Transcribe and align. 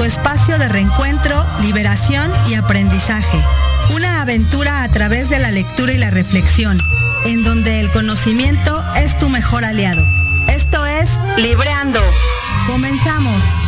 tu 0.00 0.06
espacio 0.06 0.58
de 0.58 0.66
reencuentro, 0.66 1.36
liberación 1.60 2.32
y 2.48 2.54
aprendizaje. 2.54 3.38
Una 3.94 4.22
aventura 4.22 4.82
a 4.82 4.88
través 4.88 5.28
de 5.28 5.38
la 5.38 5.50
lectura 5.50 5.92
y 5.92 5.98
la 5.98 6.10
reflexión, 6.10 6.78
en 7.26 7.44
donde 7.44 7.80
el 7.80 7.90
conocimiento 7.90 8.82
es 8.96 9.18
tu 9.18 9.28
mejor 9.28 9.62
aliado. 9.62 10.02
Esto 10.48 10.86
es 10.86 11.10
Libreando. 11.36 12.00
Comenzamos. 12.66 13.59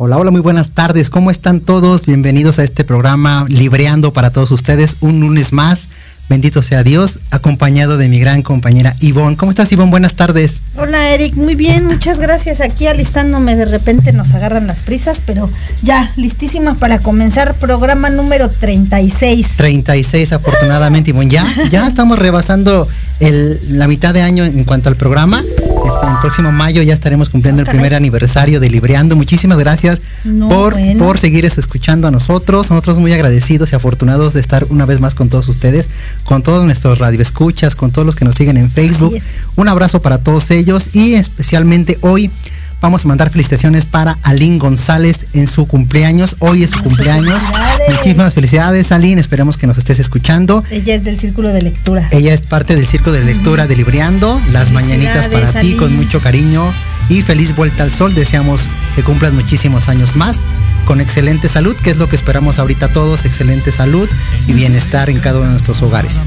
Hola, 0.00 0.16
hola, 0.16 0.30
muy 0.30 0.40
buenas 0.40 0.70
tardes. 0.70 1.10
¿Cómo 1.10 1.28
están 1.28 1.60
todos? 1.60 2.06
Bienvenidos 2.06 2.60
a 2.60 2.62
este 2.62 2.84
programa 2.84 3.46
Libreando 3.48 4.12
para 4.12 4.30
todos 4.30 4.52
ustedes. 4.52 4.94
Un 5.00 5.18
lunes 5.18 5.52
más. 5.52 5.88
Bendito 6.28 6.62
sea 6.62 6.84
Dios, 6.84 7.18
acompañado 7.32 7.98
de 7.98 8.06
mi 8.06 8.20
gran 8.20 8.42
compañera 8.42 8.94
Ivonne. 9.00 9.36
¿Cómo 9.36 9.50
estás, 9.50 9.72
Ivonne? 9.72 9.90
Buenas 9.90 10.14
tardes. 10.14 10.60
Hola, 10.76 11.10
Eric. 11.10 11.34
Muy 11.34 11.56
bien, 11.56 11.84
muchas 11.84 12.20
gracias. 12.20 12.60
Aquí 12.60 12.86
alistándome, 12.86 13.56
de 13.56 13.64
repente 13.64 14.12
nos 14.12 14.34
agarran 14.34 14.68
las 14.68 14.82
prisas, 14.82 15.20
pero 15.26 15.50
ya, 15.82 16.08
listísima 16.16 16.74
para 16.74 17.00
comenzar 17.00 17.54
programa 17.54 18.08
número 18.08 18.48
36. 18.48 19.48
36, 19.56 20.32
afortunadamente, 20.32 21.10
Ivonne. 21.10 21.30
Ya, 21.30 21.44
ya 21.70 21.88
estamos 21.88 22.20
rebasando 22.20 22.86
el, 23.20 23.58
la 23.78 23.88
mitad 23.88 24.14
de 24.14 24.22
año 24.22 24.44
en 24.44 24.64
cuanto 24.64 24.88
al 24.88 24.96
programa. 24.96 25.40
Este, 25.40 26.06
el 26.06 26.18
próximo 26.20 26.52
mayo 26.52 26.82
ya 26.82 26.94
estaremos 26.94 27.28
cumpliendo 27.28 27.62
el 27.62 27.68
primer 27.68 27.94
aniversario 27.94 28.60
de 28.60 28.70
Libreando. 28.70 29.16
Muchísimas 29.16 29.58
gracias 29.58 30.00
No, 30.24 30.48
por, 30.48 30.74
bueno. 30.74 30.98
por 31.04 31.18
seguir 31.18 31.44
escuchando 31.44 32.08
a 32.08 32.10
nosotros. 32.10 32.70
Nosotros 32.70 32.98
muy 32.98 33.12
agradecidos 33.12 33.72
y 33.72 33.76
afortunados 33.76 34.34
de 34.34 34.40
estar 34.40 34.64
una 34.70 34.84
vez 34.84 35.00
más 35.00 35.14
con 35.14 35.28
todos 35.28 35.48
ustedes, 35.48 35.88
con 36.24 36.42
todos 36.42 36.64
nuestros 36.64 36.98
radioescuchas, 36.98 37.74
con 37.74 37.90
todos 37.90 38.06
los 38.06 38.14
que 38.14 38.24
nos 38.24 38.34
siguen 38.34 38.56
en 38.56 38.70
Facebook. 38.70 39.16
Un 39.56 39.68
abrazo 39.68 40.00
para 40.02 40.18
todos 40.18 40.50
ellos 40.50 40.90
y 40.92 41.14
especialmente 41.14 41.98
hoy 42.02 42.30
vamos 42.80 43.04
a 43.04 43.08
mandar 43.08 43.30
felicitaciones 43.30 43.84
para 43.84 44.18
Aline 44.22 44.58
González 44.58 45.26
en 45.34 45.48
su 45.48 45.66
cumpleaños. 45.66 46.36
Hoy 46.38 46.64
es 46.64 46.70
su 46.70 46.82
cumpleaños. 46.82 47.34
felicidades. 47.34 47.96
Muchísimas 47.96 48.34
felicidades, 48.34 48.92
Aline. 48.92 49.20
Esperemos 49.20 49.56
que 49.56 49.66
nos 49.66 49.78
estés 49.78 49.98
escuchando. 49.98 50.64
Ella 50.70 50.94
es 50.94 51.04
del 51.04 51.18
círculo 51.18 51.48
de 51.48 51.62
lectura. 51.62 52.08
Ella 52.10 52.32
es 52.34 52.40
parte 52.40 52.76
del 52.76 52.86
circo 52.86 53.12
de 53.12 53.24
lectura 53.24 53.66
de 53.66 53.76
Libreando. 53.76 54.40
Las 54.52 54.70
mañanitas 54.72 55.28
para 55.28 55.52
ti 55.52 55.74
con 55.74 55.94
mucho 55.96 56.20
cariño 56.20 56.64
y 57.08 57.22
feliz 57.22 57.54
vuelta 57.56 57.82
al 57.82 57.92
sol. 57.92 58.14
Deseamos 58.14 58.68
que 58.94 59.02
cumplas 59.02 59.32
muchísimos 59.32 59.88
años 59.88 60.16
más 60.16 60.38
con 60.84 61.02
excelente 61.02 61.50
salud, 61.50 61.76
que 61.76 61.90
es 61.90 61.98
lo 61.98 62.08
que 62.08 62.16
esperamos 62.16 62.58
ahorita 62.58 62.88
todos, 62.88 63.26
excelente 63.26 63.72
salud 63.72 64.08
y 64.46 64.52
bienestar 64.54 65.10
en 65.10 65.18
cada 65.18 65.36
uno 65.36 65.48
de 65.48 65.52
nuestros 65.52 65.82
hogares. 65.82 66.18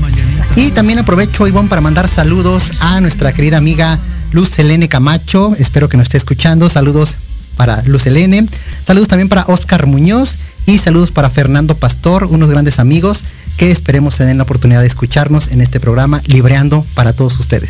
Y 0.56 0.70
también 0.70 1.00
aprovecho, 1.00 1.48
Ivonne, 1.48 1.68
para 1.68 1.82
mandar 1.82 2.08
saludos 2.08 2.74
a 2.80 3.02
nuestra 3.02 3.34
querida 3.34 3.58
amiga 3.58 3.98
Luz 4.32 4.58
Helene 4.58 4.90
Camacho. 4.90 5.56
Espero 5.58 5.90
que 5.90 5.98
nos 5.98 6.06
esté 6.06 6.18
escuchando. 6.18 6.70
Saludos 6.70 7.16
para 7.58 7.82
Luz 7.84 8.06
Helene. 8.06 8.48
Saludos 8.86 9.08
también 9.08 9.30
para 9.30 9.46
Oscar 9.48 9.86
Muñoz 9.86 10.38
y 10.66 10.78
saludos 10.78 11.12
para 11.12 11.30
Fernando 11.30 11.76
Pastor, 11.76 12.26
unos 12.26 12.50
grandes 12.50 12.80
amigos 12.80 13.24
que 13.58 13.72
esperemos 13.72 14.16
se 14.16 14.26
den 14.26 14.38
la 14.38 14.44
oportunidad 14.44 14.82
de 14.82 14.88
escucharnos 14.88 15.50
en 15.50 15.62
este 15.62 15.80
programa 15.80 16.22
Libreando 16.28 16.86
para 16.94 17.14
todos 17.14 17.40
ustedes. 17.40 17.70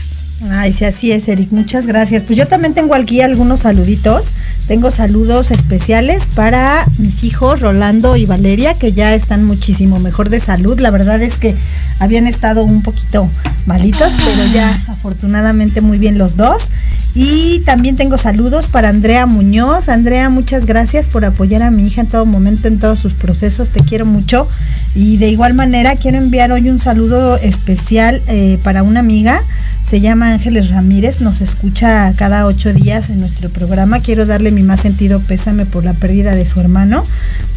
Ay, 0.50 0.74
sí, 0.74 0.86
así 0.86 1.12
es, 1.12 1.28
Eric. 1.28 1.52
Muchas 1.52 1.86
gracias. 1.86 2.24
Pues 2.24 2.38
yo 2.38 2.48
también 2.48 2.74
tengo 2.74 2.96
aquí 2.96 3.22
algunos 3.22 3.62
saluditos. 3.62 4.32
Tengo 4.72 4.90
saludos 4.90 5.52
especiales 5.52 6.28
para 6.34 6.88
mis 6.98 7.26
hijos, 7.26 7.60
Rolando 7.60 8.16
y 8.16 8.26
Valeria, 8.26 8.74
que 8.74 8.94
ya 8.94 9.14
están 9.14 9.44
muchísimo 9.44 10.00
mejor 10.00 10.30
de 10.30 10.40
salud. 10.40 10.80
La 10.80 10.92
verdad 10.92 11.22
es 11.22 11.40
que 11.40 11.58
habían 12.00 12.26
estado 12.26 12.64
un 12.64 12.82
poquito 12.82 13.30
malitos, 13.66 14.14
pero 14.16 14.54
ya 14.54 14.70
afortunadamente 14.88 15.82
muy 15.82 15.98
bien 15.98 16.18
los 16.18 16.38
dos. 16.38 16.68
Y 17.14 17.60
también 17.66 17.98
tengo 17.98 18.18
saludos 18.18 18.70
para 18.70 18.88
Andrea 18.88 19.26
Muñoz. 19.26 19.90
Andrea, 19.90 20.30
muchas 20.30 20.66
gracias 20.66 21.08
por 21.08 21.26
apoyar 21.26 21.64
a 21.64 21.70
mi 21.70 21.86
hija 21.86 22.00
en 22.00 22.08
todo 22.08 22.26
momento, 22.26 22.70
en 22.70 22.80
todos 22.80 22.98
sus 22.98 23.14
procesos. 23.14 23.72
Te 23.72 23.82
quiero 23.84 24.06
mucho. 24.06 24.48
Y 24.96 25.18
de 25.18 25.28
igual 25.28 25.54
manera 25.54 25.98
quiero 25.98 26.18
enviar 26.18 26.54
hoy 26.54 26.70
un 26.70 26.80
saludo 26.80 27.36
especial 27.36 28.22
eh, 28.28 28.58
para 28.64 28.84
una 28.84 29.02
amiga 29.02 29.42
se 29.84 30.00
llama 30.00 30.34
Ángeles 30.34 30.70
Ramírez, 30.70 31.20
nos 31.22 31.42
escucha 31.42 32.14
cada 32.16 32.46
ocho 32.46 32.72
días 32.72 33.10
en 33.10 33.20
nuestro 33.20 33.50
programa. 33.50 34.00
Quiero 34.00 34.26
darle 34.26 34.52
mi 34.52 34.64
más 34.64 34.82
sentido 34.82 35.20
pésame 35.20 35.66
por 35.66 35.84
la 35.84 35.94
pérdida 35.94 36.34
de 36.34 36.46
su 36.46 36.60
hermano. 36.62 37.04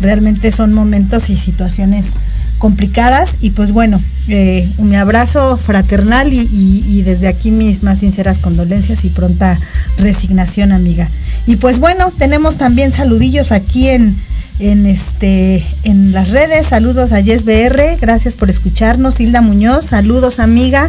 Realmente 0.00 0.50
son 0.50 0.72
momentos 0.72 1.30
y 1.30 1.36
situaciones 1.36 2.14
complicadas 2.58 3.34
y 3.42 3.50
pues 3.50 3.72
bueno, 3.72 4.00
eh, 4.28 4.68
un 4.78 4.94
abrazo 4.94 5.56
fraternal 5.58 6.32
y, 6.32 6.40
y- 6.40 6.84
y 6.98 7.02
desde 7.02 7.28
aquí 7.28 7.50
mis 7.50 7.82
más 7.82 8.00
sinceras 8.00 8.38
condolencias 8.38 9.04
y 9.04 9.10
pronta 9.10 9.56
resignación, 9.98 10.72
amiga. 10.72 11.08
Y 11.46 11.56
pues 11.56 11.78
bueno, 11.78 12.10
tenemos 12.18 12.56
también 12.56 12.90
saludillos 12.90 13.52
aquí 13.52 13.88
en, 13.88 14.16
en 14.60 14.86
este 14.86 15.64
en 15.84 16.12
las 16.12 16.30
redes. 16.30 16.68
Saludos 16.68 17.12
a 17.12 17.20
Yes 17.20 17.44
BR, 17.44 17.98
gracias 18.00 18.34
por 18.34 18.50
escucharnos. 18.50 19.20
Hilda 19.20 19.40
Muñoz, 19.40 19.86
saludos 19.86 20.38
amiga. 20.38 20.88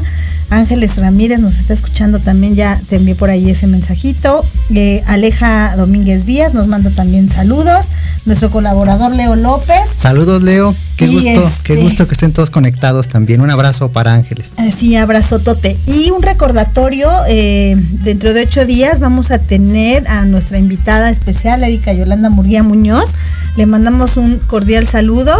Ángeles 0.52 0.98
Ramírez 0.98 1.40
nos 1.40 1.58
está 1.58 1.74
escuchando 1.74 2.20
también, 2.20 2.54
ya 2.54 2.80
te 2.88 2.98
envié 2.98 3.16
por 3.16 3.32
ahí 3.32 3.50
ese 3.50 3.66
mensajito. 3.66 4.46
Eh, 4.74 5.04
Aleja 5.08 5.76
Domínguez 5.76 6.26
Díaz 6.28 6.54
nos 6.54 6.68
manda 6.68 6.92
también 6.92 7.30
saludos. 7.32 7.88
Nuestro 8.26 8.52
colaborador 8.52 9.16
Leo 9.16 9.36
López. 9.36 9.80
Saludos 9.98 10.44
Leo, 10.44 10.74
qué 10.98 11.06
Y 11.06 11.14
gusto, 11.14 11.48
este- 11.48 11.64
qué 11.64 11.76
gusto 11.82 12.08
que 12.08 12.14
estén 12.14 12.32
todos 12.32 12.50
conectados 12.52 13.08
también. 13.08 13.42
Un 13.42 13.50
abrazo 13.50 13.90
para 13.90 14.14
Ángeles. 14.14 14.54
Sí, 14.76 14.96
abrazotote. 14.96 15.78
Y 15.88 16.12
un 16.12 16.22
recordatorio, 16.22 17.10
eh, 17.28 17.76
dentro 18.04 18.34
de 18.34 18.42
ocho 18.44 18.66
días 18.66 19.00
vamos 19.00 19.32
a 19.32 19.40
tener 19.40 20.08
a 20.08 20.26
nuestra 20.26 20.60
invitada 20.60 21.10
especial, 21.10 21.64
Erika 21.64 21.92
Yolanda 21.94 22.30
Murguía 22.30 22.62
Muñoz. 22.64 23.10
Le 23.58 23.66
mandamos 23.66 24.18
un 24.18 24.40
cordial 24.40 24.88
saludo 24.88 25.34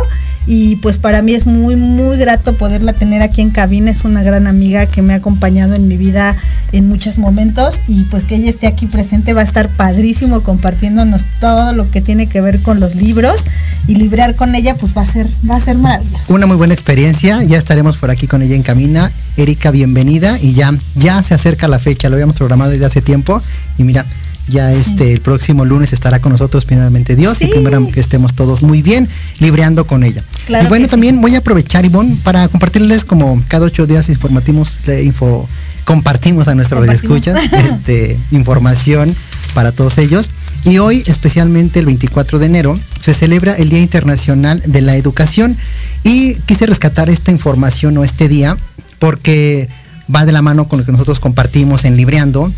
y 0.48 0.76
pues 0.78 0.98
para 0.98 1.22
mí 1.22 1.34
es 1.34 1.46
muy, 1.46 1.76
muy 1.76 2.18
grato 2.18 2.54
poderla 2.54 2.94
tener 2.94 3.22
aquí 3.22 3.42
en 3.42 3.50
cabina. 3.50 3.92
Es 3.92 4.06
una 4.06 4.24
gran 4.24 4.48
amiga 4.48 4.86
que 4.86 5.02
me 5.02 5.14
ha 5.14 5.18
acompañado 5.18 5.76
en 5.76 5.88
mi 5.88 5.98
vida 5.98 6.36
en 6.72 6.88
muchos 6.88 7.18
momentos 7.18 7.82
y 7.88 8.04
pues 8.04 8.24
que 8.24 8.36
ella 8.36 8.50
esté 8.50 8.68
aquí 8.68 8.86
presente 8.86 9.34
va 9.34 9.42
a 9.42 9.44
estar 9.44 9.70
padrísimo 9.70 10.42
compartiéndonos 10.42 11.24
todo 11.40 11.74
lo 11.74 11.90
que 11.90 12.02
tiene 12.02 12.28
que 12.28 12.42
ver 12.42 12.62
con 12.62 12.80
los 12.80 12.96
libros 12.96 13.44
y 13.88 13.96
librar 13.96 14.36
con 14.36 14.56
ella 14.56 14.76
pues 14.76 14.96
va 14.96 15.02
a 15.02 15.06
ser, 15.06 15.28
va 15.50 15.58
a 15.58 15.62
ser 15.62 15.78
maravilloso. 15.78 16.34
Una 16.34 16.46
muy 16.46 16.58
buena 16.58 16.74
experiencia, 16.74 17.44
ya 17.44 17.58
estaremos 17.58 17.98
por 17.98 18.12
aquí 18.12 18.28
con 18.28 18.42
ella 18.42 18.56
en 18.56 18.64
camina. 18.64 19.12
Erika, 19.38 19.72
bienvenida 19.72 20.40
y 20.40 20.54
ya, 20.54 20.72
ya 20.96 21.22
se 21.24 21.34
acerca 21.34 21.68
la 21.68 21.80
fecha, 21.80 22.10
lo 22.10 22.16
habíamos 22.16 22.36
programado 22.36 22.72
desde 22.72 22.86
hace 22.86 23.02
tiempo 23.02 23.42
y 23.78 23.84
mira, 23.84 24.06
ya 24.48 24.72
este 24.72 25.14
el 25.14 25.22
próximo 25.22 25.66
lunes 25.66 25.94
estará 25.94 26.20
con 26.20 26.32
nosotros 26.32 26.66
primeramente 26.66 27.16
Dios 27.16 27.42
y 27.42 27.48
primero 27.48 27.88
que 27.90 28.00
estemos 28.00 28.34
todos 28.34 28.64
muy 28.64 28.82
bien 28.82 29.08
libreando 29.40 29.86
con 29.88 30.04
ella. 30.04 30.24
Claro 30.46 30.66
y 30.66 30.70
bueno, 30.70 30.88
también 30.88 31.20
voy 31.22 31.36
a 31.36 31.40
aprovechar, 31.40 31.86
Ivonne, 31.86 32.16
para 32.24 32.48
compartirles 32.48 33.06
como 33.06 33.42
cada 33.48 33.66
ocho 33.66 33.88
días 33.88 34.10
informativos, 34.10 34.88
eh, 34.88 35.04
info, 35.04 35.48
compartimos 35.84 36.48
a 36.48 36.56
nuestros 36.56 36.82
radioescuchas 36.82 37.40
este, 37.52 38.18
información 38.32 39.16
para 39.54 39.72
todos 39.72 39.98
ellos. 39.98 40.30
Y 40.66 40.80
hoy, 40.80 41.04
especialmente 41.06 41.80
el 41.80 41.86
24 41.86 42.40
de 42.40 42.46
enero, 42.48 42.80
se 43.00 43.14
celebra 43.14 43.54
el 43.54 43.70
Día 43.70 43.80
Internacional 43.80 44.62
de 44.66 44.82
la 44.82 44.96
Educación. 44.96 45.56
Y 46.04 46.36
quise 46.46 46.66
rescatar 46.66 47.10
esta 47.10 47.32
información 47.32 47.98
o 47.98 48.04
este 48.04 48.28
día 48.28 48.58
porque 49.00 49.70
va 50.14 50.26
de 50.26 50.32
la 50.32 50.42
mano 50.42 50.68
con 50.68 50.80
lo 50.80 50.86
que 50.86 50.92
nosotros 50.92 51.20
compartimos 51.20 51.86
en 51.86 51.98
Libreando. 51.98 52.52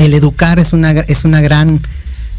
El 0.00 0.14
educar 0.14 0.58
es 0.58 0.72
una, 0.72 0.90
es 0.92 1.24
una 1.24 1.40
gran, 1.40 1.80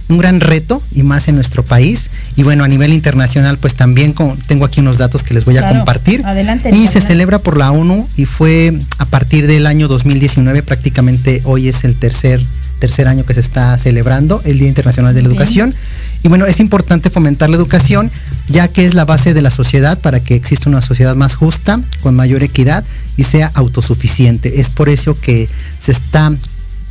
un 0.10 0.18
gran 0.18 0.40
reto 0.42 0.82
y 0.94 1.04
más 1.04 1.28
en 1.28 1.36
nuestro 1.36 1.64
país. 1.64 2.10
Y 2.36 2.44
bueno, 2.44 2.64
a 2.64 2.68
nivel 2.68 2.92
internacional, 2.94 3.58
pues 3.58 3.74
también 3.76 4.14
con- 4.14 4.38
tengo 4.40 4.66
aquí 4.66 4.80
unos 4.82 4.98
datos 4.98 5.24
que 5.24 5.34
les 5.34 5.46
voy 5.46 5.58
a 5.58 5.62
Claro. 5.62 5.78
compartir. 5.78 6.26
Adelante, 6.26 6.70
Y 6.76 6.88
se 6.88 7.00
celebra 7.02 7.40
por 7.40 7.58
la 7.58 7.72
ONU 7.72 8.08
y 8.18 8.26
fue 8.26 8.74
a 8.98 9.06
partir 9.06 9.48
del 9.48 9.66
año 9.68 9.88
2019, 9.88 10.64
prácticamente 10.64 11.42
hoy 11.46 11.70
es 11.70 11.84
el 11.84 11.96
tercer, 11.96 12.42
tercer 12.80 13.08
año 13.08 13.24
que 13.26 13.34
se 13.36 13.42
está 13.42 13.78
celebrando 13.78 14.42
el 14.44 14.58
Día 14.60 14.68
Internacional 14.68 15.14
de 15.14 15.22
la 15.22 15.28
Bien. 15.30 15.38
Educación. 15.40 15.76
Y 16.24 16.28
bueno, 16.28 16.46
es 16.46 16.60
importante 16.60 17.10
fomentar 17.10 17.50
la 17.50 17.56
educación, 17.58 18.12
ya 18.48 18.68
que 18.68 18.86
es 18.86 18.94
la 18.94 19.06
base 19.06 19.34
de 19.34 19.42
la 19.42 19.50
sociedad 19.52 19.98
para 20.00 20.20
que 20.20 20.36
exista 20.36 20.70
una 20.70 20.82
sociedad 20.82 21.16
más 21.16 21.34
justa, 21.36 21.80
con 22.02 22.16
mayor 22.16 22.44
equidad 22.44 22.84
y 23.18 23.24
sea 23.24 23.52
autosuficiente. 23.56 24.62
Es 24.62 24.70
por 24.70 24.90
eso 24.90 25.18
que 25.20 25.48
se 25.80 25.92
está 25.92 26.32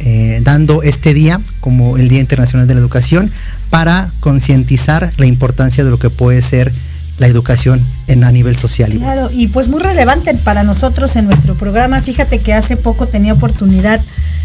eh, 0.01 0.41
dando 0.43 0.83
este 0.83 1.15
día 1.15 1.41
como 1.61 1.97
el 1.97 2.09
Día 2.09 2.21
Internacional 2.21 2.67
de 2.67 2.75
la 2.75 2.81
Educación 2.81 3.31
para 3.69 4.09
concientizar 4.21 5.11
la 5.19 5.27
importancia 5.27 5.85
de 5.85 5.91
lo 5.91 5.99
que 5.99 6.11
puede 6.11 6.43
ser 6.43 6.73
la 7.19 7.27
educación 7.27 7.81
en 8.07 8.25
a 8.25 8.33
nivel 8.33 8.57
social. 8.57 8.91
Claro, 8.93 9.29
y 9.31 9.49
pues 9.49 9.69
muy 9.69 9.81
relevante 9.81 10.35
para 10.43 10.63
nosotros 10.63 11.15
en 11.17 11.27
nuestro 11.27 11.55
programa. 11.55 12.01
Fíjate 12.01 12.39
que 12.39 12.55
hace 12.55 12.77
poco 12.77 13.07
tenía 13.07 13.35
oportunidad 13.35 14.01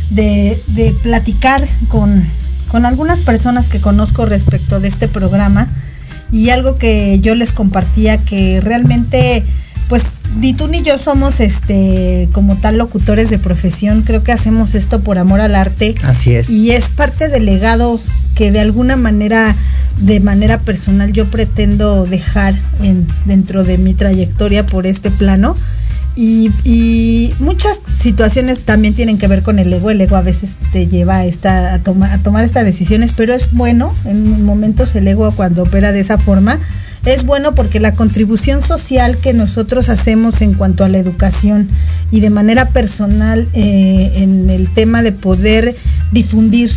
de, 0.10 0.60
de 0.68 0.94
platicar 1.02 1.66
con, 1.88 2.24
con 2.68 2.86
algunas 2.86 3.20
personas 3.20 3.68
que 3.68 3.80
conozco 3.80 4.26
respecto 4.26 4.82
de 4.82 4.90
este 4.90 5.08
programa 5.08 5.70
y 6.32 6.50
algo 6.50 6.76
que 6.76 7.20
yo 7.22 7.34
les 7.34 7.54
compartía 7.54 8.18
que 8.18 8.60
realmente 8.60 9.46
pues 9.90 10.04
ni 10.40 10.54
tú 10.54 10.68
ni 10.68 10.82
yo 10.82 10.98
somos 10.98 11.40
este 11.40 12.28
como 12.32 12.56
tal 12.56 12.78
locutores 12.78 13.30
de 13.30 13.40
profesión, 13.40 14.02
creo 14.02 14.24
que 14.24 14.32
hacemos 14.32 14.76
esto 14.76 15.02
por 15.02 15.18
amor 15.18 15.42
al 15.42 15.56
arte. 15.56 15.96
Así 16.04 16.34
es. 16.34 16.50
Y 16.50 16.72
es 16.72 16.90
parte 16.90 17.30
del 17.30 17.46
legado 17.46 18.00
que 18.36 18.52
de 18.52 18.60
alguna 18.60 18.98
manera, 18.98 19.56
de 20.02 20.20
manera 20.20 20.60
personal, 20.60 21.14
yo 21.14 21.26
pretendo 21.26 22.06
dejar 22.06 22.54
en, 22.82 23.08
dentro 23.26 23.64
de 23.64 23.78
mi 23.78 23.94
trayectoria 23.94 24.66
por 24.66 24.86
este 24.86 25.10
plano. 25.10 25.56
Y, 26.18 27.34
muchas 27.40 27.82
situaciones 28.00 28.60
también 28.60 28.94
tienen 28.94 29.18
que 29.18 29.28
ver 29.28 29.44
con 29.44 29.60
el 29.60 29.74
ego. 29.74 29.90
El 29.90 30.00
ego 30.00 30.16
a 30.16 30.22
veces 30.22 30.56
te 30.72 30.88
lleva 30.88 31.18
a, 31.18 31.26
esta, 31.26 31.74
a, 31.74 31.76
a 31.76 32.18
tomar 32.20 32.46
estas 32.46 32.64
decisiones, 32.64 33.12
pero 33.12 33.34
es 33.34 33.52
bueno 33.52 33.94
en 34.06 34.46
momentos 34.46 34.96
el 34.96 35.08
ego 35.10 35.30
cuando 35.32 35.64
opera 35.64 35.92
de 35.92 36.00
esa 36.00 36.18
forma 36.18 36.60
es 37.06 37.26
bueno 37.26 37.54
porque 37.54 37.80
la 37.80 37.94
contribución 37.94 38.62
social 38.62 39.18
que 39.18 39.34
nosotros 39.34 39.90
hacemos 39.90 40.42
en 40.42 40.54
cuanto 40.54 40.84
a 40.84 40.90
la 40.90 40.98
educación 40.98 41.70
y 42.12 42.20
de 42.20 42.32
manera 42.32 42.70
personal 42.70 43.48
eh, 43.54 44.12
en 44.16 44.50
el 44.50 44.74
tema 44.74 45.04
de 45.04 45.12
poder 45.12 45.76
difundir 46.12 46.72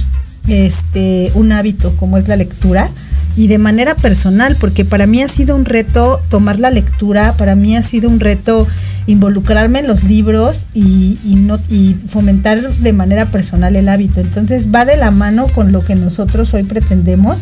este, 0.47 1.33
un 1.35 1.53
hábito 1.53 1.95
como 1.97 2.19
es 2.19 2.29
la 2.29 2.37
lectura, 2.37 2.91
y 3.37 3.47
de 3.47 3.59
manera 3.59 3.95
personal, 3.95 4.57
porque 4.59 4.85
para 4.85 5.07
mí 5.07 5.23
ha 5.23 5.29
sido 5.29 5.55
un 5.55 5.65
reto 5.65 6.21
tomar 6.29 6.59
la 6.59 6.71
lectura, 6.71 7.35
para 7.37 7.55
mí 7.55 7.77
ha 7.77 7.83
sido 7.83 8.09
un 8.09 8.21
reto 8.21 8.67
involucrarme 9.09 9.79
en 9.79 9.87
los 9.87 10.05
libros 10.05 10.67
y, 10.75 11.17
no, 11.25 11.59
y 11.71 11.97
fomentar 12.09 12.61
de 12.61 12.93
manera 12.93 13.27
personal 13.27 13.75
el 13.75 13.89
hábito. 13.89 14.21
Entonces 14.21 14.69
va 14.73 14.85
de 14.85 14.99
la 14.99 15.11
mano 15.11 15.47
con 15.55 15.73
lo 15.73 15.83
que 15.83 15.95
nosotros 15.95 16.53
hoy 16.53 16.63
pretendemos. 16.63 17.39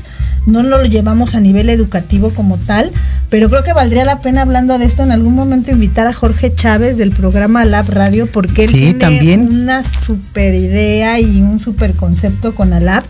No 0.47 0.63
lo 0.63 0.85
llevamos 0.85 1.35
a 1.35 1.41
nivel 1.41 1.69
educativo 1.69 2.31
como 2.31 2.57
tal, 2.57 2.93
pero 3.31 3.51
creo 3.51 3.65
que 3.65 3.73
valdría 3.73 4.05
la 4.05 4.21
pena 4.21 4.43
hablando 4.43 4.79
de 4.79 4.85
esto 4.85 5.03
en 5.03 5.11
algún 5.11 5.35
momento 5.35 5.73
invitar 5.73 6.07
a 6.07 6.13
Jorge 6.13 6.55
Chávez 6.55 6.99
del 6.99 7.11
programa 7.11 7.65
Lab 7.65 7.91
Radio, 7.91 8.29
porque 8.29 8.65
él 8.65 8.71
tiene 8.71 8.95
también. 8.95 9.49
una 9.49 9.83
super 9.83 10.55
idea 10.55 11.19
y 11.19 11.43
un 11.43 11.59
super 11.59 11.95
concepto 11.95 12.55
con 12.55 12.73
Alab 12.73 13.03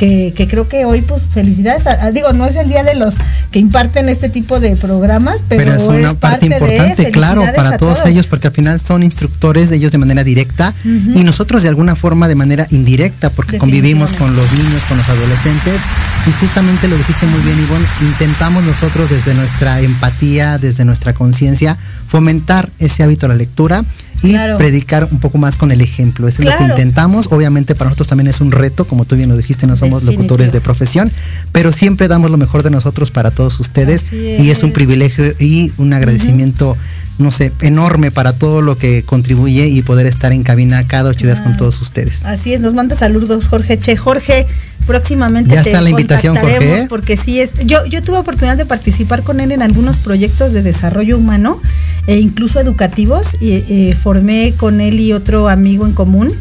que, 0.00 0.48
creo 0.48 0.66
que 0.66 0.86
hoy, 0.86 1.02
pues, 1.02 1.26
felicidades. 1.30 1.84
digo, 2.14 2.32
no 2.32 2.46
es 2.46 2.56
el 2.56 2.68
día 2.68 2.82
de 2.82 2.94
los 2.94 3.16
que 3.50 3.58
imparten 3.58 4.08
este 4.08 4.30
tipo 4.30 4.58
de 4.58 4.74
programas, 4.76 5.44
pero, 5.46 5.74
es 5.74 5.82
una 5.82 6.14
parte, 6.14 6.46
importante, 6.46 7.10
claro, 7.10 7.42
para 7.54 7.76
todos, 7.76 8.06
ellos, 8.06 8.26
porque 8.26 8.46
al 8.46 8.54
final 8.54 8.80
son 8.80 9.02
instructores 9.02 9.68
de 9.68 9.76
ellos 9.76 9.92
de 9.92 9.98
manera 9.98 10.24
directa 10.24 10.72
y 10.84 11.22
nosotros 11.22 11.62
de 11.62 11.68
alguna 11.68 11.96
forma 11.96 12.28
de 12.28 12.34
manera 12.34 12.66
indirecta, 12.70 13.28
porque 13.28 13.58
convivimos 13.58 14.12
con 14.14 14.34
los 14.34 14.50
niños, 14.52 14.80
con 14.88 14.96
los 14.96 15.08
adolescentes. 15.08 15.80
Y 16.26 16.32
justamente 16.32 16.88
lo 16.88 16.96
dijiste 16.96 17.26
muy 17.26 17.40
bien, 17.40 17.58
Ivonne, 17.58 17.86
intentamos 18.02 18.62
nosotros 18.62 19.10
desde 19.10 19.34
nuestra 19.34 19.80
empatía, 19.80 20.58
desde 20.58 20.84
nuestra 20.84 21.14
conciencia, 21.14 21.76
fomentar 22.08 22.68
ese 22.78 23.02
hábito 23.02 23.26
de 23.26 23.34
la 23.34 23.38
lectura 23.38 23.84
y 24.22 24.36
predicar 24.58 25.08
un 25.10 25.18
poco 25.18 25.38
más 25.38 25.56
con 25.56 25.70
el 25.70 25.80
ejemplo. 25.80 26.28
Eso 26.28 26.42
es 26.42 26.48
lo 26.48 26.56
que 26.56 26.64
intentamos. 26.64 27.28
Obviamente 27.30 27.74
para 27.74 27.90
nosotros 27.90 28.08
también 28.08 28.28
es 28.28 28.40
un 28.40 28.52
reto, 28.52 28.86
como 28.86 29.04
tú 29.04 29.16
bien 29.16 29.28
lo 29.28 29.36
dijiste, 29.36 29.66
no 29.66 29.76
somos 29.76 30.02
locutores 30.02 30.52
de 30.52 30.60
profesión, 30.60 31.10
pero 31.52 31.72
siempre 31.72 32.08
damos 32.08 32.30
lo 32.30 32.36
mejor 32.36 32.62
de 32.62 32.70
nosotros 32.70 33.10
para 33.10 33.30
todos 33.30 33.60
ustedes 33.60 34.12
y 34.12 34.50
es 34.50 34.62
un 34.62 34.72
privilegio 34.72 35.24
y 35.38 35.72
un 35.78 35.92
agradecimiento 35.92 36.76
no 37.20 37.30
sé, 37.30 37.52
enorme 37.60 38.10
para 38.10 38.32
todo 38.32 38.62
lo 38.62 38.76
que 38.76 39.04
contribuye 39.04 39.66
y 39.66 39.82
poder 39.82 40.06
estar 40.06 40.32
en 40.32 40.42
cabina 40.42 40.86
cada 40.86 41.10
ocho 41.10 41.26
días 41.26 41.40
con 41.40 41.56
todos 41.56 41.80
ustedes. 41.80 42.22
Así 42.24 42.52
es, 42.52 42.60
nos 42.60 42.74
manda 42.74 42.96
saludos 42.96 43.48
Jorge 43.48 43.78
Che. 43.78 43.96
Jorge, 43.96 44.46
próximamente 44.86 45.54
ya 45.54 45.60
está 45.60 45.80
la 45.80 45.90
invitación, 45.90 46.36
Jorge. 46.36 46.86
porque 46.88 47.16
sí 47.16 47.40
es. 47.40 47.52
Yo, 47.66 47.84
yo 47.86 48.02
tuve 48.02 48.18
oportunidad 48.18 48.56
de 48.56 48.66
participar 48.66 49.22
con 49.22 49.40
él 49.40 49.52
en 49.52 49.62
algunos 49.62 49.98
proyectos 49.98 50.52
de 50.52 50.62
desarrollo 50.62 51.16
humano 51.16 51.60
e 52.06 52.18
incluso 52.18 52.58
educativos. 52.58 53.36
Y, 53.40 53.52
eh, 53.68 53.96
formé 54.00 54.54
con 54.56 54.80
él 54.80 54.98
y 54.98 55.12
otro 55.12 55.48
amigo 55.48 55.86
en 55.86 55.92
común 55.92 56.32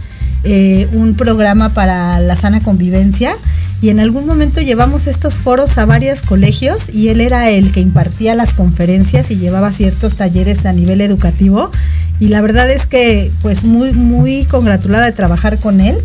eh, 0.43 0.87
un 0.93 1.15
programa 1.15 1.73
para 1.73 2.19
la 2.21 2.35
sana 2.37 2.61
convivencia 2.61 3.35
y 3.81 3.89
en 3.89 3.99
algún 3.99 4.25
momento 4.25 4.59
llevamos 4.59 5.07
estos 5.07 5.35
foros 5.35 5.77
a 5.77 5.85
varios 5.85 6.21
colegios 6.21 6.89
y 6.89 7.09
él 7.09 7.21
era 7.21 7.49
el 7.49 7.71
que 7.71 7.79
impartía 7.79 8.35
las 8.35 8.53
conferencias 8.53 9.31
y 9.31 9.37
llevaba 9.37 9.71
ciertos 9.71 10.15
talleres 10.15 10.65
a 10.65 10.73
nivel 10.73 11.01
educativo 11.01 11.71
y 12.19 12.27
la 12.27 12.41
verdad 12.41 12.69
es 12.69 12.85
que 12.85 13.31
pues 13.41 13.63
muy 13.63 13.93
muy 13.93 14.43
congratulada 14.45 15.05
de 15.05 15.11
trabajar 15.13 15.59
con 15.59 15.79
él 15.79 15.97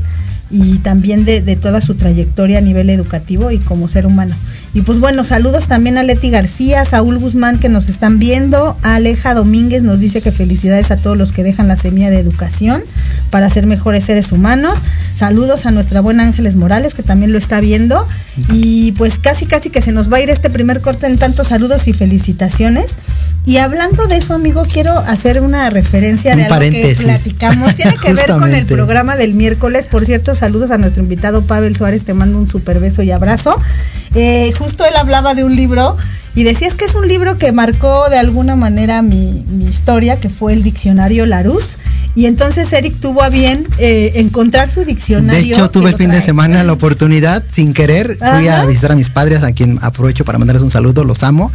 y 0.50 0.78
también 0.78 1.25
de, 1.25 1.40
de 1.40 1.57
toda 1.57 1.81
su 1.81 1.97
trayectoria 1.97 2.59
a 2.59 2.61
nivel 2.61 2.90
educativo 2.90 3.50
y 3.50 3.59
como 3.59 3.88
ser 3.88 4.07
humano. 4.07 4.37
Y 4.75 4.83
pues 4.83 4.99
bueno, 4.99 5.23
saludos 5.23 5.69
también 5.69 5.99
a 5.99 6.02
Leti 6.02 6.31
García, 6.31 6.85
Saúl 6.85 7.19
Guzmán 7.19 7.61
que 7.61 7.69
nos 7.69 7.88
están 7.88 8.19
viendo, 8.19 8.76
Aleja 8.83 9.33
Domínguez 9.33 9.85
nos 9.85 10.00
dice 10.00 10.21
que 10.21 10.33
felicidades 10.33 10.90
a 10.90 10.97
todos 10.97 11.16
los 11.16 11.31
que 11.31 11.45
dejan 11.45 11.69
la 11.69 11.76
semilla 11.76 12.11
de 12.11 12.19
educación 12.19 12.83
para 13.31 13.49
ser 13.49 13.66
mejores 13.66 14.04
seres 14.04 14.33
humanos. 14.33 14.81
Saludos 15.14 15.64
a 15.66 15.71
nuestra 15.71 16.00
buena 16.00 16.25
Ángeles 16.25 16.57
Morales 16.57 16.95
que 16.95 17.04
también 17.04 17.31
lo 17.31 17.38
está 17.38 17.61
viendo. 17.61 18.04
Y 18.52 18.93
pues 18.93 19.19
casi 19.19 19.47
casi 19.47 19.71
que 19.71 19.81
se 19.81 19.93
nos 19.93 20.12
va 20.12 20.16
a 20.16 20.21
ir 20.21 20.31
este 20.31 20.50
primer 20.50 20.81
corte 20.81 21.07
en 21.07 21.19
tantos 21.19 21.49
saludos 21.49 21.87
y 21.87 21.93
felicitaciones. 21.93 22.97
Y 23.47 23.59
hablando 23.59 24.07
de 24.07 24.16
eso, 24.16 24.35
amigo, 24.35 24.62
quiero 24.64 24.99
hacer 24.99 25.40
una 25.40 25.69
referencia 25.71 26.35
de 26.35 26.45
algo 26.45 26.59
que 26.59 26.97
platicamos. 26.99 27.75
Tiene 27.75 27.97
que 27.97 28.12
ver 28.14 28.31
con 28.31 28.54
el 28.54 28.66
programa 28.66 29.16
del 29.16 29.35
miércoles. 29.35 29.87
Por 29.87 30.07
cierto, 30.07 30.35
saludos 30.35 30.71
a 30.71 30.78
nuestro 30.78 31.02
invitado 31.02 31.43
Pavel 31.43 31.76
Suárez, 31.76 32.04
te 32.04 32.14
mando 32.14 32.38
un 32.38 32.49
super 32.49 32.81
beso 32.81 33.02
y 33.02 33.12
abrazo. 33.12 33.61
Eh, 34.14 34.52
justo 34.64 34.85
él 34.87 34.97
hablaba 34.97 35.35
de 35.35 35.44
un 35.44 35.54
libro 35.54 35.97
y 36.35 36.42
decía 36.42 36.66
es 36.66 36.75
que 36.75 36.85
es 36.85 36.94
un 36.94 37.06
libro 37.06 37.37
que 37.37 37.52
marcó 37.52 38.09
de 38.09 38.18
alguna 38.18 38.56
manera 38.56 39.02
mi, 39.02 39.44
historia, 39.68 40.18
que 40.18 40.30
fue 40.30 40.52
el 40.52 40.62
diccionario 40.62 41.26
Larousse. 41.26 41.76
Y 42.16 42.26
entonces 42.26 42.73
Eric 42.73 42.94
tuvo 43.00 43.23
a 43.23 43.28
bien 43.28 43.66
eh, 43.78 44.12
encontrar 44.16 44.71
su 44.71 44.85
diccionario. 44.85 45.56
De 45.56 45.62
hecho, 45.62 45.71
tuve 45.71 45.90
el 45.90 45.97
fin 45.97 46.11
de 46.11 46.21
semana 46.21 46.62
la 46.62 46.73
oportunidad, 46.73 47.42
sin 47.52 47.75
querer, 47.75 48.18
fui 48.18 48.49
a 48.49 48.64
visitar 48.64 48.92
a 48.92 48.94
mis 48.94 49.11
padres, 49.11 49.42
a 49.42 49.52
quien 49.52 49.78
aprovecho 49.83 50.25
para 50.25 50.38
mandarles 50.38 50.62
un 50.62 50.71
saludo, 50.71 51.04
los 51.04 51.25
amo. 51.25 51.50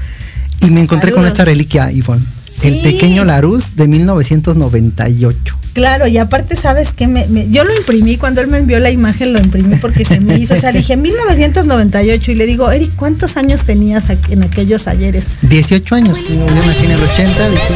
Y 0.61 0.69
me 0.71 0.81
encontré 0.81 1.13
con 1.13 1.25
esta 1.25 1.45
reliquia, 1.45 1.91
Ivonne. 1.91 2.23
El 2.63 2.81
pequeño 2.81 3.25
Larousse 3.25 3.71
de 3.75 3.87
1998. 3.87 5.55
Claro, 5.73 6.07
y 6.07 6.17
aparte, 6.17 6.55
¿sabes 6.55 6.93
qué? 6.93 7.07
Me, 7.07 7.25
yo 7.49 7.63
lo 7.63 7.75
imprimí, 7.75 8.17
cuando 8.17 8.41
él 8.41 8.47
me 8.47 8.57
envió 8.57 8.79
la 8.79 8.89
imagen 8.89 9.33
lo 9.33 9.39
imprimí 9.39 9.75
porque 9.75 10.03
se 10.03 10.19
me 10.19 10.37
hizo, 10.37 10.55
o 10.55 10.57
sea, 10.57 10.71
dije 10.71 10.97
1998 10.97 12.31
y 12.31 12.35
le 12.35 12.45
digo, 12.45 12.71
Eric, 12.71 12.91
¿cuántos 12.95 13.37
años 13.37 13.63
tenías 13.63 14.05
en 14.29 14.43
aquellos 14.43 14.87
ayeres? 14.87 15.25
18 15.43 15.95
años, 15.95 16.17
yo 16.17 16.45
nací 16.65 16.85
en 16.85 16.91
el 16.91 16.99
80, 17.01 17.49
dije, 17.49 17.73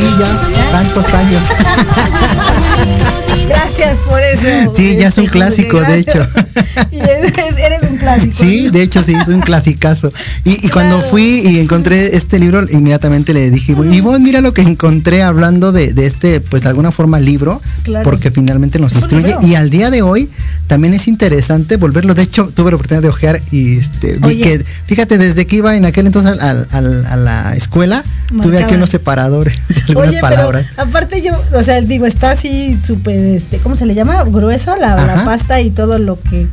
sí, 0.00 0.06
ya, 0.18 0.70
tantos 0.70 1.06
años. 1.14 1.42
Gracias 3.48 3.98
por 3.98 4.20
eso. 4.20 4.74
Sí, 4.76 4.96
ya 4.98 5.08
es 5.08 5.18
un 5.18 5.26
clásico, 5.26 5.80
de 5.80 5.98
hecho. 5.98 6.26
eres, 6.92 7.82
un 7.90 7.96
clásico. 7.96 8.36
Sí, 8.38 8.68
de 8.70 8.82
hecho 8.82 9.02
sí, 9.02 9.14
es 9.14 9.26
un 9.28 9.40
clasicazo. 9.40 10.12
Y, 10.44 10.68
cuando 10.68 11.00
fui 11.00 11.42
y 11.46 11.58
encontré 11.58 12.14
este 12.16 12.38
libro, 12.38 12.62
inmediatamente 12.70 13.32
le 13.32 13.50
dije, 13.50 13.74
vos 13.74 14.20
mira 14.20 14.40
lo 14.40 14.52
que 14.52 14.62
encontré 14.62 15.22
hablando 15.22 15.72
de, 15.72 15.94
este, 15.96 16.40
pues 16.40 16.62
de 16.62 16.68
alguna 16.68 16.92
forma 16.92 17.20
libro, 17.20 17.60
porque 18.04 18.30
finalmente 18.30 18.78
nos 18.78 18.94
instruye. 18.94 19.34
Y 19.42 19.54
al 19.54 19.70
día 19.70 19.90
de 19.90 20.02
hoy 20.02 20.28
también 20.66 20.92
es 20.94 21.08
interesante 21.08 21.76
volverlo. 21.76 22.14
De 22.14 22.22
hecho, 22.22 22.48
tuve 22.54 22.70
la 22.70 22.76
oportunidad 22.76 23.02
de 23.02 23.08
ojear 23.08 23.42
y 23.50 23.78
este, 23.78 24.18
vi 24.18 24.42
que, 24.42 24.64
fíjate, 24.86 25.16
desde 25.16 25.46
que 25.46 25.56
iba 25.56 25.74
en 25.74 25.84
aquel 25.86 26.06
entonces 26.06 26.38
a, 26.38 27.16
la 27.16 27.54
escuela, 27.56 28.04
tuve 28.42 28.62
aquí 28.62 28.74
unos 28.74 28.90
separadores 28.90 29.58
algunas 29.88 30.14
palabras. 30.16 30.66
aparte 30.76 31.22
yo, 31.22 31.32
o 31.54 31.62
sea, 31.62 31.80
digo, 31.80 32.06
está 32.06 32.32
así 32.32 32.78
súper, 32.84 33.16
este, 33.16 33.58
¿cómo 33.58 33.76
se 33.76 33.86
le 33.86 33.94
llama? 33.94 34.24
Grueso 34.24 34.76
la, 34.76 35.24
pasta 35.24 35.60
y 35.60 35.70
todo 35.70 35.98
lo 35.98 36.20
que 36.20 36.46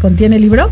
contiene 0.00 0.36
el 0.36 0.42
libro. 0.42 0.70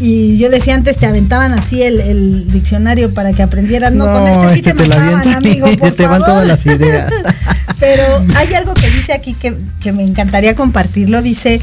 Y 0.00 0.36
yo 0.38 0.50
decía 0.50 0.74
antes, 0.74 0.96
te 0.96 1.06
aventaban 1.06 1.52
así 1.52 1.82
el, 1.82 2.50
diccionario 2.50 3.14
para 3.14 3.32
que 3.32 3.42
aprendieran. 3.42 3.96
No, 3.96 4.04
con 4.04 4.26
este 4.26 4.54
sí 4.54 4.70
este 4.70 4.74
te, 4.74 4.88
mataban, 4.88 5.28
amigo, 5.34 5.66
te 5.96 6.06
van 6.06 6.24
todas 6.24 6.46
las 6.46 6.66
ideas. 6.66 7.12
Pero 7.78 8.02
hay 8.36 8.54
algo 8.54 8.74
que 8.74 8.88
dice 8.90 9.12
aquí 9.12 9.34
que, 9.34 9.56
que 9.80 9.92
me 9.92 10.02
encantaría 10.02 10.54
compartirlo. 10.56 11.22
Dice, 11.22 11.60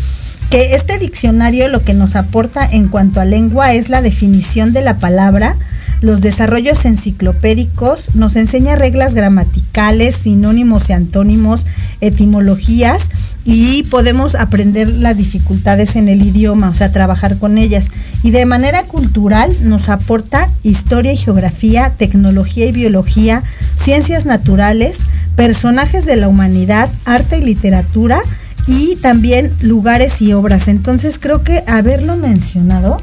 que 0.50 0.74
este 0.74 0.98
diccionario 0.98 1.68
lo 1.68 1.84
que 1.84 1.94
nos 1.94 2.16
aporta 2.16 2.68
en 2.70 2.88
cuanto 2.88 3.22
a 3.22 3.26
lengua 3.26 3.74
es 3.74 3.90
la 3.90 4.02
definición 4.02 4.74
de 4.74 4.82
la 4.82 4.98
palabra, 4.98 5.56
los 6.02 6.22
desarrollos 6.22 6.86
enciclopédicos, 6.86 8.16
nos 8.16 8.36
enseña 8.36 8.76
reglas 8.76 9.14
gramaticales, 9.14 10.16
sinónimos 10.16 10.90
y 10.90 10.94
antónimos, 10.94 11.66
etimologías 12.02 13.10
y 13.46 13.84
podemos 13.84 14.36
aprender 14.36 14.88
las 14.90 15.18
dificultades 15.18 15.96
en 15.96 16.08
el 16.08 16.26
idioma, 16.26 16.70
o 16.70 16.76
sea, 16.76 16.92
trabajar 16.92 17.38
con 17.38 17.58
ellas. 17.58 17.86
Y 18.24 18.32
de 18.32 18.46
manera 18.46 18.84
cultural 18.84 19.56
nos 19.64 19.90
aporta 19.90 20.50
historia 20.64 21.14
y 21.14 21.18
geografía, 21.18 21.94
tecnología 21.98 22.66
y 22.66 22.72
biología, 22.72 23.44
ciencias 23.76 24.26
naturales, 24.26 24.98
personajes 25.36 26.06
de 26.06 26.16
la 26.16 26.28
humanidad, 26.28 26.90
arte 27.06 27.40
y 27.40 27.44
literatura 27.44 28.20
y 28.68 28.98
también 28.98 29.54
lugares 29.62 30.22
y 30.22 30.34
obras. 30.34 30.68
Entonces 30.68 31.18
creo 31.18 31.44
que 31.44 31.64
haberlo 31.66 32.18
mencionado 32.18 33.02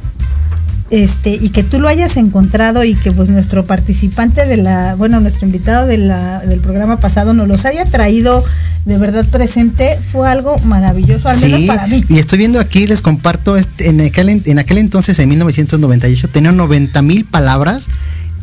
este 0.90 1.30
y 1.30 1.50
que 1.50 1.62
tú 1.62 1.80
lo 1.80 1.88
hayas 1.88 2.16
encontrado 2.16 2.84
y 2.84 2.94
que 2.94 3.10
pues 3.10 3.28
nuestro 3.28 3.64
participante 3.64 4.46
de 4.46 4.56
la, 4.56 4.94
bueno, 4.94 5.20
nuestro 5.20 5.46
invitado 5.46 5.86
de 5.86 5.98
la, 5.98 6.40
del 6.40 6.60
programa 6.60 7.00
pasado 7.00 7.34
nos 7.34 7.48
los 7.48 7.64
haya 7.64 7.84
traído 7.84 8.44
de 8.86 8.98
verdad 8.98 9.26
presente, 9.26 9.98
fue 10.12 10.28
algo 10.28 10.56
maravilloso, 10.58 11.28
al 11.28 11.40
menos 11.40 11.62
para 11.62 11.88
mí. 11.88 12.04
Y 12.08 12.18
estoy 12.18 12.38
viendo 12.38 12.60
aquí, 12.60 12.86
les 12.86 13.00
comparto, 13.00 13.56
este, 13.56 13.88
en, 13.88 14.00
aquel, 14.00 14.42
en 14.44 14.58
aquel 14.60 14.78
entonces, 14.78 15.18
en 15.18 15.28
1998, 15.28 16.28
tenía 16.28 16.52
90 16.52 17.02
mil 17.02 17.24
palabras 17.24 17.88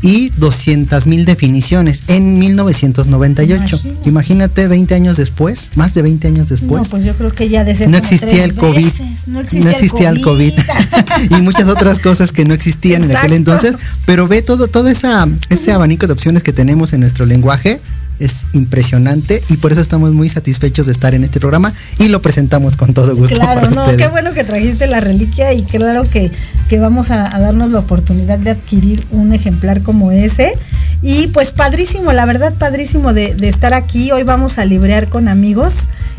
y 0.04 0.30
200 0.36 1.08
mil 1.08 1.26
definiciones 1.26 2.04
en 2.10 2.38
1998. 2.38 3.80
Imagínate 4.06 4.68
20 4.68 4.94
años 4.94 5.18
después, 5.18 5.70
más 5.76 5.94
de 5.94 6.02
20 6.02 6.28
años 6.28 6.50
después. 6.50 6.84
No, 6.84 6.90
pues 6.90 7.06
yo 7.06 7.14
creo 7.14 7.32
que 7.32 7.48
ya 7.48 7.64
No 7.64 7.98
existía 7.98 8.44
el 8.44 8.54
COVID. 8.54 8.86
no 9.28 9.40
existía, 9.40 10.10
el 10.10 10.22
COVID. 10.22 10.54
y 11.30 11.42
muchas 11.42 11.70
otras 11.70 12.00
cosas 12.00 12.34
que 12.34 12.44
no 12.44 12.54
existían 12.54 13.06
en 13.06 13.16
aquel 13.16 13.34
entonces. 13.34 13.76
Pero 14.06 14.28
ve 14.28 14.42
todo, 14.42 14.68
todo 14.68 14.90
esa, 14.90 15.28
ese 15.50 15.72
abanico 15.72 16.06
de 16.06 16.14
opciones 16.14 16.44
que 16.44 16.52
tenemos 16.52 16.92
en 16.92 17.00
nuestro 17.00 17.26
lenguaje 17.26 17.80
es 18.20 18.46
impresionante 18.54 19.42
y 19.50 19.58
por 19.58 19.72
eso 19.72 19.82
estamos 19.82 20.14
muy 20.14 20.30
satisfechos 20.30 20.86
de 20.86 20.92
estar 20.92 21.14
en 21.16 21.24
este 21.24 21.40
programa 21.40 21.74
y 22.00 22.08
lo 22.08 22.22
presentamos 22.22 22.78
con 22.78 22.94
todo 22.94 23.16
gusto. 23.16 23.36
Claro, 23.36 23.70
no, 23.72 23.86
qué 23.98 24.08
bueno 24.08 24.34
que 24.34 24.44
trajiste 24.44 24.88
la 24.88 25.00
reliquia 25.00 25.54
y 25.54 25.64
claro 25.64 26.04
que, 26.04 26.32
que 26.70 26.80
vamos 26.80 27.12
a, 27.12 27.30
darnos 27.40 27.72
la 27.72 27.80
oportunidad 27.80 28.38
de 28.38 28.52
adquirir 28.52 29.06
un 29.12 29.34
ejemplar 29.34 29.82
como 29.82 30.12
ese. 30.12 30.54
Y 31.02 31.28
pues 31.28 31.52
padrísimo, 31.52 32.14
la 32.14 32.26
verdad 32.26 32.54
padrísimo 32.54 33.14
de, 33.14 33.36
estar 33.42 33.74
aquí. 33.74 34.12
Hoy 34.12 34.24
vamos 34.24 34.58
a 34.58 34.66
librear 34.66 35.10
con 35.10 35.28
amigos 35.28 35.74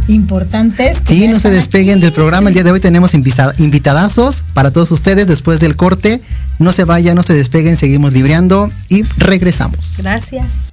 importantes. 0.09 0.99
Sí, 1.07 1.27
no 1.29 1.41
se 1.41 1.51
despeguen 1.51 2.01
del 2.01 2.13
programa. 2.13 2.49
El 2.51 2.55
día 2.55 2.65
de 2.65 2.71
hoy 2.71 2.81
tenemos 2.81 3.15
invitadazos 3.15 4.43
para 4.53 4.71
todos 4.71 4.91
ustedes 4.91 5.27
después 5.27 5.59
del 5.61 5.77
corte. 5.77 6.21
No 6.59 6.73
se 6.73 6.85
vayan, 6.85 7.17
no 7.17 7.23
se 7.23 7.33
despeguen, 7.33 7.77
seguimos 7.77 8.13
libreando 8.13 8.71
y 8.91 9.05
regresamos. 9.17 9.97
Gracias. 9.99 10.73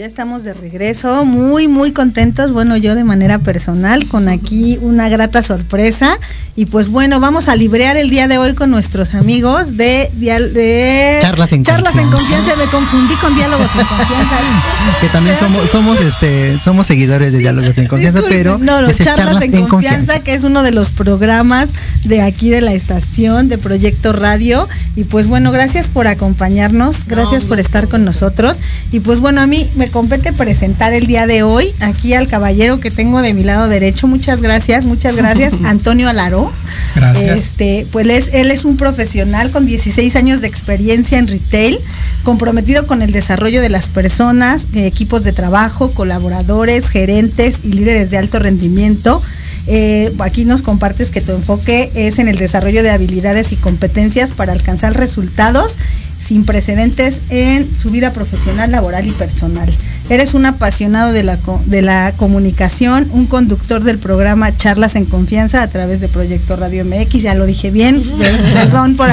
Ya 0.00 0.06
estamos 0.06 0.44
de 0.44 0.54
regreso, 0.54 1.26
muy, 1.26 1.68
muy 1.68 1.92
contentos, 1.92 2.52
bueno, 2.52 2.78
yo 2.78 2.94
de 2.94 3.04
manera 3.04 3.38
personal, 3.38 4.06
con 4.06 4.30
aquí 4.30 4.78
una 4.80 5.10
grata 5.10 5.42
sorpresa. 5.42 6.16
Y 6.56 6.66
pues 6.66 6.88
bueno, 6.88 7.20
vamos 7.20 7.48
a 7.48 7.56
librear 7.56 7.96
el 7.96 8.10
día 8.10 8.26
de 8.26 8.38
hoy 8.38 8.54
con 8.54 8.70
nuestros 8.70 9.14
amigos 9.14 9.76
de, 9.76 10.10
de 10.14 11.18
Charlas 11.22 11.52
en 11.52 11.64
Charlas 11.64 11.94
en 11.96 12.10
Confianza. 12.10 12.56
Me 12.56 12.64
confundí 12.64 13.14
con 13.14 13.34
Diálogos 13.34 13.68
en 13.78 13.86
Confianza. 13.86 14.36
que 15.00 15.08
también 15.08 15.36
somos, 15.38 15.70
somos, 15.70 16.00
este, 16.00 16.58
somos 16.58 16.86
seguidores 16.86 17.32
de 17.32 17.38
Diálogos 17.38 17.76
en 17.78 17.86
Confianza, 17.86 18.22
pero... 18.28 18.58
No, 18.58 18.82
los 18.82 18.96
Charlas, 18.96 19.42
en, 19.42 19.66
confianza, 19.68 20.20
que 20.20 20.34
es 20.34 20.44
uno 20.44 20.62
de 20.62 20.72
los 20.72 20.90
programas 20.90 21.68
de 22.04 22.22
aquí 22.22 22.50
de 22.50 22.62
la 22.62 22.72
estación, 22.72 23.48
de 23.48 23.58
Proyecto 23.58 24.12
Radio. 24.12 24.68
Y 24.96 25.04
pues 25.04 25.28
bueno, 25.28 25.52
gracias 25.52 25.88
por 25.88 26.06
acompañarnos, 26.08 27.06
gracias 27.06 27.44
por 27.44 27.60
estar 27.60 27.88
con 27.88 28.04
nosotros. 28.04 28.58
Y 28.92 29.00
pues 29.00 29.20
bueno, 29.20 29.40
a 29.40 29.46
mí 29.46 29.70
me 29.76 29.89
compete 29.90 30.32
presentar 30.32 30.92
el 30.92 31.06
día 31.06 31.26
de 31.26 31.42
hoy 31.42 31.74
aquí 31.80 32.14
al 32.14 32.26
caballero 32.26 32.80
que 32.80 32.90
tengo 32.90 33.22
de 33.22 33.34
mi 33.34 33.44
lado 33.44 33.68
derecho. 33.68 34.06
Muchas 34.06 34.40
gracias, 34.40 34.84
muchas 34.84 35.16
gracias, 35.16 35.54
Antonio. 35.64 36.10
Bravo. 36.12 36.52
Gracias. 36.94 37.38
Este, 37.38 37.86
pues 37.92 38.04
él 38.04 38.10
es, 38.10 38.30
él 38.32 38.50
es 38.50 38.64
un 38.64 38.76
profesional 38.76 39.50
con 39.50 39.66
16 39.66 40.16
años 40.16 40.40
de 40.40 40.48
experiencia 40.48 41.18
en 41.18 41.28
retail, 41.28 41.78
comprometido 42.24 42.86
con 42.86 43.02
el 43.02 43.12
desarrollo 43.12 43.60
de 43.62 43.68
las 43.68 43.88
personas, 43.88 44.72
de 44.72 44.86
equipos 44.86 45.24
de 45.24 45.32
trabajo, 45.32 45.92
colaboradores, 45.92 46.88
gerentes 46.88 47.58
y 47.64 47.72
líderes 47.72 48.10
de 48.10 48.18
alto 48.18 48.38
rendimiento. 48.38 49.22
Eh, 49.66 50.12
aquí 50.20 50.44
nos 50.44 50.62
compartes 50.62 51.10
que 51.10 51.20
tu 51.20 51.32
enfoque 51.32 51.90
es 51.94 52.18
en 52.18 52.28
el 52.28 52.38
desarrollo 52.38 52.82
de 52.82 52.90
habilidades 52.90 53.52
y 53.52 53.56
competencias 53.56 54.32
para 54.32 54.52
alcanzar 54.52 54.96
resultados 54.96 55.76
sin 56.20 56.44
precedentes 56.44 57.22
en 57.30 57.68
su 57.76 57.90
vida 57.90 58.12
profesional, 58.12 58.70
laboral 58.70 59.06
y 59.06 59.12
personal. 59.12 59.68
Eres 60.08 60.34
un 60.34 60.44
apasionado 60.46 61.12
de 61.12 61.22
la, 61.22 61.38
de 61.66 61.82
la 61.82 62.12
comunicación, 62.16 63.08
un 63.12 63.26
conductor 63.26 63.82
del 63.82 63.98
programa 63.98 64.56
Charlas 64.56 64.96
en 64.96 65.06
Confianza 65.06 65.62
a 65.62 65.68
través 65.68 66.00
de 66.00 66.08
Proyecto 66.08 66.56
Radio 66.56 66.84
MX, 66.84 67.22
ya 67.22 67.34
lo 67.34 67.46
dije 67.46 67.70
bien, 67.70 68.02
perdón 68.54 68.96
por 68.96 69.08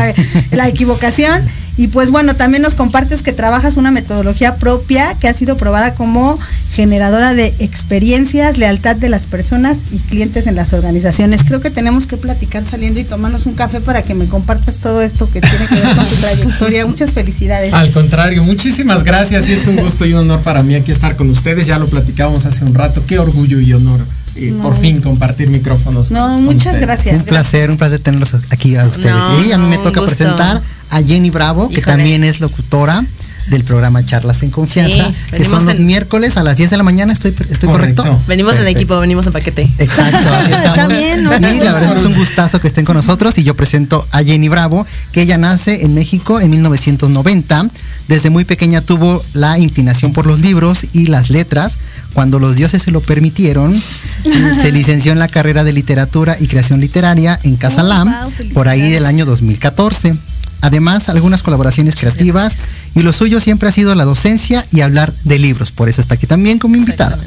la 0.52 0.68
equivocación. 0.68 1.42
Y 1.78 1.90
pues 1.90 2.10
bueno, 2.10 2.36
también 2.36 2.64
nos 2.64 2.74
compartes 2.74 3.22
que 3.22 3.34
trabajas 3.34 3.78
una 3.78 3.92
metodología 3.92 4.56
propia 4.56 5.14
que 5.20 5.28
ha 5.28 5.34
sido 5.34 5.58
probada 5.58 5.94
como 5.94 6.38
generadora 6.78 7.34
de 7.34 7.48
experiencias, 7.58 8.60
lealtad 8.60 8.96
de 8.96 9.10
las 9.10 9.24
personas 9.26 9.78
y 9.92 9.98
clientes 9.98 10.46
en 10.46 10.54
las 10.54 10.74
organizaciones. 10.74 11.44
Creo 11.44 11.60
que 11.60 11.72
tenemos 11.72 12.06
que 12.06 12.18
platicar 12.18 12.64
saliendo 12.64 13.00
y 13.00 13.04
tomarnos 13.04 13.48
un 13.48 13.56
café 13.56 13.82
para 13.82 14.04
que 14.04 14.14
me 14.14 14.28
compartas 14.28 14.76
todo 14.76 15.02
esto 15.02 15.28
que 15.32 15.42
tiene 15.42 15.66
que 15.68 15.74
ver 15.82 15.96
con 15.96 16.06
tu 16.08 16.16
trayectoria. 16.22 16.86
Muchas 16.86 17.12
felicidades. 17.14 17.74
Al 17.74 17.92
contrario, 17.92 18.44
muchísimas 18.44 19.04
gracias 19.04 19.50
y 19.50 19.54
es 19.54 19.66
un 19.66 19.78
gusto 19.78 20.06
y 20.06 20.14
un 20.14 20.20
honor 20.20 20.42
para 20.42 20.62
mí 20.62 20.76
aquí 20.76 20.92
estar 20.92 21.16
con 21.16 21.32
ustedes. 21.32 21.66
Ya 21.66 21.80
lo 21.80 21.88
platicábamos 21.88 22.46
hace 22.46 22.64
un 22.64 22.76
rato. 22.76 23.04
Qué 23.08 23.18
orgullo 23.18 23.60
y 23.60 23.74
honor 23.74 24.00
eh, 24.36 24.52
No. 24.56 24.62
por 24.62 24.78
fin 24.80 25.02
compartir 25.02 25.50
micrófonos. 25.50 26.12
No, 26.12 26.28
con 26.28 26.44
muchas 26.46 26.74
ustedes. 26.74 26.82
gracias. 26.82 27.16
Un 27.16 27.24
placer, 27.24 27.72
un 27.72 27.78
placer 27.78 28.00
tenerlos 28.02 28.36
aquí 28.52 28.76
a 28.76 28.86
ustedes. 28.86 29.12
No, 29.16 29.44
y 29.44 29.52
a 29.52 29.58
mí 29.58 29.66
me 29.68 29.80
toca 29.80 30.00
presentar 30.06 30.62
a 30.92 31.02
Jenny 31.02 31.32
Bravo, 31.32 31.70
que 31.70 31.82
también 31.82 32.24
es 32.24 32.40
locutora 32.40 33.04
del 33.50 33.64
programa 33.64 34.06
Charlas 34.06 34.44
en 34.44 34.52
Confianza, 34.52 35.08
Sí, 35.10 35.38
que 35.38 35.46
son 35.46 35.66
los 35.66 35.76
en- 35.76 35.86
miércoles 35.86 36.38
a 36.38 36.44
las 36.44 36.56
10 36.58 36.70
de 36.70 36.78
la 36.78 36.84
mañana, 36.84 37.14
¿estoy, 37.14 37.32
estoy 37.50 37.70
Correcto. 37.70 38.04
correcto? 38.04 38.24
Venimos 38.28 38.56
en 38.56 38.68
equipo, 38.68 39.00
venimos 39.00 39.26
en 39.28 39.34
paquete. 39.34 39.70
Exacto, 39.78 40.18
estamos. 40.50 40.76
También, 40.76 41.24
¿no? 41.24 41.32
y 41.38 41.60
la 41.60 41.74
verdad 41.74 41.98
es 41.98 42.06
un 42.06 42.14
gustazo 42.16 42.60
que 42.60 42.68
estén 42.68 42.86
con 42.86 42.96
nosotros 42.96 43.38
y 43.38 43.44
yo 43.44 43.56
presento 43.56 44.06
a 44.12 44.24
Jenny 44.24 44.50
Bravo, 44.50 44.86
que 45.12 45.22
ella 45.22 45.38
nace 45.38 45.84
en 45.86 45.94
México 45.94 46.40
en 46.42 46.50
1990. 46.52 47.68
Desde 48.08 48.30
muy 48.30 48.46
pequeña 48.46 48.82
tuvo 48.82 49.22
la 49.34 49.58
inclinación 49.60 50.14
por 50.14 50.26
los 50.28 50.40
libros 50.40 50.86
y 50.94 51.08
las 51.08 51.30
letras. 51.30 51.78
Cuando 52.14 52.40
los 52.40 52.56
dioses 52.56 52.82
se 52.82 52.92
lo 52.92 53.02
permitieron, 53.02 53.74
se 54.24 54.72
licenció 54.72 55.12
en 55.12 55.20
la 55.20 55.28
carrera 55.28 55.64
de 55.64 55.74
literatura 55.74 56.38
y 56.40 56.48
creación 56.48 56.80
literaria 56.80 57.38
en 57.44 57.58
Casalam 57.58 58.08
Oh, 58.08 58.24
wow, 58.24 58.50
por 58.54 58.70
ahí 58.70 58.90
del 58.92 59.06
año 59.06 59.26
2014. 59.26 60.16
Además, 60.62 61.10
algunas 61.10 61.44
colaboraciones 61.44 61.96
creativas 61.96 62.56
y 62.96 63.04
lo 63.04 63.14
suyo 63.14 63.40
siempre 63.40 63.70
ha 63.70 63.72
sido 63.72 63.94
la 63.94 64.06
docencia 64.06 64.66
y 64.72 64.82
hablar 64.82 65.14
de 65.24 65.38
libros. 65.38 65.72
Por 65.72 65.88
eso 65.88 66.02
está 66.02 66.16
aquí 66.16 66.26
también 66.26 66.58
como 66.58 66.76
invitada. 66.76 67.18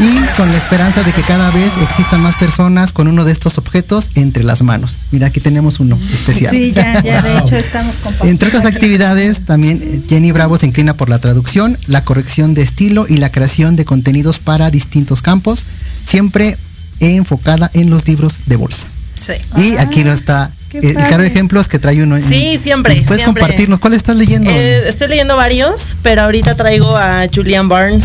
Y 0.00 0.36
con 0.36 0.50
la 0.50 0.58
esperanza 0.58 1.04
de 1.04 1.12
que 1.12 1.22
cada 1.22 1.50
vez 1.52 1.70
existan 1.88 2.20
más 2.20 2.34
personas 2.34 2.90
con 2.90 3.06
uno 3.06 3.24
de 3.24 3.30
estos 3.30 3.58
objetos 3.58 4.10
entre 4.16 4.42
las 4.42 4.62
manos. 4.62 4.96
Mira, 5.12 5.28
aquí 5.28 5.40
tenemos 5.40 5.78
uno 5.78 5.96
especial. 6.12 6.50
Sí, 6.50 6.72
ya, 6.72 7.00
ya 7.02 7.22
de 7.22 7.38
hecho 7.38 7.54
estamos 7.54 7.94
compartiendo. 7.96 8.30
Entre 8.30 8.48
otras 8.48 8.66
actividades, 8.66 9.42
también 9.42 9.80
eh, 9.80 10.02
Jenny 10.08 10.32
Bravo 10.32 10.58
se 10.58 10.66
inclina 10.66 10.94
por 10.94 11.08
la 11.08 11.20
traducción, 11.20 11.78
la 11.86 12.02
corrección 12.04 12.54
de 12.54 12.62
estilo 12.62 13.06
y 13.08 13.18
la 13.18 13.30
creación 13.30 13.76
de 13.76 13.84
contenidos 13.84 14.40
para 14.40 14.72
distintos 14.72 15.22
campos, 15.22 15.64
siempre 16.04 16.58
enfocada 16.98 17.70
en 17.74 17.88
los 17.88 18.06
libros 18.08 18.40
de 18.46 18.56
bolsa. 18.56 18.86
Sí. 19.20 19.34
Y 19.62 19.76
aquí 19.76 20.02
no 20.02 20.12
está 20.12 20.50
qué 20.50 20.63
eh, 20.82 20.88
el 20.88 20.94
claro 20.94 21.10
padre. 21.10 21.26
ejemplo 21.28 21.60
es 21.60 21.68
que 21.68 21.78
trae 21.78 22.02
uno. 22.02 22.16
en- 22.16 22.28
Sí, 22.28 22.58
siempre, 22.62 22.94
¿Puedes 23.06 23.22
siempre. 23.22 23.42
compartirnos 23.42 23.78
cuál 23.80 23.94
estás 23.94 24.16
leyendo? 24.16 24.50
Eh, 24.50 24.88
estoy 24.88 25.08
leyendo 25.08 25.36
varios, 25.36 25.96
pero 26.02 26.22
ahorita 26.22 26.54
traigo 26.54 26.96
a 26.96 27.24
Julian 27.34 27.68
Barnes. 27.68 28.04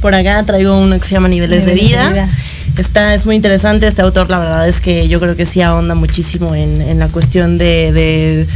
Por 0.00 0.14
acá 0.14 0.42
traigo 0.44 0.78
uno 0.78 0.98
que 0.98 1.06
se 1.06 1.12
llama 1.12 1.28
Niveles 1.28 1.66
de 1.66 1.74
Vida. 1.74 2.10
vida. 2.10 2.28
Está, 2.78 3.14
es 3.14 3.26
muy 3.26 3.36
interesante 3.36 3.86
este 3.86 4.00
autor, 4.00 4.30
la 4.30 4.38
verdad 4.38 4.66
es 4.66 4.80
que 4.80 5.06
yo 5.08 5.20
creo 5.20 5.36
que 5.36 5.44
sí 5.44 5.60
ahonda 5.60 5.94
muchísimo 5.94 6.54
en, 6.54 6.80
en 6.80 6.98
la 6.98 7.08
cuestión 7.08 7.58
de, 7.58 7.92
de, 7.92 8.46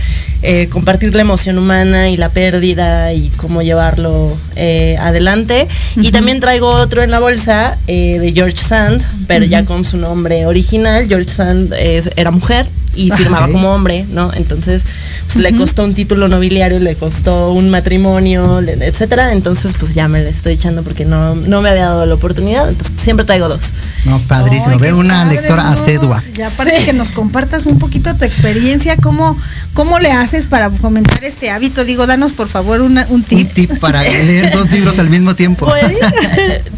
eh, 0.42 0.68
compartir 0.70 1.14
la 1.14 1.20
emoción 1.20 1.59
humana 1.59 2.09
y 2.09 2.16
la 2.16 2.31
pérdida 2.31 3.12
y 3.12 3.29
cómo 3.37 3.61
llevarlo 3.61 4.35
eh, 4.57 4.96
adelante. 4.98 5.68
Y 5.96 6.11
también 6.12 6.40
traigo 6.40 6.68
otro 6.68 7.03
en 7.03 7.11
la 7.11 7.18
bolsa 7.20 7.77
eh, 7.87 8.18
de 8.18 8.33
George 8.33 8.57
Sand, 8.57 9.03
pero 9.27 9.44
ya 9.44 9.66
con 9.66 9.85
su 9.85 9.98
nombre 9.98 10.46
original. 10.46 11.07
George 11.07 11.29
Sand 11.29 11.74
es- 11.74 12.11
era 12.16 12.31
mujer 12.31 12.66
y 12.97 13.11
firmaba 13.11 13.49
como 13.49 13.75
hombre, 13.75 14.05
¿no? 14.11 14.33
Entonces 14.35 14.83
pues, 15.27 15.37
le 15.37 15.57
costó 15.57 15.85
un 15.85 15.95
título 15.95 16.29
nobiliario, 16.29 16.79
le 16.81 16.95
costó 16.97 17.53
un 17.53 17.71
matrimonio, 17.71 18.61
etcétera. 18.61 19.33
Entonces 19.33 19.75
pues 19.79 19.95
ya 19.95 20.09
me 20.09 20.21
le 20.23 20.29
estoy 20.29 20.55
echando 20.55 20.83
porque 20.83 21.05
no, 21.05 21.35
no 21.35 21.63
me 21.63 21.71
había 21.71 21.87
dado 21.87 22.07
la 22.07 22.15
oportunidad. 22.15 22.69
Entonces 22.69 22.93
siempre 23.03 23.25
traigo 23.27 23.49
dos. 23.49 23.73
No, 24.05 24.19
padrísimo. 24.21 24.79
Ve 24.79 24.93
una 24.93 25.23
padre, 25.25 25.37
lectora 25.41 25.63
¿no? 25.65 25.69
asedua. 25.71 26.23
Y 26.37 26.43
aparte 26.43 26.75
que 26.85 26.93
nos 26.93 27.13
compartas 27.13 27.67
un 27.67 27.79
poquito 27.79 28.15
tu 28.15 28.25
experiencia, 28.25 28.97
cómo, 28.97 29.37
cómo 29.73 29.99
le 29.99 30.13
haces 30.13 30.47
para 30.47 30.71
fomentar 30.71 31.25
este 31.25 31.51
hábito. 31.51 31.85
Digo, 31.85 32.07
danos 32.07 32.33
por 32.33 32.49
favor 32.49 32.81
una- 32.83 33.07
un 33.09 33.15
Un 33.15 33.23
tip. 33.23 33.53
tip 33.55 33.79
para 33.79 34.03
leer 34.03 34.53
dos 34.53 34.71
libros 34.71 34.99
al 34.99 35.09
mismo 35.09 35.35
tiempo. 35.35 35.67
Pues, 35.67 35.85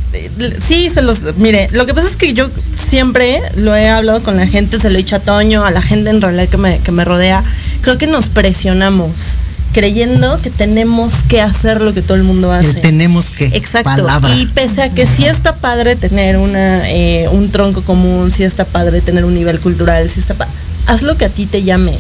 sí, 0.67 0.91
se 0.93 1.03
los. 1.03 1.37
Mire, 1.37 1.69
lo 1.73 1.87
que 1.87 1.95
pasa 1.95 2.09
es 2.09 2.17
que 2.17 2.35
yo 2.35 2.49
siempre 2.75 3.41
lo 3.57 3.75
he 3.75 3.89
hablado 3.89 4.23
con 4.23 4.37
la 4.37 4.47
gente, 4.47 4.79
se 4.79 4.91
lo 4.91 4.97
he 4.97 5.03
dicho 5.03 5.17
a 5.17 5.21
Toño, 5.21 5.65
a 5.65 5.71
la 5.71 5.83
gente 5.83 6.11
en 6.11 6.21
realidad 6.21 6.49
que 6.49 6.57
me, 6.57 6.79
que 6.79 6.93
me 6.93 7.05
rodea. 7.05 7.43
Creo 7.83 7.99
que 7.99 8.07
nos 8.07 8.29
presionamos 8.29 9.11
creyendo 9.73 10.41
que 10.41 10.49
tenemos 10.51 11.13
que 11.29 11.41
hacer 11.43 11.83
lo 11.83 11.93
que 11.93 12.01
todo 12.01 12.17
el 12.17 12.23
mundo 12.23 12.53
El 12.55 12.61
hace. 12.61 12.81
tenemos 12.81 13.31
que. 13.31 13.47
Exacto. 13.47 13.91
Palabra. 13.91 14.35
Y 14.35 14.47
pese 14.47 14.83
a 14.83 14.89
que 14.95 15.07
sí 15.07 15.27
está 15.27 15.55
padre 15.57 15.97
tener 15.97 16.39
una, 16.39 16.89
eh, 16.91 17.29
un 17.31 17.51
tronco 17.51 17.83
común, 17.83 18.31
sí 18.31 18.43
está 18.43 18.65
padre 18.65 19.01
tener 19.03 19.25
un 19.27 19.35
nivel 19.35 19.61
cultural, 19.61 20.09
sí 20.09 20.21
está 20.21 20.33
pa- 20.35 20.49
haz 20.87 21.03
lo 21.03 21.17
que 21.17 21.25
a 21.25 21.29
ti 21.29 21.47
te 21.47 21.63
llame. 21.63 21.93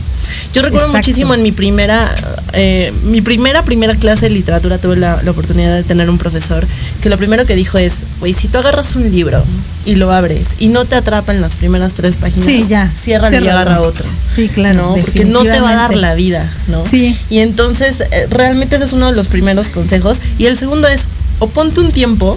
Yo 0.53 0.63
recuerdo 0.63 0.87
Exacto. 0.89 0.97
muchísimo 1.09 1.35
en 1.35 1.43
mi 1.43 1.53
primera, 1.53 2.13
eh, 2.53 2.93
mi 3.05 3.21
primera, 3.21 3.63
primera 3.63 3.95
clase 3.95 4.27
de 4.27 4.31
literatura 4.31 4.79
tuve 4.79 4.97
la, 4.97 5.23
la 5.23 5.31
oportunidad 5.31 5.75
de 5.75 5.83
tener 5.83 6.09
un 6.09 6.19
profesor 6.19 6.67
que 7.03 7.11
lo 7.11 7.19
primero 7.19 7.45
que 7.45 7.55
dijo 7.55 7.79
es, 7.79 8.05
güey, 8.21 8.33
si 8.35 8.49
tú 8.49 8.59
agarras 8.59 8.97
un 8.97 9.11
libro 9.11 9.43
y 9.85 9.95
lo 9.97 10.11
abres 10.13 10.45
y 10.59 10.69
no 10.69 10.85
te 10.85 10.97
atrapa 10.97 11.33
en 11.35 11.41
las 11.41 11.55
primeras 11.57 11.93
tres 11.93 12.17
páginas, 12.17 12.45
Sí, 12.47 12.65
ya. 12.69 12.91
cierra 12.91 13.31
y 13.33 13.37
agarra 13.37 13.81
otro. 13.83 14.05
Sí, 14.35 14.49
claro. 14.49 14.83
¿no? 14.83 14.95
Porque 14.97 15.25
no 15.25 15.43
te 15.43 15.61
va 15.61 15.71
a 15.71 15.77
dar 15.77 15.95
la 15.95 16.15
vida, 16.15 16.51
¿no? 16.69 16.85
Sí. 16.87 17.17
Y 17.31 17.41
entonces, 17.41 18.01
eh, 18.01 18.27
realmente 18.31 18.77
ese 18.77 18.87
es 18.87 18.93
uno 18.93 19.07
de 19.07 19.13
los 19.13 19.27
primeros 19.29 19.69
consejos. 19.69 20.21
Y 20.39 20.47
el 20.47 20.59
segundo 20.59 20.89
es, 20.89 21.03
o 21.39 21.49
ponte 21.49 21.81
un 21.81 21.93
tiempo, 21.93 22.37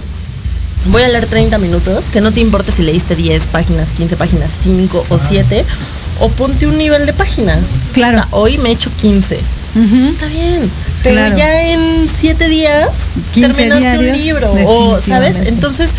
voy 0.92 1.02
a 1.02 1.08
leer 1.08 1.26
30 1.26 1.58
minutos, 1.58 2.06
que 2.10 2.20
no 2.20 2.32
te 2.32 2.40
importe 2.40 2.70
si 2.70 2.82
leíste 2.82 3.16
10 3.16 3.46
páginas, 3.48 3.88
15 3.96 4.16
páginas, 4.16 4.50
5 4.62 5.06
o 5.08 5.18
7, 5.18 5.64
o 6.20 6.28
ponte 6.28 6.66
un 6.66 6.78
nivel 6.78 7.06
de 7.06 7.12
páginas. 7.12 7.58
Claro. 7.92 8.18
O 8.18 8.20
sea, 8.22 8.28
hoy 8.32 8.58
me 8.58 8.68
he 8.70 8.72
hecho 8.72 8.90
15. 8.96 9.40
Ujú. 9.74 9.96
Está 10.08 10.26
bien. 10.26 10.70
Pero 11.02 11.14
Claro. 11.16 11.36
ya 11.36 11.70
en 11.72 12.08
7 12.08 12.48
días 12.48 12.88
15 13.32 13.52
terminaste 13.54 13.98
un 13.98 14.16
libro. 14.16 14.52
O, 14.66 15.00
¿sabes? 15.00 15.36
Entonces, 15.46 15.90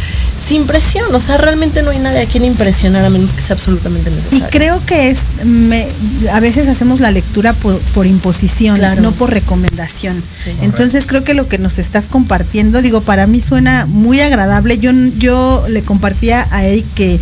sin 0.46 0.66
presión. 0.68 1.14
O 1.16 1.20
sea, 1.20 1.38
realmente 1.38 1.82
no 1.82 1.92
hay 1.92 2.00
nadie 2.00 2.20
a 2.22 2.26
quien 2.26 2.44
impresionar 2.44 3.06
a 3.06 3.10
menos 3.10 3.32
que 3.32 3.42
sea 3.42 3.54
absolutamente 3.56 4.10
Y 4.12 4.14
necesario. 4.16 4.48
creo 4.52 4.86
que 4.86 5.10
es, 5.10 5.22
me- 5.46 5.88
a 6.34 6.40
veces 6.42 6.68
hacemos 6.68 7.00
la 7.00 7.12
lectura 7.12 7.54
por, 7.54 7.78
por 7.94 8.06
imposición, 8.06 8.76
Claro. 8.76 9.02
no 9.02 9.12
por 9.14 9.32
recomendación. 9.32 10.22
Sí. 10.44 10.52
Entonces 10.62 11.06
creo 11.08 11.24
que 11.24 11.34
lo 11.34 11.48
que 11.48 11.58
nos 11.58 11.80
estás 11.80 12.08
compartiendo, 12.08 12.82
digo, 12.82 13.02
para 13.02 13.26
mí 13.28 13.40
suena 13.40 13.86
muy 13.86 14.20
agradable. 14.20 14.80
Yo, 14.80 14.92
yo 15.18 15.64
le 15.70 15.82
compartía 15.84 16.46
a 16.52 16.66
Eric 16.66 16.86
que 16.96 17.20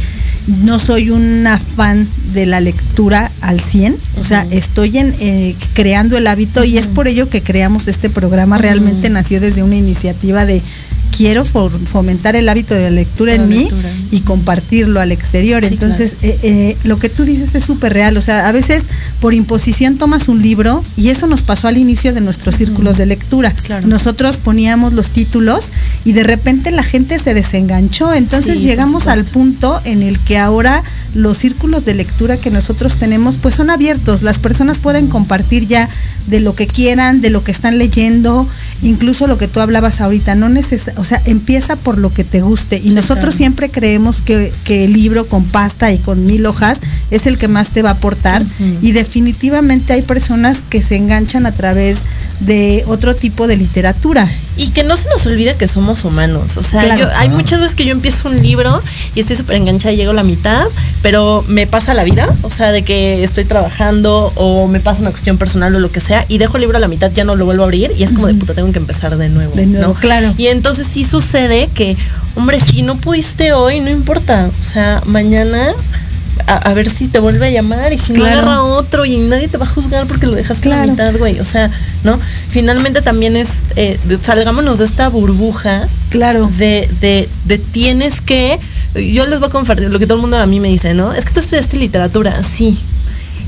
no 0.50 0.80
soy 0.80 1.12
una 1.12 1.60
fan 1.60 2.08
de 2.34 2.46
la 2.46 2.60
lectura 2.60 3.32
al 3.42 3.60
100, 3.60 3.96
o 4.20 4.24
sea, 4.24 4.46
estoy 4.52 4.98
en, 4.98 5.16
eh, 5.20 5.56
creando 5.74 6.18
el 6.18 6.28
hábito 6.28 6.64
y 6.64 6.78
es 6.78 6.88
por 6.88 7.08
ello 7.08 7.30
que 7.30 7.42
creamos 7.42 7.88
este 7.88 8.10
programa. 8.10 8.58
Realmente 8.58 9.10
nació 9.10 9.40
desde 9.40 9.64
una 9.64 9.76
iniciativa 9.76 10.46
de 10.46 10.62
quiero 11.20 11.44
fomentar 11.44 12.38
el 12.38 12.48
hábito 12.48 12.74
de 12.74 12.90
lectura 12.92 13.36
La 13.36 13.44
en 13.44 13.50
mí 13.50 13.68
y 14.10 14.22
compartirlo 14.22 15.02
al 15.02 15.12
exterior. 15.12 15.62
Sí, 15.66 15.74
Entonces, 15.74 16.14
eh, 16.22 16.40
eh, 16.44 16.78
lo 16.86 16.98
que 16.98 17.10
tú 17.10 17.26
dices 17.26 17.56
es 17.56 17.66
súper 17.66 17.92
real. 17.92 18.16
O 18.16 18.22
sea, 18.22 18.48
a 18.48 18.54
veces 18.54 18.84
por 19.20 19.34
imposición 19.34 19.98
tomas 19.98 20.30
un 20.30 20.42
libro 20.42 20.82
y 20.96 21.10
eso 21.10 21.28
nos 21.28 21.42
pasó 21.42 21.68
al 21.68 21.78
inicio 21.78 22.14
de 22.14 22.22
nuestros 22.22 22.56
círculos 22.56 22.96
de 22.96 23.06
lectura. 23.06 23.52
Claro. 23.52 23.86
Nosotros 23.86 24.38
poníamos 24.38 24.94
los 24.94 25.10
títulos 25.10 25.74
y 26.06 26.14
de 26.14 26.24
repente 26.24 26.72
la 26.72 26.84
gente 26.84 27.20
se 27.20 27.34
desenganchó. 27.34 28.14
Entonces 28.14 28.60
Sí, 28.60 28.64
llegamos 28.64 29.08
al 29.08 29.26
punto 29.26 29.82
en 29.84 30.04
el 30.04 30.18
que 30.20 30.38
ahora 30.38 30.84
los 31.16 31.38
círculos 31.38 31.84
de 31.84 31.96
lectura 31.96 32.38
que 32.38 32.50
nosotros 32.50 32.96
tenemos 32.96 33.38
pues 33.38 33.56
son 33.56 33.70
abiertos. 33.70 34.22
Las 34.22 34.40
personas 34.40 34.80
pueden 34.80 35.08
compartir 35.08 35.68
ya 35.68 35.90
de 36.28 36.40
lo 36.40 36.56
que 36.56 36.66
quieran, 36.66 37.20
de 37.20 37.30
lo 37.30 37.44
que 37.44 37.52
están 37.52 37.78
leyendo, 37.78 38.48
incluso 38.82 39.28
lo 39.28 39.38
que 39.38 39.48
tú 39.48 39.60
hablabas 39.60 40.02
ahorita, 40.02 40.36
no 40.36 40.50
neces 40.50 40.92
o 40.96 41.06
sea, 41.06 41.22
empieza 41.26 41.76
por 41.76 41.98
lo 41.98 42.10
que 42.12 42.24
te 42.24 42.42
guste 42.42 42.78
y 42.78 42.90
Sí, 42.90 42.96
nosotros 42.96 43.20
claro. 43.26 43.38
siempre 43.38 43.70
creemos 43.70 44.22
que, 44.22 44.52
que 44.64 44.86
el 44.86 44.94
libro 44.94 45.26
con 45.26 45.44
pasta 45.44 45.92
y 45.92 45.98
con 45.98 46.26
mil 46.26 46.46
hojas 46.46 46.80
es 47.12 47.28
el 47.28 47.38
que 47.38 47.48
más 47.48 47.72
te 47.72 47.82
va 47.82 47.90
a 47.90 47.94
aportar 47.94 48.44
y 48.82 48.92
definitivamente 48.92 49.94
hay 49.94 50.02
personas 50.02 50.62
que 50.70 50.82
se 50.82 50.96
enganchan 50.96 51.46
a 51.46 51.52
través 51.52 52.00
de 52.40 52.84
otro 52.88 53.16
tipo 53.16 53.48
de 53.48 53.58
literatura. 53.58 54.30
Y 54.60 54.72
que 54.72 54.84
no 54.84 54.98
se 54.98 55.08
nos 55.10 55.26
olvide 55.26 55.56
que 55.56 55.68
somos 55.68 56.04
humanos. 56.04 56.58
O 56.58 56.64
sea, 56.64 56.84
Claro. 56.84 57.02
yo- 57.02 57.08
hay 57.18 57.30
muchas 57.30 57.62
veces 57.62 57.76
que 57.76 57.86
yo 57.86 57.92
empiezo 57.92 58.28
un 58.28 58.42
libro 58.44 58.82
y 59.16 59.22
estoy 59.22 59.36
súper 59.38 59.56
enganchada 59.56 59.94
y 59.94 59.98
llego 59.98 60.12
a 60.12 60.14
la 60.16 60.24
mitad, 60.24 60.66
pero 61.02 61.44
me 61.48 61.66
pasa 61.66 61.94
la 61.94 62.04
vida. 62.04 62.28
O 62.44 62.50
sea, 62.50 62.72
de 62.72 62.82
que 62.84 63.24
estoy 63.24 63.46
trabajando 63.46 64.32
o 64.36 64.68
me 64.68 64.80
pasa 64.82 65.02
una 65.02 65.12
cuestión 65.12 65.38
personal 65.38 65.74
o 65.76 65.80
lo 65.80 65.92
que 65.92 66.02
sea 66.02 66.26
y 66.28 66.38
dejo 66.40 66.58
el 66.58 66.62
libro 66.62 66.78
a 66.78 66.82
la 66.82 66.88
mitad, 66.90 67.10
ya 67.12 67.24
no 67.24 67.36
lo 67.36 67.46
vuelvo 67.46 67.64
a 67.64 67.66
abrir 67.66 67.94
y 67.98 68.04
es 68.04 68.12
como 68.12 68.28
de 68.28 68.34
puta, 68.34 68.54
tengo 68.54 68.72
que 68.74 68.80
empezar 68.80 69.16
de 69.18 69.30
nuevo. 69.30 69.56
De 69.56 69.66
nuevo, 69.66 69.88
¿no? 69.88 69.94
claro. 69.94 70.34
Y 70.38 70.48
entonces 70.48 70.88
sí 70.92 71.06
sucede 71.06 71.70
que, 71.74 71.96
hombre, 72.36 72.60
si 72.60 72.82
no 72.82 72.96
pudiste 72.98 73.54
hoy, 73.54 73.80
no 73.80 73.90
importa. 73.90 74.50
O 74.60 74.64
sea, 74.64 75.02
mañana. 75.06 75.74
A, 76.48 76.58
a 76.58 76.74
ver 76.74 76.90
si 76.90 77.08
te 77.08 77.20
vuelve 77.20 77.48
a 77.48 77.50
llamar 77.52 77.94
y 77.94 77.98
si 78.00 78.14
no 78.14 78.20
Claro. 78.20 78.42
agarra 78.42 78.64
otro 78.64 79.06
y 79.06 79.18
nadie 79.18 79.48
te 79.48 79.58
va 79.58 79.66
a 79.66 79.70
juzgar 79.70 80.08
porque 80.08 80.26
lo 80.28 80.34
dejaste 80.36 80.68
a 80.68 80.70
la 80.72 80.76
Claro. 80.78 80.92
mitad, 80.92 81.18
güey. 81.18 81.40
O 81.40 81.46
sea, 81.46 81.70
¿no? 82.04 82.20
Finalmente 82.50 83.02
también 83.02 83.36
es, 83.38 83.50
eh, 83.76 84.00
salgámonos 84.24 84.80
de 84.80 84.86
esta 84.86 85.10
burbuja 85.10 85.88
Claro. 86.10 86.50
de, 86.58 86.90
de, 87.02 87.30
de 87.46 87.58
tienes 87.60 88.22
que, 88.22 88.58
yo 88.96 89.28
les 89.28 89.40
voy 89.40 89.50
a 89.50 89.52
compartir 89.52 89.90
lo 89.90 90.00
que 90.00 90.06
todo 90.08 90.16
el 90.16 90.22
mundo 90.22 90.38
a 90.38 90.46
mí 90.48 90.60
me 90.60 90.70
dice, 90.70 90.94
¿no? 90.94 91.14
Es 91.14 91.26
que 91.26 91.34
tú 91.34 91.40
estudiaste 91.42 91.78
literatura, 91.78 92.42
sí. 92.42 92.80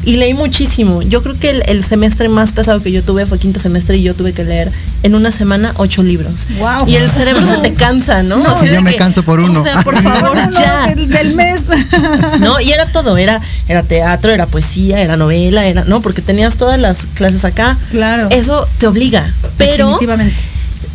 Y 0.04 0.18
leí 0.18 0.34
muchísimo. 0.34 1.02
Yo 1.02 1.22
creo 1.22 1.38
que 1.38 1.50
el, 1.52 1.64
el 1.68 1.84
semestre 1.84 2.28
más 2.30 2.52
pesado 2.52 2.82
que 2.82 2.92
yo 2.92 3.04
tuve 3.04 3.26
fue 3.26 3.38
quinto 3.38 3.60
semestre 3.60 3.98
y 3.98 4.04
yo 4.04 4.16
tuve 4.16 4.34
que 4.34 4.44
leer 4.44 4.72
en 5.04 5.16
una 5.16 5.32
semana 5.32 5.74
ocho 5.78 6.04
libros. 6.04 6.48
Wow. 6.60 6.88
Y 6.88 6.96
el 6.96 7.10
cerebro 7.10 7.46
se 7.46 7.58
te 7.58 7.74
cansa, 7.74 8.24
¿no? 8.24 8.38
No, 8.38 8.66
yo 8.66 8.82
me 8.82 8.92
que, 8.92 8.98
canso 8.98 9.24
por 9.24 9.40
uno. 9.40 9.60
O 9.60 9.64
sea, 9.64 9.82
por 9.84 10.02
favor, 10.02 10.36
No, 10.36 10.52
ya. 10.60 10.88
del, 10.88 11.08
del 11.10 11.36
mes. 11.36 11.62
¿no? 12.40 12.60
Y 12.60 12.72
era 12.72 12.86
todo, 12.88 13.18
era, 13.18 13.40
era 13.68 13.84
teatro, 13.84 14.32
era 14.32 14.46
poesía, 14.48 15.02
era 15.02 15.18
novela, 15.18 15.66
era, 15.66 15.84
no, 15.86 16.02
porque 16.02 16.22
tenías 16.22 16.56
todas 16.56 16.80
las 16.80 16.98
clases 17.16 17.46
acá. 17.46 17.78
Claro. 17.92 18.30
Eso 18.32 18.68
te 18.80 18.88
obliga. 18.88 19.32
Pero. 19.58 20.00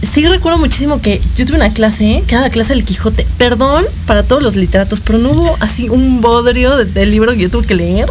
Sí 0.02 0.26
recuerdo 0.26 0.58
muchísimo 0.58 1.00
que 1.00 1.20
yo 1.36 1.46
tuve 1.46 1.56
una 1.56 1.72
clase, 1.72 2.22
cada 2.28 2.50
clase 2.50 2.74
del 2.74 2.84
Quijote. 2.84 3.26
Perdón 3.38 3.84
para 4.06 4.22
todos 4.22 4.42
los 4.42 4.56
literatos, 4.56 5.00
pero 5.00 5.18
no 5.18 5.30
hubo 5.30 5.56
así 5.60 5.88
un 5.88 6.20
bodrio 6.20 6.76
de- 6.76 6.84
del 6.86 7.10
libro 7.10 7.32
que 7.32 7.38
yo 7.38 7.50
tuve 7.50 7.66
que 7.66 7.74
leer. 7.74 8.06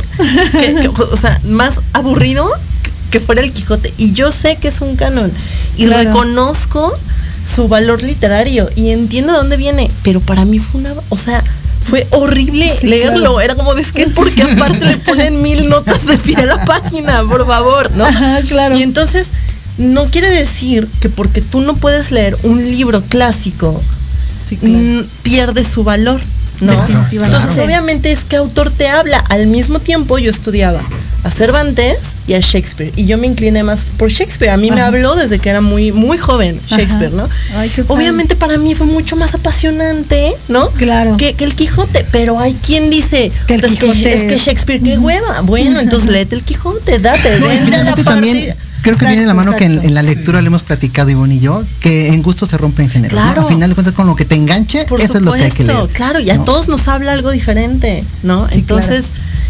que- 0.51 0.75
que, 0.75 0.87
o 1.01 1.17
sea, 1.17 1.39
más 1.45 1.79
aburrido 1.93 2.49
que 3.11 3.19
fuera 3.19 3.41
el 3.41 3.51
Quijote. 3.53 3.93
Y 3.97 4.13
yo 4.13 4.31
sé 4.31 4.57
que 4.57 4.67
es 4.67 4.81
un 4.81 4.95
canon. 4.95 5.31
Y 5.77 5.85
Claro. 5.85 6.09
reconozco 6.09 6.93
su 7.55 7.67
valor 7.67 8.01
literario 8.03 8.69
y 8.75 8.89
entiendo 8.89 9.31
de 9.33 9.37
dónde 9.39 9.57
viene. 9.57 9.89
Pero 10.03 10.19
para 10.19 10.45
mí 10.45 10.59
fue 10.59 10.81
una, 10.81 10.93
o 11.09 11.17
sea, 11.17 11.43
fue 11.87 12.07
horrible 12.09 12.73
Sí, 12.77 12.87
leerlo. 12.87 13.13
claro. 13.19 13.41
Era 13.41 13.55
como 13.55 13.75
de 13.75 13.81
es 13.83 13.91
que 13.91 14.07
porque 14.07 14.41
aparte 14.43 14.83
le 14.85 14.97
ponen 14.97 15.41
mil 15.43 15.69
notas 15.69 16.05
de 16.05 16.17
pie 16.17 16.35
a 16.37 16.45
la 16.45 16.65
página, 16.65 17.23
por 17.29 17.45
favor, 17.45 17.91
¿no? 17.91 18.03
Ajá, 18.05 18.41
claro. 18.47 18.75
Y 18.77 18.81
entonces 18.83 19.27
no 19.77 20.05
quiere 20.05 20.29
decir 20.29 20.87
que 21.01 21.09
porque 21.09 21.41
tú 21.41 21.61
no 21.61 21.75
puedes 21.75 22.11
leer 22.11 22.35
un 22.43 22.63
libro 22.63 23.01
clásico 23.01 23.79
Sí, 24.47 24.57
claro. 24.57 24.75
mm, 24.77 25.03
pierde 25.23 25.65
su 25.65 25.83
valor, 25.83 26.21
¿no? 26.61 26.71
Definitivamente. 26.73 27.37
Entonces 27.37 27.65
obviamente 27.65 28.11
es 28.11 28.23
que 28.23 28.35
autor 28.35 28.69
te 28.71 28.87
habla. 28.87 29.17
Al 29.29 29.47
mismo 29.47 29.79
tiempo 29.79 30.19
yo 30.19 30.29
estudiaba 30.29 30.81
a 31.23 31.31
Cervantes 31.31 31.97
y 32.27 32.35
a 32.35 32.39
Shakespeare 32.39 32.93
y 32.95 33.07
yo 33.07 33.17
me 33.17 33.25
incliné 33.25 33.63
más 33.63 33.83
por 33.97 34.09
Shakespeare. 34.11 34.51
A 34.51 34.57
mí 34.57 34.69
me 34.69 34.81
habló 34.81 35.15
desde 35.15 35.39
que 35.39 35.49
era 35.49 35.61
muy 35.61 35.91
muy 35.91 36.19
joven 36.19 36.59
Shakespeare, 36.69 37.07
Ajá. 37.07 37.15
¿no? 37.15 37.29
Ay, 37.57 37.69
qué 37.75 37.83
padre. 37.83 37.95
Obviamente 37.99 38.35
para 38.35 38.59
mí 38.59 38.75
fue 38.75 38.85
mucho 38.85 39.15
más 39.15 39.33
apasionante, 39.33 40.33
¿no? 40.47 40.69
Claro. 40.69 41.17
Que, 41.17 41.33
que 41.33 41.43
el 41.45 41.55
Quijote, 41.55 42.05
pero 42.11 42.39
hay 42.39 42.53
quien 42.53 42.91
dice 42.91 43.31
Que 43.47 43.55
el 43.55 43.61
"Puta, 43.61 43.73
es 43.73 43.79
Quijote 43.79 44.13
es 44.13 44.23
que 44.25 44.35
es- 44.35 44.41
Shakespeare 44.45 44.81
qué 44.83 44.99
hueva. 44.99 45.41
Bueno, 45.41 45.79
entonces 45.79 46.11
léete 46.11 46.35
el 46.35 46.43
Quijote, 46.43 46.99
date, 46.99 47.39
No, 47.39 47.95
también 48.03 48.35
partida. 48.37 48.55
Creo 48.85 48.97
que 48.97 49.05
viene 49.05 49.21
de 49.21 49.27
la 49.27 49.33
Exacto, 49.33 49.51
mano 49.51 49.57
que 49.57 49.65
en, 49.65 49.71
exacto. 49.71 49.87
en 49.89 49.93
la 49.95 50.01
lectura 50.03 50.41
le 50.41 50.47
hemos 50.47 50.63
platicado 50.63 51.09
Ivonne 51.09 51.35
y 51.35 51.39
yo, 51.39 51.63
que 51.79 52.13
en 52.13 52.21
gusto 52.21 52.45
se 52.45 52.57
rompen 52.57 52.89
géneros. 52.89 53.19
¿no? 53.19 53.25
Claro. 53.25 53.41
A 53.41 53.49
final 53.49 53.69
de 53.69 53.75
cuentas 53.75 53.93
con 53.93 54.07
lo 54.07 54.15
que 54.15 54.25
te 54.25 54.35
enganche, 54.35 54.85
Por 54.85 54.99
eso 55.01 55.13
supuesto, 55.13 55.17
es 55.17 55.23
lo 55.25 55.33
que 55.33 55.43
hay 55.43 55.51
que 55.51 55.63
leer. 55.63 55.89
claro, 55.89 56.19
y 56.19 56.29
a 56.29 56.37
¿no? 56.37 56.43
todos 56.43 56.67
nos 56.67 56.87
habla 56.87 57.11
algo 57.13 57.31
diferente, 57.31 58.03
¿no? 58.23 58.47
Sí, 58.49 58.59
Entonces, 58.59 59.05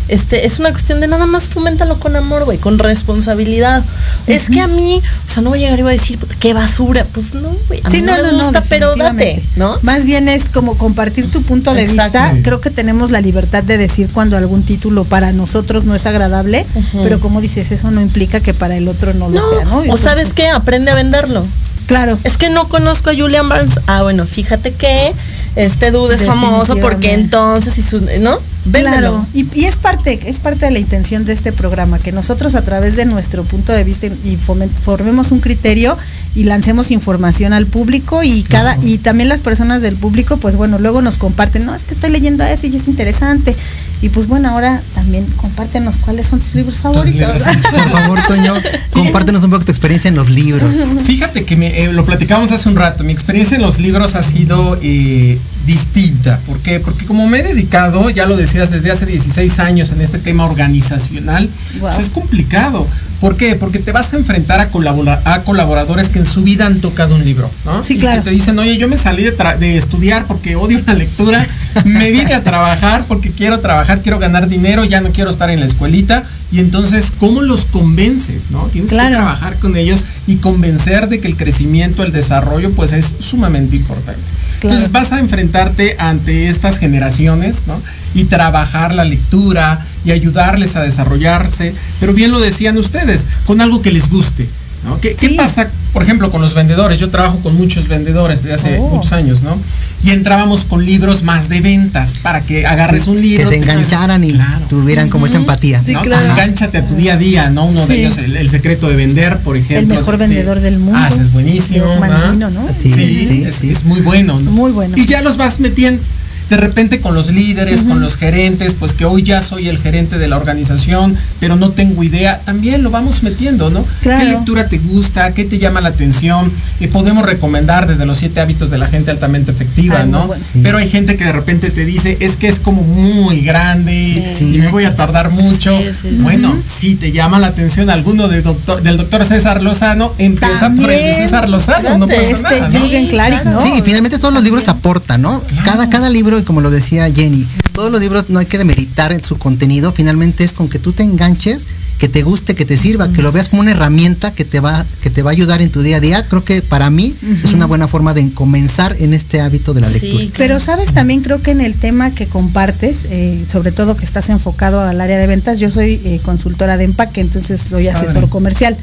este, 0.08 0.46
es 0.46 0.60
una 0.60 0.72
cuestión 0.72 1.00
de 1.00 1.08
nada 1.08 1.26
más 1.26 1.48
foméntalo 1.48 2.00
con 2.00 2.16
amor, 2.16 2.46
güey, 2.46 2.58
con 2.58 2.78
responsabilidad. 2.80 3.84
Es 4.28 4.50
que 4.50 4.62
a 4.62 4.68
mí, 4.68 5.02
o 5.28 5.32
sea, 5.32 5.42
no 5.42 5.50
voy 5.50 5.60
a 5.60 5.62
llegar 5.64 5.80
y 5.80 5.82
voy 5.84 5.94
a 5.94 5.98
decir, 5.98 6.20
qué 6.40 6.54
basura. 6.54 7.06
Pues 7.14 7.34
no, 7.34 7.50
güey, 7.68 7.82
a 7.84 7.90
mí 7.90 8.02
no, 8.02 8.14
me 8.22 8.32
gusta, 8.32 8.64
pero 8.70 8.96
date. 8.96 9.42
¿no? 9.56 9.78
Más 9.82 10.06
bien 10.06 10.30
es 10.30 10.50
como 10.50 10.78
compartir 10.78 11.32
tu 11.32 11.42
punto 11.42 11.74
de 11.74 11.84
Exacto. 11.84 12.20
vista. 12.20 12.36
Creo 12.44 12.62
que 12.62 12.70
tenemos 12.70 13.12
la 13.12 13.22
libertad 13.22 13.64
de 13.64 13.78
decir 13.78 14.10
cuando 14.14 14.38
algún 14.38 14.64
título 14.64 15.06
para 15.06 15.32
nosotros 15.32 15.86
no 15.86 15.96
es 15.96 16.06
agradable, 16.06 16.66
pero 17.04 17.20
como 17.20 17.42
dices, 17.42 17.72
eso 17.72 17.92
no 17.92 18.02
implica 18.02 18.40
que 18.40 18.54
para 18.54 18.78
el 18.78 18.88
otro 18.88 19.14
no 19.14 19.30
lo 19.30 19.40
No, 19.40 19.50
sea, 19.50 19.66
¿no? 19.66 19.94
o 19.94 19.98
sabes 19.98 20.30
qué, 20.34 20.50
aprende 20.50 20.92
a 20.92 20.96
venderlo. 20.96 21.46
Claro. 21.88 22.18
Es 22.24 22.38
que 22.38 22.50
no 22.50 22.68
conozco 22.68 23.12
a 23.12 23.14
Julian 23.16 23.48
Barnes. 23.48 23.80
Ah, 23.88 24.02
bueno, 24.02 24.26
fíjate 24.26 24.74
que 24.74 25.14
este 25.56 25.92
dude 25.92 26.16
es 26.16 26.26
famoso 26.26 26.78
porque 26.78 27.14
entonces 27.14 27.78
y 27.78 27.82
su, 27.82 28.02
¿no? 28.20 28.40
Véndelo. 28.66 28.96
Claro, 28.96 29.28
y, 29.34 29.48
y 29.54 29.66
es 29.66 29.78
parte, 29.78 30.20
es 30.26 30.40
parte 30.40 30.66
de 30.66 30.72
la 30.72 30.80
intención 30.80 31.24
de 31.26 31.34
este 31.34 31.52
programa, 31.52 32.00
que 32.00 32.12
nosotros 32.12 32.56
a 32.56 32.64
través 32.64 32.96
de 32.96 33.06
nuestro 33.06 33.44
punto 33.44 33.72
de 33.72 33.84
vista 33.84 34.08
y 34.08 34.38
formemos 34.38 35.32
un 35.32 35.40
criterio 35.40 35.98
y 36.36 36.44
lancemos 36.44 36.92
información 36.92 37.54
al 37.54 37.66
público 37.66 38.24
y 38.24 38.44
cada, 38.44 38.78
y 38.84 38.98
también 38.98 39.30
las 39.30 39.42
personas 39.42 39.82
del 39.82 39.96
público, 39.96 40.38
pues 40.38 40.56
bueno, 40.56 40.80
luego 40.80 41.02
nos 41.02 41.16
comparten, 41.16 41.66
no, 41.66 41.74
es 41.74 41.84
que 41.84 41.94
estoy 41.94 42.10
leyendo 42.10 42.44
esto 42.44 42.68
y 42.68 42.76
es 42.76 42.88
interesante. 42.88 43.56
Y 44.02 44.10
pues 44.10 44.28
bueno, 44.28 44.50
ahora 44.50 44.82
también 44.94 45.26
compártenos 45.38 45.96
cuáles 45.98 46.28
son 46.28 46.40
tus 46.40 46.54
libros 46.56 46.76
favoritos. 46.76 47.44
Por 47.72 47.80
favor, 47.80 48.20
Toño, 48.28 48.54
compártenos 48.92 49.44
un 49.44 49.52
poco 49.52 49.66
tu 49.66 49.72
experiencia 49.72 50.10
en 50.10 50.16
los 50.16 50.30
libros. 50.30 50.70
Fíjate 51.06 51.46
que 51.46 51.56
me, 51.56 51.84
eh, 51.84 51.94
lo 51.94 52.06
platicábamos 52.06 52.52
hace 52.52 52.68
un 52.68 52.76
rato, 52.76 53.04
mi 53.04 53.14
experiencia 53.14 53.56
en 53.56 53.62
los 53.62 53.80
libros 53.80 54.16
ha 54.16 54.22
sido 54.22 54.78
eh, 54.82 55.40
distinta. 55.66 56.40
¿Por 56.46 56.60
qué? 56.60 56.80
Porque 56.80 57.06
como 57.06 57.28
me 57.28 57.40
he 57.40 57.44
dedicado, 57.44 58.10
ya 58.10 58.26
lo 58.26 58.36
decías, 58.38 58.72
desde 58.72 58.92
hace 58.92 59.06
16 59.06 59.60
años 59.60 59.92
en 59.92 60.02
este 60.02 60.20
tema 60.20 60.46
organizacional, 60.46 61.50
Wow. 61.80 61.90
pues 61.90 62.00
es 62.00 62.10
complicado. 62.10 62.88
¿Por 63.22 63.38
qué? 63.38 63.56
Porque 63.56 63.80
te 63.80 63.92
vas 63.92 64.14
a 64.14 64.18
enfrentar 64.18 64.60
a, 64.60 64.70
colabora- 64.70 65.22
a 65.24 65.42
colaboradores 65.42 66.10
que 66.10 66.20
en 66.20 66.26
su 66.26 66.44
vida 66.44 66.66
han 66.66 66.80
tocado 66.82 67.16
un 67.16 67.24
libro, 67.24 67.50
¿no? 67.66 67.84
Sí, 67.84 67.96
Y 67.96 67.98
claro. 68.00 68.22
que 68.22 68.26
te 68.30 68.36
dicen, 68.36 68.60
oye, 68.60 68.78
yo 68.78 68.88
me 68.88 68.98
salí 68.98 69.24
de, 69.24 69.78
estudiar 69.78 70.26
porque 70.26 70.56
odio 70.56 70.82
la 70.86 70.94
lectura, 70.94 71.48
me 71.86 72.12
vine 72.12 72.34
a 72.34 72.44
trabajar 72.44 73.06
porque 73.08 73.30
quiero 73.32 73.60
trabajar, 73.62 74.02
quiero 74.02 74.20
ganar 74.20 74.48
dinero, 74.50 74.84
ya 74.84 75.02
no 75.02 75.10
quiero 75.12 75.30
estar 75.30 75.50
en 75.50 75.62
la 75.62 75.66
escuelita. 75.66 76.24
Y 76.52 76.60
entonces, 76.60 77.12
¿cómo 77.18 77.42
los 77.42 77.66
convences, 77.66 78.52
no? 78.52 78.66
Tienes 78.68 78.92
que 78.92 78.98
trabajar 78.98 79.56
con 79.58 79.76
ellos 79.76 80.06
y 80.28 80.36
convencer 80.36 81.10
de 81.10 81.20
que 81.20 81.28
el 81.28 81.36
crecimiento, 81.38 82.04
el 82.04 82.12
desarrollo, 82.12 82.72
pues 82.72 82.94
es 82.94 83.16
sumamente 83.20 83.76
importante. 83.76 84.22
Claro. 84.66 84.76
Entonces 84.76 84.92
vas 84.92 85.12
a 85.12 85.20
enfrentarte 85.20 85.96
ante 86.00 86.50
estas 86.50 86.80
generaciones, 86.80 87.64
¿no? 87.68 87.82
Y 88.14 88.26
trabajar 88.26 88.94
la 88.96 89.06
lectura 89.06 89.86
y 90.04 90.12
ayudarles 90.12 90.76
a 90.76 90.82
desarrollarse. 90.82 91.74
Pero 92.00 92.14
bien 92.14 92.32
lo 92.32 92.40
decían 92.40 92.78
ustedes, 92.78 93.26
con 93.46 93.62
algo 93.62 93.82
que 93.82 93.92
les 93.92 94.10
guste. 94.10 94.48
¿No? 94.86 95.00
¿Qué, 95.02 95.16
pasa, 95.36 95.68
por 95.92 96.04
ejemplo, 96.04 96.32
con 96.32 96.42
los 96.42 96.54
vendedores? 96.54 97.00
Yo 97.00 97.10
trabajo 97.10 97.40
con 97.40 97.56
muchos 97.58 97.88
vendedores 97.88 98.44
desde 98.44 98.54
hace 98.56 98.80
Oh. 98.80 98.88
muchos 98.90 99.12
años, 99.14 99.42
¿no? 99.42 99.58
Y 100.04 100.12
entrábamos 100.12 100.66
con 100.66 100.86
libros 100.86 101.24
más 101.24 101.50
de 101.50 101.62
ventas 101.62 102.16
para 102.22 102.42
que 102.42 102.66
agarres 102.68 103.08
un 103.08 103.20
libro. 103.22 103.50
que 103.50 103.58
te 103.58 103.62
engancharan 103.64 104.24
y 104.24 104.32
Claro. 104.34 104.66
tuvieran 104.70 105.10
como 105.10 105.26
esta 105.26 105.38
empatía. 105.38 105.82
Sí, 105.84 105.94
¿no? 105.94 106.02
claro. 106.04 106.30
Engánchate 106.30 106.78
a 106.78 106.88
tu 106.88 106.96
día 106.96 107.14
a 107.14 107.18
día, 107.18 107.50
¿no? 107.50 107.66
Uno 107.66 107.86
de 107.88 107.98
ellos, 108.00 108.18
el, 108.20 108.36
el 108.38 108.50
secreto 108.50 108.88
de 108.88 108.96
vender, 108.96 109.38
por 109.40 109.58
ejemplo. 109.58 109.94
El 109.96 110.00
mejor 110.00 110.18
de- 110.18 110.28
vendedor 110.28 110.60
del 110.60 110.78
mundo. 110.78 111.00
Ah, 111.02 111.10
es 111.10 111.32
buenísimo. 111.34 111.86
De. 111.86 112.74
Sí, 112.84 112.92
Sí, 112.92 113.26
sí, 113.28 113.44
es, 113.48 113.56
sí. 113.56 113.70
es 113.72 113.84
muy 113.84 114.02
bueno. 114.02 114.40
¿no? 114.40 114.52
Muy 114.52 114.72
bueno. 114.72 114.96
Y 114.98 115.06
ya 115.06 115.22
los 115.22 115.38
vas 115.38 115.60
metiendo 115.60 116.02
de 116.50 116.58
repente 116.58 117.00
con 117.00 117.14
los 117.16 117.32
líderes, 117.32 117.84
con 117.84 118.00
los 118.02 118.18
gerentes, 118.18 118.74
pues 118.74 118.94
que 118.94 119.06
hoy 119.06 119.24
ya 119.24 119.42
soy 119.42 119.68
el 119.68 119.78
gerente 119.80 120.18
de 120.18 120.28
la 120.28 120.38
organización, 120.38 121.18
pero 121.40 121.56
no 121.56 121.72
tengo 121.72 122.04
idea, 122.04 122.40
también 122.46 122.84
lo 122.84 122.92
vamos 122.92 123.24
metiendo, 123.24 123.70
¿no? 123.70 123.86
Claro. 124.02 124.20
¿Qué 124.20 124.26
lectura 124.26 124.68
te 124.68 124.78
gusta? 124.78 125.34
¿Qué 125.34 125.46
te 125.46 125.58
llama 125.60 125.82
la 125.82 125.90
atención? 125.90 126.52
Eh, 126.80 126.88
podemos 126.88 127.26
recomendar 127.26 127.88
desde 127.88 128.06
los 128.06 128.18
siete 128.18 128.40
hábitos 128.42 128.70
de 128.70 128.78
la 128.78 128.88
gente 128.88 129.12
altamente 129.12 129.52
efectiva, 129.52 129.98
Ay, 130.00 130.04
muy 130.04 130.12
¿no? 130.12 130.28
bueno. 130.28 130.44
Sí. 130.52 130.60
Pero 130.64 130.78
hay 130.78 130.90
gente 130.90 131.18
que 131.18 131.26
de 131.26 131.32
repente 131.32 131.70
te 131.72 131.86
dice, 131.86 132.18
es 132.20 132.38
que 132.38 132.48
es 132.48 132.60
como 132.60 132.84
muy 132.84 133.42
grande 133.42 134.34
Sí. 134.38 134.56
y 134.56 134.58
me 134.60 134.70
voy 134.70 134.86
a 134.86 134.96
tardar 134.96 135.30
mucho. 135.32 135.78
Sí, 135.78 135.86
sí, 136.02 136.10
sí. 136.12 136.18
Bueno, 136.22 136.56
si 136.64 136.96
te 136.96 137.12
llama 137.12 137.40
la 137.40 137.48
atención 137.48 137.90
alguno 137.90 138.28
de 138.28 138.42
doctor, 138.42 138.82
del 138.82 138.98
doctor 138.98 139.24
César 139.26 139.62
Lozano, 139.62 140.14
empieza 140.18 140.70
por 140.70 140.92
el. 140.92 141.16
César 141.16 141.50
Lozano, 141.50 141.98
no 141.98 142.08
pasa 142.08 142.22
Este 142.22 142.42
nada, 142.42 143.10
Klarik, 143.10 143.44
¿no? 143.46 143.62
Sí, 143.62 143.74
y 143.78 143.82
finalmente 143.82 144.18
todos 144.20 144.34
los 144.34 144.44
libros 144.44 144.68
aportan, 144.68 145.22
¿no? 145.22 145.42
Cada, 145.64 145.90
cada 145.90 146.10
libro, 146.10 146.35
y 146.38 146.44
como 146.44 146.62
lo 146.62 146.72
decía 146.72 147.12
Jenny, 147.12 147.46
todos 147.74 147.92
los 147.92 148.02
libros 148.02 148.30
no 148.30 148.40
hay 148.40 148.46
que 148.46 148.58
demeritar 148.58 149.12
en 149.12 149.24
su 149.24 149.38
contenido, 149.38 149.92
finalmente 149.92 150.44
es 150.44 150.54
con 150.54 150.70
que 150.70 150.80
tú 150.80 150.92
te 150.92 151.04
enganches 151.04 151.66
que 151.98 152.10
te 152.10 152.24
guste, 152.24 152.56
que 152.56 152.66
te 152.66 152.76
sirva, 152.78 153.12
que 153.12 153.22
lo 153.22 153.32
veas 153.32 153.50
como 153.50 153.62
una 153.62 153.72
herramienta 153.72 154.32
que 154.34 154.44
te 154.44 154.60
va, 154.60 154.86
que 155.02 155.10
te 155.10 155.22
va 155.22 155.32
a 155.32 155.34
ayudar 155.34 155.62
en 155.62 155.72
tu 155.72 155.82
día 155.82 155.98
a 155.98 156.00
día. 156.00 156.28
Creo 156.28 156.44
que 156.44 156.62
para 156.62 156.90
mí 156.90 157.14
es 157.44 157.54
una 157.54 157.66
buena 157.66 157.88
forma 157.88 158.14
de 158.14 158.30
comenzar 158.32 158.96
en 159.00 159.14
este 159.14 159.40
hábito 159.40 159.74
de 159.74 159.82
la 159.82 159.90
lectura. 159.90 160.26
Pero 160.38 160.60
sabes, 160.60 160.94
también 160.94 161.22
creo 161.22 161.42
que 161.42 161.52
en 161.52 161.62
el 161.62 161.74
tema 161.74 162.12
que 162.12 162.28
compartes, 162.28 163.06
eh, 163.10 163.46
sobre 163.50 163.72
todo 163.72 163.96
que 163.96 164.06
estás 164.06 164.30
enfocado 164.30 164.82
al 164.82 165.00
área 165.00 165.18
de 165.18 165.28
ventas, 165.28 165.60
yo 165.60 165.72
soy 165.72 166.02
eh, 166.04 166.20
consultora 166.24 166.78
de 166.78 166.84
empaque, 166.84 167.22
entonces 167.22 167.62
soy 167.62 167.88
asesor 167.88 168.28
comercial. 168.30 168.76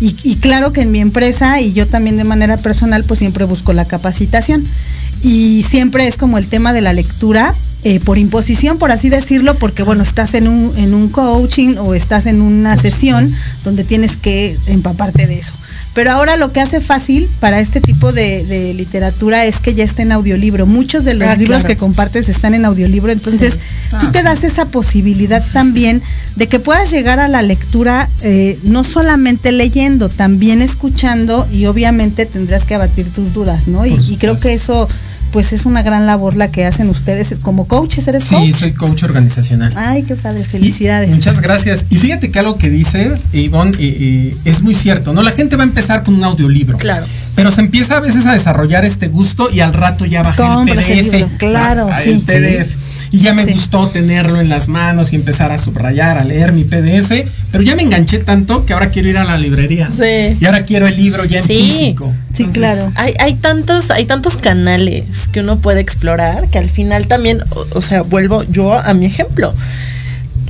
Y, 0.00 0.16
y 0.22 0.36
claro 0.36 0.72
que 0.72 0.82
en 0.82 0.92
mi 0.92 1.00
empresa 1.00 1.60
y 1.60 1.72
yo 1.72 1.86
también 1.86 2.16
de 2.16 2.24
manera 2.24 2.56
personal, 2.56 3.04
pues 3.04 3.18
siempre 3.18 3.44
busco 3.44 3.72
la 3.72 3.84
capacitación. 3.84 4.64
Y 5.22 5.64
siempre 5.68 6.06
es 6.08 6.16
como 6.16 6.38
el 6.38 6.46
tema 6.46 6.72
de 6.72 6.80
la 6.80 6.92
lectura, 6.92 7.54
eh, 7.84 7.98
por 8.00 8.18
imposición, 8.18 8.78
por 8.78 8.90
así 8.90 9.08
decirlo, 9.08 9.54
porque 9.54 9.82
bueno, 9.82 10.02
estás 10.02 10.34
en 10.34 10.48
un, 10.48 10.76
en 10.76 10.92
un 10.94 11.08
coaching 11.08 11.76
o 11.78 11.94
estás 11.94 12.26
en 12.26 12.42
una 12.42 12.76
sesión 12.76 13.26
donde 13.64 13.84
tienes 13.84 14.16
que 14.16 14.56
empaparte 14.66 15.26
de 15.26 15.38
eso. 15.38 15.52
Pero 15.92 16.12
ahora 16.12 16.36
lo 16.36 16.52
que 16.52 16.60
hace 16.60 16.80
fácil 16.80 17.28
para 17.40 17.58
este 17.58 17.80
tipo 17.80 18.12
de, 18.12 18.44
de 18.44 18.74
literatura 18.74 19.44
es 19.46 19.58
que 19.58 19.74
ya 19.74 19.82
está 19.82 20.02
en 20.02 20.12
audiolibro. 20.12 20.64
Muchos 20.64 21.04
de 21.04 21.14
los 21.14 21.26
Ah, 21.28 21.34
libros 21.34 21.58
claro. 21.60 21.68
que 21.68 21.76
compartes 21.76 22.28
están 22.28 22.54
en 22.54 22.64
audiolibro, 22.64 23.10
entonces 23.10 23.54
Sí. 23.54 23.58
tú 23.90 23.96
Ah, 24.06 24.12
te 24.12 24.22
das 24.22 24.44
esa 24.44 24.66
posibilidad 24.66 25.44
también 25.52 26.00
de 26.36 26.46
que 26.48 26.60
puedas 26.60 26.92
llegar 26.92 27.18
a 27.18 27.26
la 27.26 27.42
lectura 27.42 28.08
eh, 28.22 28.56
no 28.62 28.84
solamente 28.84 29.50
leyendo, 29.50 30.08
también 30.10 30.62
escuchando 30.62 31.48
y 31.52 31.66
obviamente 31.66 32.24
tendrás 32.24 32.66
que 32.66 32.76
abatir 32.76 33.10
tus 33.12 33.32
dudas, 33.34 33.66
¿no? 33.66 33.84
Y, 33.84 33.94
y 34.10 34.16
creo 34.16 34.38
que 34.38 34.52
eso 34.54 34.88
pues 35.32 35.52
es 35.52 35.66
una 35.66 35.82
gran 35.82 36.06
labor 36.06 36.36
la 36.36 36.50
que 36.50 36.64
hacen 36.66 36.88
ustedes 36.88 37.34
como 37.42 37.66
coaches, 37.66 38.06
¿eres 38.08 38.24
Sí, 38.24 38.52
soy 38.52 38.72
coach 38.72 39.02
organizacional. 39.02 39.72
Ay, 39.76 40.02
qué 40.02 40.16
padre, 40.16 40.44
felicidades. 40.44 41.10
Muchas 41.10 41.40
gracias. 41.40 41.86
Y 41.90 41.96
fíjate 41.96 42.30
que 42.30 42.38
algo 42.38 42.56
que 42.56 42.68
dices, 42.70 43.28
Ivonne, 43.32 43.72
eh, 43.78 43.96
eh, 44.00 44.36
es 44.44 44.62
muy 44.62 44.74
cierto, 44.74 45.12
¿no? 45.12 45.22
La 45.22 45.32
gente 45.32 45.56
va 45.56 45.62
a 45.64 45.66
empezar 45.66 46.02
con 46.02 46.14
un 46.14 46.24
audiolibro. 46.24 46.78
Claro. 46.78 47.06
Pero 47.34 47.50
se 47.50 47.60
empieza 47.60 47.96
a 47.96 48.00
veces 48.00 48.26
a 48.26 48.32
desarrollar 48.32 48.84
este 48.84 49.08
gusto 49.08 49.50
y 49.50 49.60
al 49.60 49.72
rato 49.72 50.04
ya 50.04 50.22
baja 50.22 50.42
el 50.42 50.48
Compras 50.54 50.86
el 50.88 51.04
PDF. 51.06 51.12
libro, 51.14 51.30
claro, 51.38 51.88
Ah, 51.90 52.00
sí. 52.02 52.10
El 52.10 52.20
PDF. 52.22 52.76
Y 53.12 53.18
ya 53.18 53.34
me 53.34 53.44
Sí. 53.44 53.52
gustó 53.52 53.88
tenerlo 53.88 54.40
en 54.40 54.48
las 54.48 54.68
manos 54.68 55.12
y 55.12 55.16
empezar 55.16 55.50
a 55.50 55.58
subrayar, 55.58 56.16
a 56.18 56.24
leer 56.24 56.52
mi 56.52 56.62
PDF. 56.64 57.26
Pero 57.50 57.64
ya 57.64 57.74
me 57.74 57.82
enganché 57.82 58.18
tanto 58.18 58.64
que 58.64 58.72
ahora 58.72 58.90
quiero 58.90 59.08
ir 59.08 59.18
a 59.18 59.24
la 59.24 59.36
librería. 59.36 59.88
Sí. 59.88 60.36
Y 60.40 60.44
ahora 60.46 60.64
quiero 60.64 60.86
el 60.86 60.96
libro 60.96 61.24
ya 61.24 61.40
en 61.40 61.46
Sí. 61.46 61.54
físico. 61.70 62.14
Sí, 62.32 62.44
claro. 62.46 62.92
Hay, 62.94 63.14
hay 63.18 63.34
tantos, 63.34 63.90
hay 63.90 64.04
tantos 64.06 64.36
canales 64.36 65.04
que 65.32 65.40
uno 65.40 65.58
puede 65.58 65.80
explorar 65.80 66.48
que 66.50 66.58
al 66.58 66.70
final 66.70 67.08
también, 67.08 67.42
o, 67.50 67.66
o 67.78 67.82
sea, 67.82 68.02
vuelvo 68.02 68.44
yo 68.44 68.74
a 68.74 68.94
mi 68.94 69.06
ejemplo. 69.06 69.52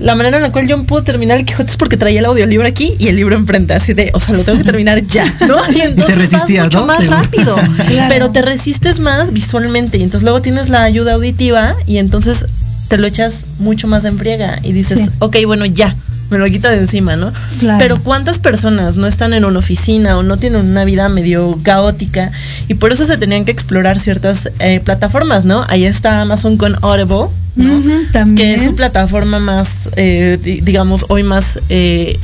La 0.00 0.14
manera 0.14 0.38
en 0.38 0.42
la 0.42 0.50
cual 0.52 0.66
yo 0.66 0.82
puedo 0.84 1.02
terminar 1.04 1.38
el 1.38 1.44
Quijote 1.46 1.70
es 1.70 1.76
porque 1.76 1.96
traía 1.96 2.20
el 2.20 2.24
audiolibro 2.26 2.66
aquí 2.66 2.94
y 2.98 3.08
el 3.08 3.16
libro 3.16 3.36
enfrente, 3.36 3.74
así 3.74 3.92
de, 3.92 4.10
o 4.14 4.20
sea, 4.20 4.34
lo 4.34 4.44
tengo 4.44 4.58
que 4.58 4.64
terminar 4.64 5.02
ya, 5.06 5.24
¿no? 5.46 5.56
Y 5.74 5.80
entonces 5.82 6.16
vas 6.16 6.30
resistías, 6.30 6.64
mucho 6.66 6.80
¿no? 6.80 6.86
más 6.86 7.06
rápido, 7.06 7.54
Claro. 7.76 8.06
pero 8.08 8.30
te 8.30 8.42
resistes 8.42 8.98
más 9.00 9.32
visualmente 9.32 9.98
y 9.98 10.02
entonces 10.02 10.22
luego 10.24 10.40
tienes 10.40 10.68
la 10.68 10.82
ayuda 10.84 11.14
auditiva 11.14 11.74
y 11.86 11.98
entonces 11.98 12.46
te 12.88 12.96
lo 12.98 13.06
echas 13.06 13.34
mucho 13.58 13.86
más 13.86 14.04
en 14.04 14.18
friega 14.18 14.58
y 14.62 14.72
dices, 14.72 14.98
Sí. 15.00 15.08
ok, 15.20 15.36
bueno, 15.46 15.64
ya, 15.66 15.94
me 16.30 16.38
lo 16.38 16.46
quito 16.46 16.68
de 16.68 16.78
encima, 16.78 17.16
¿no? 17.16 17.32
Claro. 17.58 17.78
Pero 17.78 17.96
cuántas 18.00 18.38
personas 18.38 18.96
no 18.96 19.06
están 19.06 19.32
en 19.34 19.44
una 19.44 19.58
oficina 19.58 20.16
o 20.16 20.22
no 20.22 20.38
tienen 20.38 20.60
una 20.70 20.84
vida 20.84 21.08
medio 21.08 21.58
caótica 21.62 22.30
y 22.68 22.74
por 22.74 22.92
eso 22.92 23.04
se 23.06 23.16
tenían 23.16 23.44
que 23.44 23.50
explorar 23.50 23.98
ciertas 23.98 24.48
eh, 24.60 24.80
plataformas, 24.84 25.44
¿no? 25.44 25.64
Ahí 25.68 25.84
está 25.84 26.20
Amazon 26.20 26.56
con 26.56 26.76
Audible, 26.82 27.26
¿no? 27.60 27.78
Ujú, 27.78 28.06
también. 28.12 28.36
que 28.36 28.54
es 28.60 28.64
su 28.64 28.74
plataforma 28.74 29.38
más, 29.38 29.88
eh, 29.96 30.38
di- 30.42 30.60
digamos, 30.60 31.06
hoy 31.08 31.22
más 31.22 31.58
eh, 31.68 32.18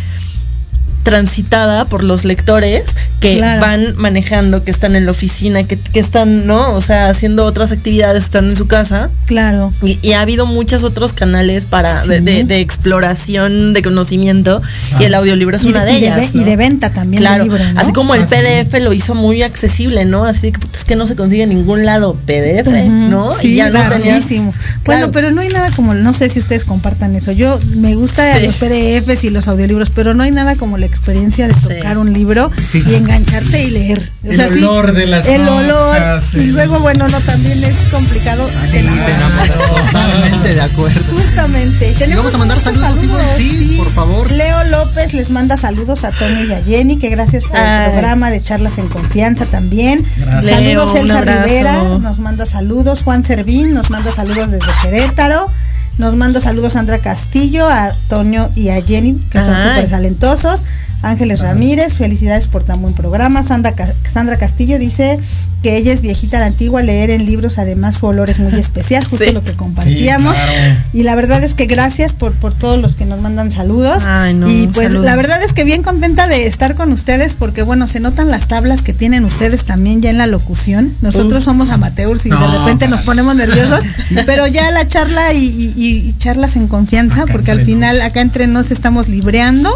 transitada 1.02 1.84
por 1.84 2.02
los 2.02 2.24
lectores 2.24 2.84
que 3.32 3.36
Claro. 3.38 3.60
van 3.60 3.96
manejando, 3.96 4.62
que 4.64 4.70
están 4.70 4.96
en 4.96 5.04
la 5.06 5.10
oficina, 5.12 5.64
que, 5.64 5.76
que 5.78 6.00
están, 6.00 6.46
¿no? 6.46 6.70
O 6.70 6.80
sea, 6.80 7.08
haciendo 7.08 7.44
otras 7.44 7.72
actividades, 7.72 8.24
están 8.24 8.46
en 8.46 8.56
su 8.56 8.66
casa. 8.66 9.10
Claro. 9.26 9.72
Y, 9.82 9.98
y 10.02 10.12
ha 10.12 10.20
habido 10.20 10.46
muchos 10.46 10.84
otros 10.84 11.12
canales 11.12 11.64
para 11.64 12.04
de, 12.06 12.18
Sí. 12.18 12.24
de- 12.24 12.44
de 12.44 12.60
exploración, 12.60 13.72
de 13.72 13.82
conocimiento, 13.82 14.62
y 15.00 15.04
el 15.04 15.14
audiolibro 15.14 15.56
es 15.56 15.64
Y 15.64 15.68
una 15.68 15.84
de, 15.84 15.92
y 15.92 15.96
ellas. 16.04 16.34
y 16.34 16.38
¿no? 16.38 16.44
de 16.44 16.56
venta 16.56 16.90
también 16.90 17.20
Claro, 17.20 17.42
libro, 17.44 17.62
¿no? 17.72 17.80
así 17.80 17.92
como 17.92 18.14
el 18.14 18.22
Ah, 18.22 18.26
sí. 18.26 18.34
PDF 18.36 18.80
lo 18.80 18.92
hizo 18.92 19.14
muy 19.14 19.42
accesible, 19.42 20.04
¿no? 20.04 20.24
Así 20.24 20.52
que 20.52 20.60
es 20.74 20.84
que 20.84 20.96
no 20.96 21.06
se 21.06 21.16
consigue 21.16 21.42
en 21.42 21.50
ningún 21.50 21.84
lado 21.84 22.14
PDF, 22.26 22.68
¿no? 22.88 23.34
Sí, 23.34 23.48
y 23.48 23.56
ya 23.56 23.70
no 23.70 23.80
tenías-. 23.90 24.26
Claro. 24.26 24.52
Bueno, 24.84 25.10
pero 25.12 25.30
no 25.30 25.40
hay 25.40 25.48
nada 25.48 25.70
como, 25.74 25.94
no 25.94 26.12
sé 26.12 26.28
si 26.28 26.38
ustedes 26.38 26.64
compartan 26.64 27.14
eso. 27.16 27.32
Yo 27.32 27.58
me 27.76 27.94
gusta 27.94 28.38
Sí. 28.38 28.46
los 28.46 28.56
PDFs 28.56 29.24
y 29.24 29.30
los 29.30 29.48
audiolibros, 29.48 29.90
pero 29.90 30.14
no 30.14 30.22
hay 30.22 30.30
nada 30.30 30.56
como 30.56 30.78
la 30.78 30.86
experiencia 30.86 31.48
de 31.48 31.54
tocar 31.54 31.98
un 31.98 32.12
libro 32.12 32.50
Sí. 32.72 32.82
y 32.86 32.94
engancharte 33.16 33.62
y 33.62 33.70
leer. 33.70 34.10
El 34.22 34.40
olor 34.40 34.92
de 34.92 35.06
las 35.06 35.26
El 35.26 35.48
olor. 35.48 35.96
hojas, 35.96 36.34
Y 36.34 36.46
luego, 36.46 36.80
bueno, 36.80 37.08
no, 37.08 37.20
también 37.20 37.62
es 37.64 37.76
complicado. 37.90 38.48
Sí. 38.70 38.78
Totalmente 39.86 40.54
de 40.54 40.60
acuerdo. 40.60 41.00
Justamente. 41.16 41.94
Tenemos 41.98 42.24
vamos 42.24 42.34
a 42.34 42.38
mandar 42.38 42.60
saludos. 42.60 43.22
Sí, 43.36 43.74
por 43.78 43.90
favor. 43.90 44.30
Leo 44.30 44.64
López 44.64 45.14
les 45.14 45.30
manda 45.30 45.56
saludos 45.56 46.04
a 46.04 46.10
Toño 46.12 46.44
y 46.44 46.52
a 46.52 46.62
Jenny, 46.62 46.98
que 46.98 47.08
gracias 47.08 47.44
por 47.44 47.58
Ay. 47.58 47.86
el 47.86 47.92
programa 47.92 48.30
de 48.30 48.42
charlas 48.42 48.78
en 48.78 48.86
confianza 48.88 49.46
también. 49.46 50.02
Gracias. 50.18 50.54
Saludos 50.54 50.94
Leo, 50.94 51.02
Elsa. 51.02 51.20
Rivera, 51.20 51.82
nos 52.00 52.18
manda 52.18 52.46
saludos. 52.46 53.02
Juan 53.02 53.24
Servín 53.24 53.74
nos 53.74 53.90
manda 53.90 54.10
saludos 54.10 54.50
desde 54.50 54.70
Querétaro. 54.82 55.50
Nos 55.98 56.14
manda 56.14 56.42
saludos 56.42 56.74
Sandra 56.74 56.98
Castillo, 56.98 57.66
a 57.66 57.90
Toño 58.08 58.50
y 58.54 58.68
a 58.68 58.82
Jenny, 58.82 59.18
que 59.30 59.38
son 59.38 59.56
súper 59.56 59.88
talentosos. 59.88 60.62
Ángeles 61.02 61.40
Ramírez, 61.40 61.94
felicidades 61.94 62.48
por 62.48 62.64
tan 62.64 62.82
buen 62.82 62.94
programa. 62.94 63.42
Sandra, 63.42 63.74
Sandra 64.12 64.36
Castillo 64.38 64.78
dice 64.78 65.18
que 65.66 65.76
ella 65.76 65.92
es 65.92 66.00
viejita 66.00 66.36
a 66.36 66.40
la 66.40 66.46
antigua, 66.46 66.80
leer 66.82 67.10
en 67.10 67.26
libros, 67.26 67.58
además 67.58 67.96
su 67.96 68.06
olor 68.06 68.30
es 68.30 68.38
muy 68.38 68.54
especial, 68.60 69.04
justo 69.04 69.24
Sí. 69.24 69.32
lo 69.32 69.42
que 69.42 69.52
compartíamos. 69.54 70.32
Sí, 70.36 70.40
claro. 70.44 70.74
Y 70.92 71.02
la 71.02 71.14
verdad 71.16 71.42
es 71.42 71.54
que 71.54 71.66
gracias 71.66 72.12
por, 72.12 72.34
por 72.34 72.54
todos 72.54 72.80
los 72.80 72.94
que 72.94 73.04
nos 73.04 73.20
mandan 73.20 73.50
saludos. 73.50 74.04
Ay, 74.06 74.32
no, 74.34 74.48
y 74.48 74.68
pues 74.68 74.88
saludo. 74.88 75.02
la 75.04 75.16
verdad 75.16 75.42
es 75.42 75.52
que 75.52 75.64
bien 75.64 75.82
contenta 75.82 76.28
de 76.28 76.46
estar 76.46 76.76
con 76.76 76.92
ustedes 76.92 77.34
porque 77.34 77.62
bueno, 77.62 77.88
se 77.88 77.98
notan 77.98 78.30
las 78.30 78.46
tablas 78.46 78.82
que 78.82 78.92
tienen 78.92 79.24
ustedes 79.24 79.64
también 79.64 80.00
ya 80.02 80.10
en 80.10 80.18
la 80.18 80.28
locución. 80.28 80.92
Nosotros 81.00 81.38
Uf. 81.40 81.44
somos 81.44 81.70
amateurs 81.70 82.26
y 82.26 82.30
de 82.30 82.36
repente 82.36 82.86
nos 82.86 83.00
ponemos 83.00 83.34
nerviosos, 83.34 83.80
pero 84.26 84.46
ya 84.46 84.70
la 84.70 84.86
charla 84.86 85.32
y, 85.32 85.38
y- 85.44 85.74
y 86.08 86.14
charlas 86.18 86.54
en 86.54 86.68
confianza 86.68 87.22
Acá 87.22 87.32
porque 87.32 87.50
al 87.50 87.62
final 87.62 87.96
nos. 87.98 88.06
acá 88.06 88.20
entre 88.20 88.46
nos 88.46 88.70
estamos 88.70 89.08
libreando. 89.08 89.70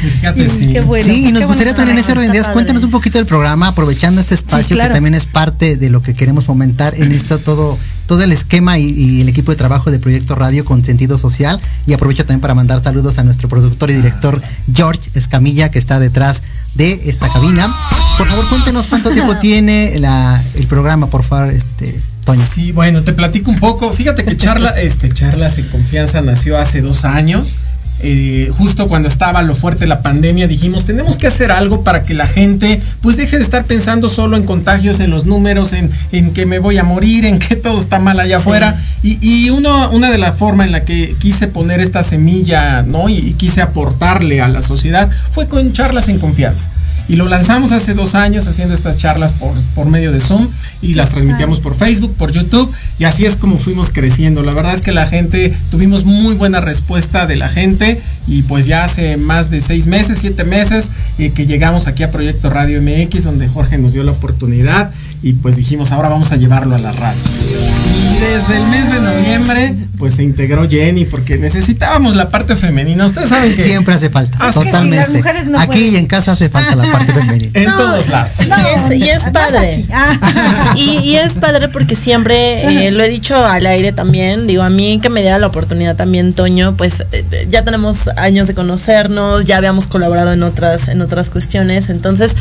Fíjate, 0.00 0.42
Y 0.44 0.48
sí. 0.48 0.72
Qué 0.72 0.82
bueno. 0.82 1.04
sí, 1.06 1.28
y 1.28 1.32
nos 1.32 1.40
qué 1.40 1.46
gustaría 1.46 1.72
bueno 1.72 1.76
también 1.78 1.98
en 1.98 2.04
ese 2.04 2.12
orden 2.12 2.30
de 2.32 2.38
está 2.38 2.52
cuéntanos 2.52 2.84
un 2.84 2.90
poquito 2.90 3.18
del 3.18 3.26
programa, 3.26 3.68
aprovechando 3.68 4.20
este 4.20 4.34
espacio 4.34 4.76
claro. 4.76 4.90
que 4.90 4.96
también 4.96 5.14
es 5.14 5.26
parte 5.32 5.76
de 5.76 5.90
lo 5.90 6.02
que 6.02 6.14
queremos 6.14 6.44
fomentar 6.44 6.94
en 6.94 7.12
esto 7.12 7.38
todo 7.38 7.78
todo 8.06 8.22
el 8.22 8.32
esquema 8.32 8.78
y, 8.78 8.90
y 8.90 9.20
el 9.22 9.28
equipo 9.28 9.52
de 9.52 9.56
trabajo 9.56 9.90
de 9.90 9.98
Proyecto 9.98 10.34
Radio 10.34 10.64
con 10.64 10.84
sentido 10.84 11.16
social 11.18 11.58
y 11.86 11.94
aprovecho 11.94 12.26
también 12.26 12.40
para 12.40 12.54
mandar 12.54 12.82
saludos 12.82 13.18
a 13.18 13.24
nuestro 13.24 13.48
productor 13.48 13.90
y 13.90 13.94
director 13.94 14.42
George 14.74 15.10
Escamilla 15.14 15.70
que 15.70 15.78
está 15.78 15.98
detrás 15.98 16.42
de 16.74 17.00
esta 17.04 17.28
cabina. 17.28 17.74
Por 18.18 18.26
favor, 18.26 18.48
cuéntenos 18.48 18.86
cuánto 18.86 19.10
tiempo 19.10 19.36
tiene 19.40 19.98
la, 19.98 20.42
el 20.54 20.66
programa, 20.66 21.06
por 21.08 21.22
favor, 21.22 21.50
este 21.52 21.98
Toño. 22.24 22.44
Sí, 22.44 22.70
bueno, 22.70 23.02
te 23.02 23.12
platico 23.12 23.50
un 23.50 23.58
poco. 23.58 23.92
Fíjate 23.92 24.24
que 24.24 24.36
charla, 24.36 24.70
este, 24.70 25.12
charlas 25.12 25.58
en 25.58 25.68
confianza 25.68 26.20
nació 26.20 26.56
hace 26.56 26.80
dos 26.80 27.04
años. 27.04 27.58
Eh, 28.02 28.50
justo 28.50 28.88
cuando 28.88 29.08
estaba 29.08 29.42
lo 29.42 29.54
fuerte 29.54 29.86
la 29.86 30.02
pandemia, 30.02 30.48
dijimos 30.48 30.84
tenemos 30.84 31.16
que 31.16 31.28
hacer 31.28 31.52
algo 31.52 31.84
para 31.84 32.02
que 32.02 32.14
la 32.14 32.26
gente 32.26 32.80
pues 33.00 33.16
deje 33.16 33.36
de 33.36 33.44
estar 33.44 33.64
pensando 33.64 34.08
solo 34.08 34.36
en 34.36 34.44
contagios, 34.44 35.00
en 35.00 35.10
los 35.10 35.24
números, 35.24 35.72
en, 35.72 35.90
en 36.10 36.32
que 36.32 36.44
me 36.44 36.58
voy 36.58 36.78
a 36.78 36.84
morir, 36.84 37.24
en 37.24 37.38
que 37.38 37.56
todo 37.56 37.78
está 37.78 37.98
mal 37.98 38.18
allá 38.18 38.38
afuera. 38.38 38.82
Y, 39.02 39.18
y 39.20 39.50
uno, 39.50 39.90
una 39.90 40.10
de 40.10 40.18
las 40.18 40.36
formas 40.36 40.66
en 40.66 40.72
la 40.72 40.84
que 40.84 41.14
quise 41.18 41.46
poner 41.46 41.80
esta 41.80 42.02
semilla, 42.02 42.82
¿no? 42.82 43.08
Y, 43.08 43.18
y 43.18 43.32
quise 43.34 43.62
aportarle 43.62 44.40
a 44.40 44.48
la 44.48 44.62
sociedad 44.62 45.08
fue 45.30 45.46
con 45.46 45.72
charlas 45.72 46.08
en 46.08 46.18
confianza. 46.18 46.68
Y 47.08 47.16
lo 47.16 47.28
lanzamos 47.28 47.72
hace 47.72 47.94
dos 47.94 48.14
años 48.14 48.46
haciendo 48.46 48.74
estas 48.74 48.96
charlas 48.96 49.32
por, 49.32 49.52
por 49.74 49.86
medio 49.86 50.12
de 50.12 50.20
Zoom 50.20 50.48
y 50.80 50.94
las 50.94 51.10
transmitíamos 51.10 51.60
por 51.60 51.74
Facebook, 51.74 52.14
por 52.16 52.32
YouTube 52.32 52.72
y 52.98 53.04
así 53.04 53.24
es 53.26 53.36
como 53.36 53.58
fuimos 53.58 53.90
creciendo. 53.90 54.42
La 54.42 54.52
verdad 54.52 54.72
es 54.72 54.80
que 54.80 54.92
la 54.92 55.06
gente, 55.06 55.52
tuvimos 55.70 56.04
muy 56.04 56.34
buena 56.34 56.60
respuesta 56.60 57.26
de 57.26 57.36
la 57.36 57.48
gente 57.48 58.00
y 58.26 58.42
pues 58.42 58.66
ya 58.66 58.84
hace 58.84 59.16
más 59.16 59.50
de 59.50 59.60
seis 59.60 59.86
meses, 59.86 60.18
siete 60.18 60.44
meses 60.44 60.90
eh, 61.18 61.30
que 61.30 61.46
llegamos 61.46 61.86
aquí 61.86 62.02
a 62.02 62.10
Proyecto 62.10 62.50
Radio 62.50 62.80
MX 62.80 63.24
donde 63.24 63.48
Jorge 63.48 63.78
nos 63.78 63.92
dio 63.92 64.02
la 64.02 64.12
oportunidad 64.12 64.90
y 65.22 65.34
pues 65.34 65.56
dijimos 65.56 65.92
ahora 65.92 66.08
vamos 66.08 66.32
a 66.32 66.36
llevarlo 66.36 66.74
a 66.74 66.78
la 66.78 66.92
radio. 66.92 67.20
Y 67.20 68.18
desde 68.20 68.56
el 68.56 68.68
mes 68.68 68.92
de 68.92 69.00
noviembre 69.00 69.81
pues 70.02 70.16
se 70.16 70.24
integró 70.24 70.68
Jenny 70.68 71.04
porque 71.04 71.38
necesitábamos 71.38 72.16
la 72.16 72.28
parte 72.28 72.56
femenina. 72.56 73.06
Ustedes 73.06 73.28
saben 73.28 73.54
que 73.54 73.62
siempre 73.62 73.94
hace 73.94 74.10
falta, 74.10 74.36
Ah, 74.40 74.48
es 74.48 74.56
que 74.56 74.62
sí, 74.64 74.66
totalmente. 74.66 74.96
las 75.06 75.16
mujeres 75.16 75.46
no 75.46 75.60
Aquí 75.60 75.66
pueden. 75.68 75.92
y 75.92 75.96
en 75.96 76.06
casa 76.08 76.32
hace 76.32 76.48
falta 76.48 76.74
la 76.74 76.90
parte 76.90 77.12
femenina. 77.20 77.52
en 77.54 77.66
todos 77.66 78.08
lados. 78.08 78.32
y 78.40 78.94
es, 78.94 78.98
y 78.98 79.08
es 79.10 79.22
padre. 79.30 79.84
y, 80.74 80.98
y 81.04 81.16
es 81.18 81.34
padre 81.34 81.68
porque 81.68 81.94
siempre, 81.94 82.86
eh, 82.88 82.90
lo 82.90 83.04
he 83.04 83.08
dicho 83.08 83.36
al 83.46 83.64
aire 83.64 83.92
también, 83.92 84.48
digo, 84.48 84.64
a 84.64 84.70
mí 84.70 84.98
que 85.00 85.08
me 85.08 85.20
diera 85.20 85.38
la 85.38 85.46
oportunidad 85.46 85.94
también, 85.94 86.32
Toño, 86.32 86.76
pues 86.76 87.04
eh, 87.12 87.46
ya 87.48 87.62
tenemos 87.62 88.08
años 88.16 88.48
de 88.48 88.54
conocernos, 88.54 89.44
ya 89.44 89.58
habíamos 89.58 89.86
colaborado 89.86 90.32
en 90.32 90.42
otras, 90.42 90.88
en 90.88 91.00
otras 91.00 91.30
cuestiones, 91.30 91.90
entonces 91.90 92.32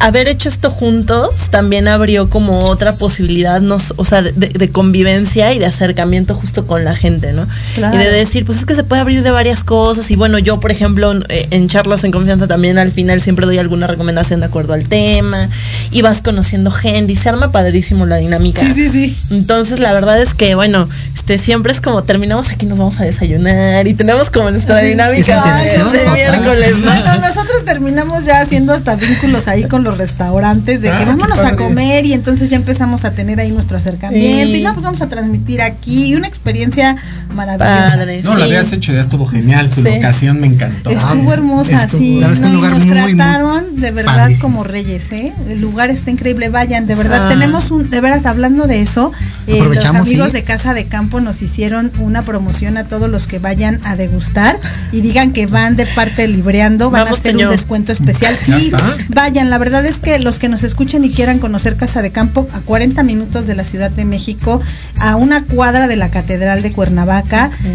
haber 0.00 0.28
hecho 0.28 0.48
esto 0.48 0.70
juntos 0.70 1.48
también 1.50 1.88
abrió 1.88 2.28
como 2.28 2.58
otra 2.64 2.94
posibilidad, 2.96 3.60
nos, 3.60 3.94
o 3.96 4.04
sea, 4.04 4.22
de, 4.22 4.32
de 4.32 4.68
convivencia 4.70 5.52
y 5.52 5.58
de 5.58 5.66
acercamiento 5.66 6.34
justo 6.34 6.66
con 6.66 6.84
la 6.84 6.94
gente, 6.96 7.32
¿no? 7.32 7.46
Claro. 7.74 7.94
Y 7.94 7.98
de 7.98 8.10
decir, 8.10 8.44
pues 8.44 8.58
es 8.58 8.66
que 8.66 8.74
se 8.74 8.84
puede 8.84 9.00
abrir 9.02 9.22
de 9.22 9.30
varias 9.30 9.64
cosas. 9.64 10.10
Y 10.10 10.16
bueno, 10.16 10.38
yo, 10.38 10.60
por 10.60 10.70
ejemplo, 10.70 11.12
eh, 11.28 11.46
en 11.50 11.68
charlas 11.68 12.04
en 12.04 12.10
confianza 12.10 12.46
también 12.46 12.78
al 12.78 12.90
final 12.90 13.22
siempre 13.22 13.46
doy 13.46 13.58
alguna 13.58 13.86
recomendación 13.86 14.40
de 14.40 14.46
acuerdo 14.46 14.72
al 14.74 14.88
tema. 14.88 15.48
Y 15.90 16.02
vas 16.02 16.22
conociendo 16.22 16.70
gente 16.70 17.12
y 17.12 17.16
se 17.16 17.28
arma 17.28 17.52
padrísimo 17.52 18.06
la 18.06 18.16
dinámica. 18.16 18.60
Sí, 18.60 18.72
sí, 18.72 18.88
sí. 18.88 19.16
Entonces, 19.30 19.80
la 19.80 19.92
verdad 19.92 20.20
es 20.20 20.34
que, 20.34 20.54
bueno, 20.54 20.88
este 21.14 21.38
siempre 21.38 21.72
es 21.72 21.80
como 21.80 22.02
terminamos 22.02 22.50
aquí, 22.50 22.66
nos 22.66 22.78
vamos 22.78 23.00
a 23.00 23.04
desayunar 23.04 23.86
y 23.86 23.94
tenemos 23.94 24.28
como 24.30 24.50
nuestra 24.50 24.80
Sí. 24.80 24.86
dinámica 24.88 25.42
de, 25.56 25.98
de 25.98 26.10
miércoles, 26.10 26.78
¿no? 26.78 26.90
Bueno, 26.90 27.18
nosotros 27.20 27.64
terminamos 27.64 28.24
ya 28.24 28.40
haciendo 28.40 28.72
hasta 28.72 28.96
vínculos 28.96 29.46
ahí 29.48 29.64
con 29.64 29.83
los 29.84 29.96
restaurantes 29.98 30.80
de 30.80 30.90
Ah, 30.90 30.98
que 30.98 31.04
vámonos 31.04 31.38
a 31.38 31.54
comer 31.56 32.06
y 32.06 32.12
entonces 32.12 32.50
ya 32.50 32.56
empezamos 32.56 33.04
a 33.04 33.10
tener 33.10 33.38
ahí 33.40 33.50
nuestro 33.52 33.76
acercamiento 33.76 34.52
Sí. 34.52 34.58
y 34.58 34.62
no, 34.62 34.72
pues 34.72 34.84
vamos 34.84 35.00
a 35.02 35.08
transmitir 35.08 35.62
aquí 35.62 36.14
una 36.16 36.26
experiencia 36.26 36.96
maravillosa. 37.34 38.06
No, 38.22 38.36
la 38.36 38.44
habías 38.44 38.72
hecho, 38.72 38.92
ya 38.92 39.00
estuvo 39.00 39.26
genial, 39.26 39.68
su 39.68 39.82
Sí. 39.82 39.88
locación 39.94 40.40
me 40.40 40.46
encantó. 40.46 40.90
Estuvo 40.90 41.32
hermosa, 41.32 41.84
Estuvo- 41.84 42.00
sí. 42.00 42.20
No, 42.20 42.48
lugar 42.50 42.72
nos 42.72 42.84
muy, 42.84 42.94
muy 42.94 43.14
trataron 43.14 43.76
de 43.76 43.90
verdad 43.90 44.16
padrísimo. 44.16 44.42
como 44.48 44.64
reyes, 44.64 45.12
¿eh? 45.12 45.32
El 45.48 45.60
lugar 45.60 45.90
está 45.90 46.10
increíble, 46.10 46.48
vayan, 46.48 46.86
de 46.86 46.94
verdad. 46.94 47.26
Ah. 47.26 47.28
Tenemos 47.28 47.70
un, 47.70 47.88
de 47.90 48.00
veras, 48.00 48.24
hablando 48.26 48.66
de 48.66 48.80
eso, 48.80 49.12
eh, 49.46 49.60
los 49.62 49.84
amigos 49.84 50.28
sí. 50.28 50.32
de 50.34 50.42
Casa 50.42 50.74
de 50.74 50.86
Campo 50.86 51.20
nos 51.20 51.42
hicieron 51.42 51.90
una 52.00 52.22
promoción 52.22 52.76
a 52.76 52.84
todos 52.84 53.10
los 53.10 53.26
que 53.26 53.38
vayan 53.38 53.80
a 53.84 53.96
degustar 53.96 54.58
y 54.92 55.00
digan 55.00 55.32
que 55.32 55.46
van 55.46 55.76
de 55.76 55.86
parte 55.86 56.22
de 56.22 56.28
Libreando, 56.28 56.90
van 56.90 57.04
Vamos, 57.04 57.18
a 57.18 57.20
hacer 57.20 57.32
Toño. 57.32 57.46
un 57.48 57.52
descuento 57.52 57.92
especial. 57.92 58.36
Sí, 58.44 58.70
vayan, 59.08 59.50
la 59.50 59.58
verdad 59.58 59.84
es 59.86 59.98
que 60.00 60.18
los 60.18 60.38
que 60.38 60.48
nos 60.48 60.62
escuchen 60.64 61.04
y 61.04 61.10
quieran 61.10 61.38
conocer 61.38 61.76
Casa 61.76 62.02
de 62.02 62.10
Campo, 62.10 62.48
a 62.54 62.60
40 62.60 63.02
minutos 63.02 63.46
de 63.46 63.54
la 63.54 63.64
Ciudad 63.64 63.90
de 63.90 64.04
México, 64.04 64.60
a 65.00 65.16
una 65.16 65.42
cuadra 65.44 65.88
de 65.88 65.96
la 65.96 66.10
Catedral 66.10 66.62
de 66.62 66.72
Cuernavaca 66.72 67.23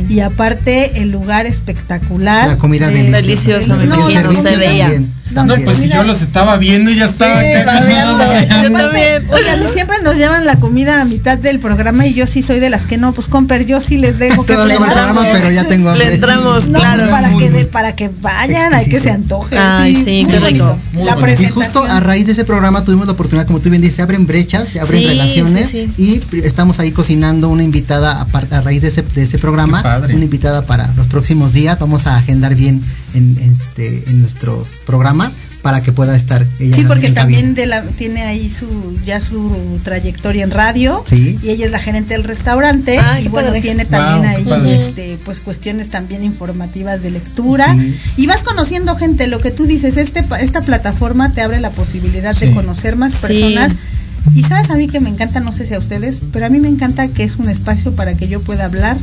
y 0.09 0.19
aparte 0.21 1.01
el 1.01 1.11
lugar 1.11 1.45
espectacular. 1.45 2.47
La 2.49 2.57
comida 2.57 2.87
de- 2.87 3.03
deliciosa. 3.03 3.21
Deliciosa, 3.21 3.75
me 3.75 3.85
No, 3.85 3.95
imagino, 3.95 4.31
no, 4.31 4.41
se 4.43 4.51
no, 4.53 4.57
veía. 4.59 4.85
También, 4.87 5.13
No, 5.31 5.45
pues 5.63 5.77
si 5.77 5.89
yo 5.89 6.03
los 6.03 6.21
estaba 6.21 6.57
viendo 6.57 6.89
y 6.91 6.95
ya 6.95 7.05
estaba. 7.05 7.39
Sí, 7.39 7.47
babeando. 7.65 8.17
babeando. 8.17 8.79
Aparte, 8.79 9.21
Oigan, 9.31 9.73
siempre 9.73 9.97
nos 10.03 10.17
llevan 10.17 10.45
la 10.45 10.55
comida 10.59 11.01
a 11.01 11.05
mitad 11.05 11.37
del 11.37 11.59
programa 11.59 12.05
y 12.07 12.13
yo 12.13 12.25
sí 12.27 12.41
soy 12.41 12.59
de 12.59 12.69
las 12.69 12.85
que 12.85 12.97
no, 12.97 13.13
pues 13.13 13.27
comper, 13.27 13.65
yo 13.65 13.79
sí 13.81 13.97
les 13.97 14.17
dejo 14.19 14.45
que 14.45 14.53
a 14.53 14.63
el 14.63 14.73
programa, 14.75 15.21
pero 15.31 15.51
ya 15.51 15.63
tengo 15.65 15.89
hambre. 15.89 16.07
Le 16.07 16.13
entramos, 16.15 16.67
No, 16.67 16.79
claro. 16.79 16.99
pues 17.07 17.11
para 17.11 17.29
que 17.37 17.65
para 17.65 17.95
que 17.95 18.09
vayan, 18.21 18.73
hay 18.73 18.85
que 18.87 18.99
se 18.99 19.11
antoje. 19.11 19.57
Ay, 19.57 19.95
sí, 20.03 20.23
muy 20.23 20.31
qué 20.33 20.39
rico. 20.39 20.77
La 20.95 21.15
Y 21.17 21.21
presentación. 21.21 21.51
justo 21.53 21.83
a 21.83 21.99
raíz 21.99 22.25
de 22.25 22.31
ese 22.31 22.45
programa 22.45 22.83
tuvimos 22.83 23.05
la 23.05 23.13
oportunidad, 23.13 23.45
como 23.47 23.59
tú 23.59 23.69
bien 23.69 23.81
dices, 23.81 23.97
se 23.97 24.01
abren 24.01 24.25
brechas, 24.25 24.67
se 24.69 24.79
abren 24.79 25.01
Sí, 25.01 25.07
relaciones 25.07 25.69
sí, 25.69 25.87
y 25.97 26.21
estamos 26.43 26.79
ahí 26.79 26.91
cocinando 26.91 27.49
una 27.49 27.63
invitada 27.63 28.25
apar- 28.25 28.51
a, 28.51 28.61
raíz 28.61 28.81
de 28.81 28.87
ese, 28.89 29.01
de 29.03 29.23
ese 29.23 29.37
programa, 29.37 29.83
una 30.13 30.23
invitada 30.23 30.63
para 30.63 30.89
los 30.97 31.05
próximos 31.07 31.53
días. 31.53 31.77
Vamos 31.79 32.07
a 32.07 32.15
agendar 32.17 32.55
bien 32.55 32.81
en, 33.13 33.37
este, 33.37 34.03
en 34.09 34.21
nuestros 34.21 34.67
programas 34.85 35.37
para 35.61 35.83
que 35.83 35.91
pueda 35.91 36.15
estar 36.15 36.47
ella. 36.59 36.73
Sí, 36.75 36.85
porque 36.87 37.09
también 37.09 37.53
de 37.53 37.65
la, 37.65 37.81
tiene 37.81 38.21
ahí 38.23 38.49
su 38.49 38.97
ya 39.05 39.19
su 39.19 39.77
trayectoria 39.83 40.43
en 40.45 40.51
radio 40.51 41.03
Sí. 41.07 41.37
y 41.43 41.49
ella 41.49 41.65
es 41.65 41.71
la 41.71 41.79
gerente 41.79 42.13
del 42.13 42.23
restaurante 42.23 42.97
Ah, 42.97 43.19
y 43.19 43.27
bueno 43.27 43.49
padre. 43.49 43.61
tiene 43.61 43.83
también 43.85 44.45
Wow, 44.45 44.53
ahí 44.55 44.71
este 44.71 45.17
pues 45.25 45.41
cuestiones 45.41 45.89
también 45.89 46.23
informativas 46.23 47.03
de 47.03 47.11
lectura 47.11 47.75
Sí. 47.77 47.93
y 48.15 48.27
vas 48.27 48.43
conociendo 48.43 48.95
gente 48.95 49.27
lo 49.27 49.39
que 49.41 49.51
tú 49.51 49.65
dices 49.65 49.97
este 49.97 50.23
pa- 50.23 50.39
esta 50.39 50.61
plataforma 50.61 51.33
te 51.33 51.41
abre 51.41 51.59
la 51.59 51.71
posibilidad 51.71 52.33
de 52.35 52.53
conocer 52.53 52.95
más 52.95 53.11
Sí. 53.13 53.17
personas 53.21 53.73
y 54.35 54.43
sabes 54.43 54.69
a 54.69 54.75
mí 54.75 54.87
que 54.87 54.99
me 54.99 55.09
encanta 55.09 55.39
no 55.39 55.51
sé 55.51 55.65
si 55.67 55.73
a 55.73 55.79
ustedes 55.79 56.21
pero 56.31 56.45
a 56.45 56.49
mí 56.49 56.59
me 56.59 56.67
encanta 56.69 57.07
que 57.07 57.23
es 57.23 57.37
un 57.37 57.49
espacio 57.49 57.93
para 57.93 58.15
que 58.15 58.27
yo 58.27 58.41
pueda 58.41 58.65
hablar 58.65 58.97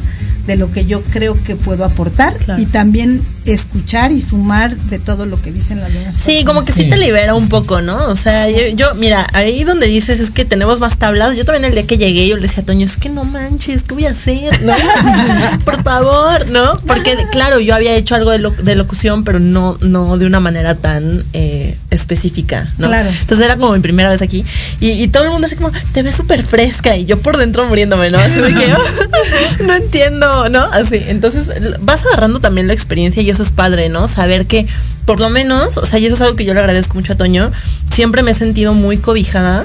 de 0.47 0.55
lo 0.57 0.71
que 0.71 0.87
yo 0.87 1.03
creo 1.03 1.37
que 1.45 1.57
puedo 1.57 1.85
aportar 1.85 2.33
y 2.57 2.67
también 2.67 3.21
escuchar 3.47 4.12
y 4.12 4.23
sumar 4.23 4.77
de 4.77 5.01
todo 5.01 5.27
lo 5.27 5.41
que 5.43 5.51
dicen 5.51 5.81
las 5.81 5.93
demás 5.93 6.17
Sí, 6.25 6.45
como 6.45 6.64
que 6.64 6.73
sí. 6.73 6.85
te 6.89 6.97
libera 6.99 7.35
un 7.35 7.49
poco, 7.49 7.81
¿no? 7.81 7.97
O 8.09 8.14
sea, 8.17 8.49
yo, 8.49 8.59
yo, 8.77 8.95
mira, 8.95 9.27
ahí 9.33 9.64
donde 9.64 9.87
dices 9.89 10.21
es 10.21 10.31
que 10.31 10.45
tenemos 10.45 10.79
más 10.79 10.97
tablas, 10.99 11.37
yo 11.37 11.45
también 11.45 11.64
el 11.64 11.73
día 11.73 11.85
que 11.87 11.97
llegué 11.99 12.29
yo 12.29 12.37
le 12.37 12.43
decía 12.43 12.62
a 12.62 12.67
Toño, 12.67 12.87
es 12.87 12.97
que 12.97 13.09
no 13.09 13.25
manches, 13.25 13.83
¿qué 13.83 13.95
voy 13.95 14.07
a 14.07 14.11
hacer? 14.11 14.62
¿No? 14.62 14.73
Por 15.64 15.83
favor, 15.83 16.47
¿no? 16.51 16.79
Porque 16.87 17.17
claro, 17.33 17.59
yo 17.61 17.75
había 17.75 17.95
hecho 17.95 18.14
algo 18.14 18.31
de, 18.31 18.39
lo- 18.39 18.51
de 18.51 18.77
locución, 18.77 19.25
pero 19.25 19.41
no, 19.41 19.79
no 19.81 20.17
de 20.17 20.27
una 20.27 20.39
manera 20.41 20.77
tan 20.77 21.25
eh, 21.33 21.77
específica, 21.91 22.69
¿no? 22.79 22.87
Claro. 22.87 23.09
Entonces 23.21 23.45
era 23.45 23.57
como 23.57 23.73
mi 23.73 23.81
primera 23.81 24.11
vez 24.11 24.23
aquí 24.23 24.45
y, 24.81 24.91
y 24.91 25.05
todo 25.09 25.24
el 25.24 25.30
mundo 25.30 25.46
así 25.46 25.57
como, 25.57 25.70
te 25.92 26.02
ves 26.02 26.16
súper 26.16 26.42
fresca 26.42 26.96
y 26.96 27.04
yo 27.04 27.18
por 27.18 27.36
dentro 27.36 27.66
muriéndome, 27.66 28.11
¿no? 28.11 28.18
Así 28.18 28.40
de 28.40 28.54
que, 28.54 29.64
no 29.64 29.74
entiendo, 29.74 30.48
¿no? 30.48 30.61
Así, 30.61 31.02
entonces 31.09 31.50
vas 31.80 32.04
agarrando 32.07 32.40
también 32.40 32.66
la 32.66 32.72
experiencia 32.72 33.22
y 33.22 33.30
eso 33.30 33.42
es 33.42 33.50
padre, 33.50 33.88
¿no? 33.88 34.09
Saber 34.09 34.46
que 34.46 34.66
por 35.04 35.20
lo 35.20 35.30
menos, 35.30 35.76
o 35.76 35.86
sea, 35.86 35.98
y 35.98 36.07
eso 36.07 36.16
es 36.16 36.20
algo 36.20 36.36
que 36.36 36.44
yo 36.44 36.52
le 36.52 36.61
agradezco 36.61 36.94
mucho 36.94 37.12
a 37.12 37.16
Toño, 37.16 37.52
siempre 37.90 38.22
me 38.22 38.32
he 38.32 38.34
sentido 38.34 38.74
muy 38.74 38.98
cobijada 38.98 39.64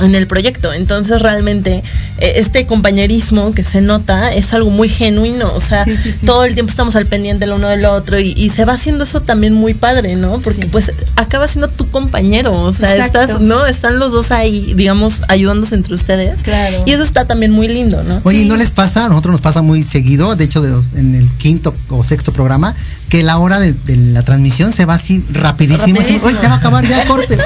en 0.00 0.14
el 0.14 0.26
proyecto. 0.26 0.72
Entonces 0.72 1.20
realmente 1.22 1.82
eh, 2.18 2.32
este 2.36 2.66
compañerismo 2.66 3.52
que 3.52 3.64
se 3.64 3.80
nota 3.80 4.32
es 4.32 4.52
algo 4.54 4.70
muy 4.70 4.88
genuino. 4.88 5.52
O 5.54 5.60
sea, 5.60 5.84
todo 6.26 6.44
el 6.44 6.54
tiempo 6.54 6.70
estamos 6.70 6.96
al 6.96 7.06
pendiente 7.06 7.44
el 7.44 7.52
uno 7.52 7.68
del 7.68 7.84
otro 7.84 8.18
y, 8.18 8.32
y 8.36 8.50
se 8.50 8.64
va 8.64 8.74
haciendo 8.74 9.04
eso 9.04 9.20
también 9.20 9.52
muy 9.54 9.74
padre, 9.74 10.16
¿no? 10.16 10.38
Porque 10.40 10.66
pues 10.66 10.92
acaba 11.16 11.48
siendo 11.48 11.68
tu 11.68 11.90
compañero. 11.90 12.52
O 12.52 12.72
sea, 12.72 12.94
Exacto. 12.96 13.20
estás, 13.20 13.40
¿no? 13.40 13.66
Están 13.66 13.98
los 13.98 14.12
dos 14.12 14.30
ahí, 14.30 14.74
digamos, 14.74 15.22
ayudándose 15.28 15.74
entre 15.74 15.94
ustedes. 15.94 16.42
Claro. 16.42 16.82
Y 16.86 16.92
eso 16.92 17.02
está 17.02 17.26
también 17.26 17.52
muy 17.52 17.68
lindo, 17.68 18.02
¿no? 18.04 18.20
Oye, 18.24 18.42
¿y 18.42 18.48
¿no 18.48 18.56
les 18.56 18.70
pasa? 18.70 19.06
A 19.06 19.08
nosotros 19.08 19.32
nos 19.32 19.40
pasa 19.40 19.62
muy 19.62 19.82
seguido, 19.82 20.34
de 20.36 20.44
hecho 20.44 20.60
de 20.62 20.70
los- 20.70 20.92
en 20.94 21.14
el 21.14 21.28
quinto 21.38 21.74
o 21.90 22.04
sexto 22.04 22.32
programa, 22.32 22.74
que 23.08 23.22
la 23.22 23.38
hora 23.38 23.58
de, 23.58 23.72
de 23.72 23.96
la 23.96 24.22
transmisión 24.22 24.72
se 24.72 24.84
va 24.84 24.94
así 24.94 25.24
rapidísimo. 25.32 25.98
Oye, 26.00 26.36
ya 26.42 26.48
va 26.48 26.54
a 26.54 26.58
acabar, 26.58 26.86
ya 26.86 27.04
corte. 27.06 27.36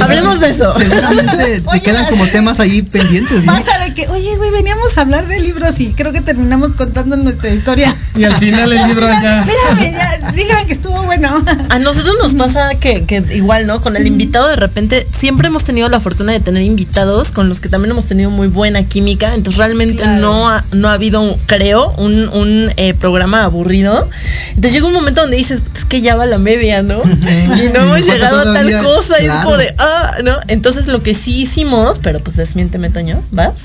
Hablemos 0.00 0.40
de 0.40 0.50
eso. 0.50 0.72
Seguramente 0.74 1.60
te 1.72 1.80
quedan 1.80 2.06
como 2.06 2.26
temas 2.32 2.60
ahí 2.60 2.82
pendientes, 2.82 3.44
¿no? 3.44 3.52
Pasa 3.52 3.78
de 3.84 3.94
que, 3.94 4.08
oye, 4.08 4.36
güey, 4.36 4.50
veníamos 4.50 4.96
a 4.96 5.02
hablar 5.02 5.26
de 5.28 5.38
libros 5.40 5.78
y 5.80 5.88
creo 5.92 6.12
que 6.12 6.20
terminamos 6.20 6.72
contando 6.72 7.16
nuestra 7.16 7.50
historia. 7.50 7.94
Y 8.16 8.24
al 8.24 8.34
final 8.34 8.72
el 8.72 8.86
libro 8.88 9.06
ya. 9.06 9.40
Espérame, 9.40 9.92
ya, 9.92 10.32
dígame 10.32 10.66
que 10.66 10.72
estuvo 10.72 11.02
bueno. 11.02 11.30
A 11.68 11.78
nosotros 11.78 12.16
nos 12.22 12.34
pasa 12.34 12.70
que, 12.80 13.04
que 13.04 13.22
igual, 13.34 13.66
¿no? 13.66 13.80
Con 13.80 13.96
el 13.96 14.06
invitado 14.06 14.48
de 14.48 14.56
repente 14.56 15.06
siempre 15.16 15.48
hemos 15.48 15.64
tenido 15.64 15.88
la 15.88 16.00
fortuna 16.00 16.32
de 16.32 16.40
tener 16.40 16.62
invitados 16.62 17.30
con 17.30 17.48
los 17.48 17.60
que 17.60 17.68
también 17.68 17.90
hemos 17.92 18.06
tenido 18.06 18.30
muy 18.30 18.48
buena 18.48 18.82
química. 18.84 19.34
Entonces 19.34 19.58
realmente 19.58 20.02
Claro. 20.02 20.20
no, 20.20 20.48
ha, 20.48 20.64
no 20.72 20.88
ha 20.88 20.94
habido, 20.94 21.36
creo, 21.46 21.90
un, 21.98 22.28
un 22.30 22.70
eh, 22.76 22.94
programa 22.94 23.44
aburrido. 23.44 24.08
Entonces 24.48 24.72
llega 24.72 24.86
un 24.86 24.92
momento 24.94 25.01
donde 25.10 25.36
dices, 25.36 25.62
es 25.76 25.84
que 25.84 26.00
ya 26.00 26.16
va 26.16 26.26
la 26.26 26.38
media, 26.38 26.82
¿no? 26.82 27.02
y 27.04 27.72
no 27.72 27.80
hemos 27.80 28.06
llegado 28.06 28.40
a 28.40 28.54
tal 28.54 28.82
cosa. 28.82 29.20
Y 29.22 29.26
es 29.26 29.32
como 29.32 29.56
de, 29.56 29.74
ah, 29.78 30.18
¿no? 30.22 30.36
Entonces 30.48 30.86
lo 30.86 31.02
que 31.02 31.14
sí 31.14 31.42
hicimos, 31.42 31.98
pero 31.98 32.20
pues 32.20 32.36
desmiénteme, 32.36 32.90
Toño, 32.90 33.22
¿vas? 33.30 33.64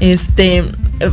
Este 0.00 0.64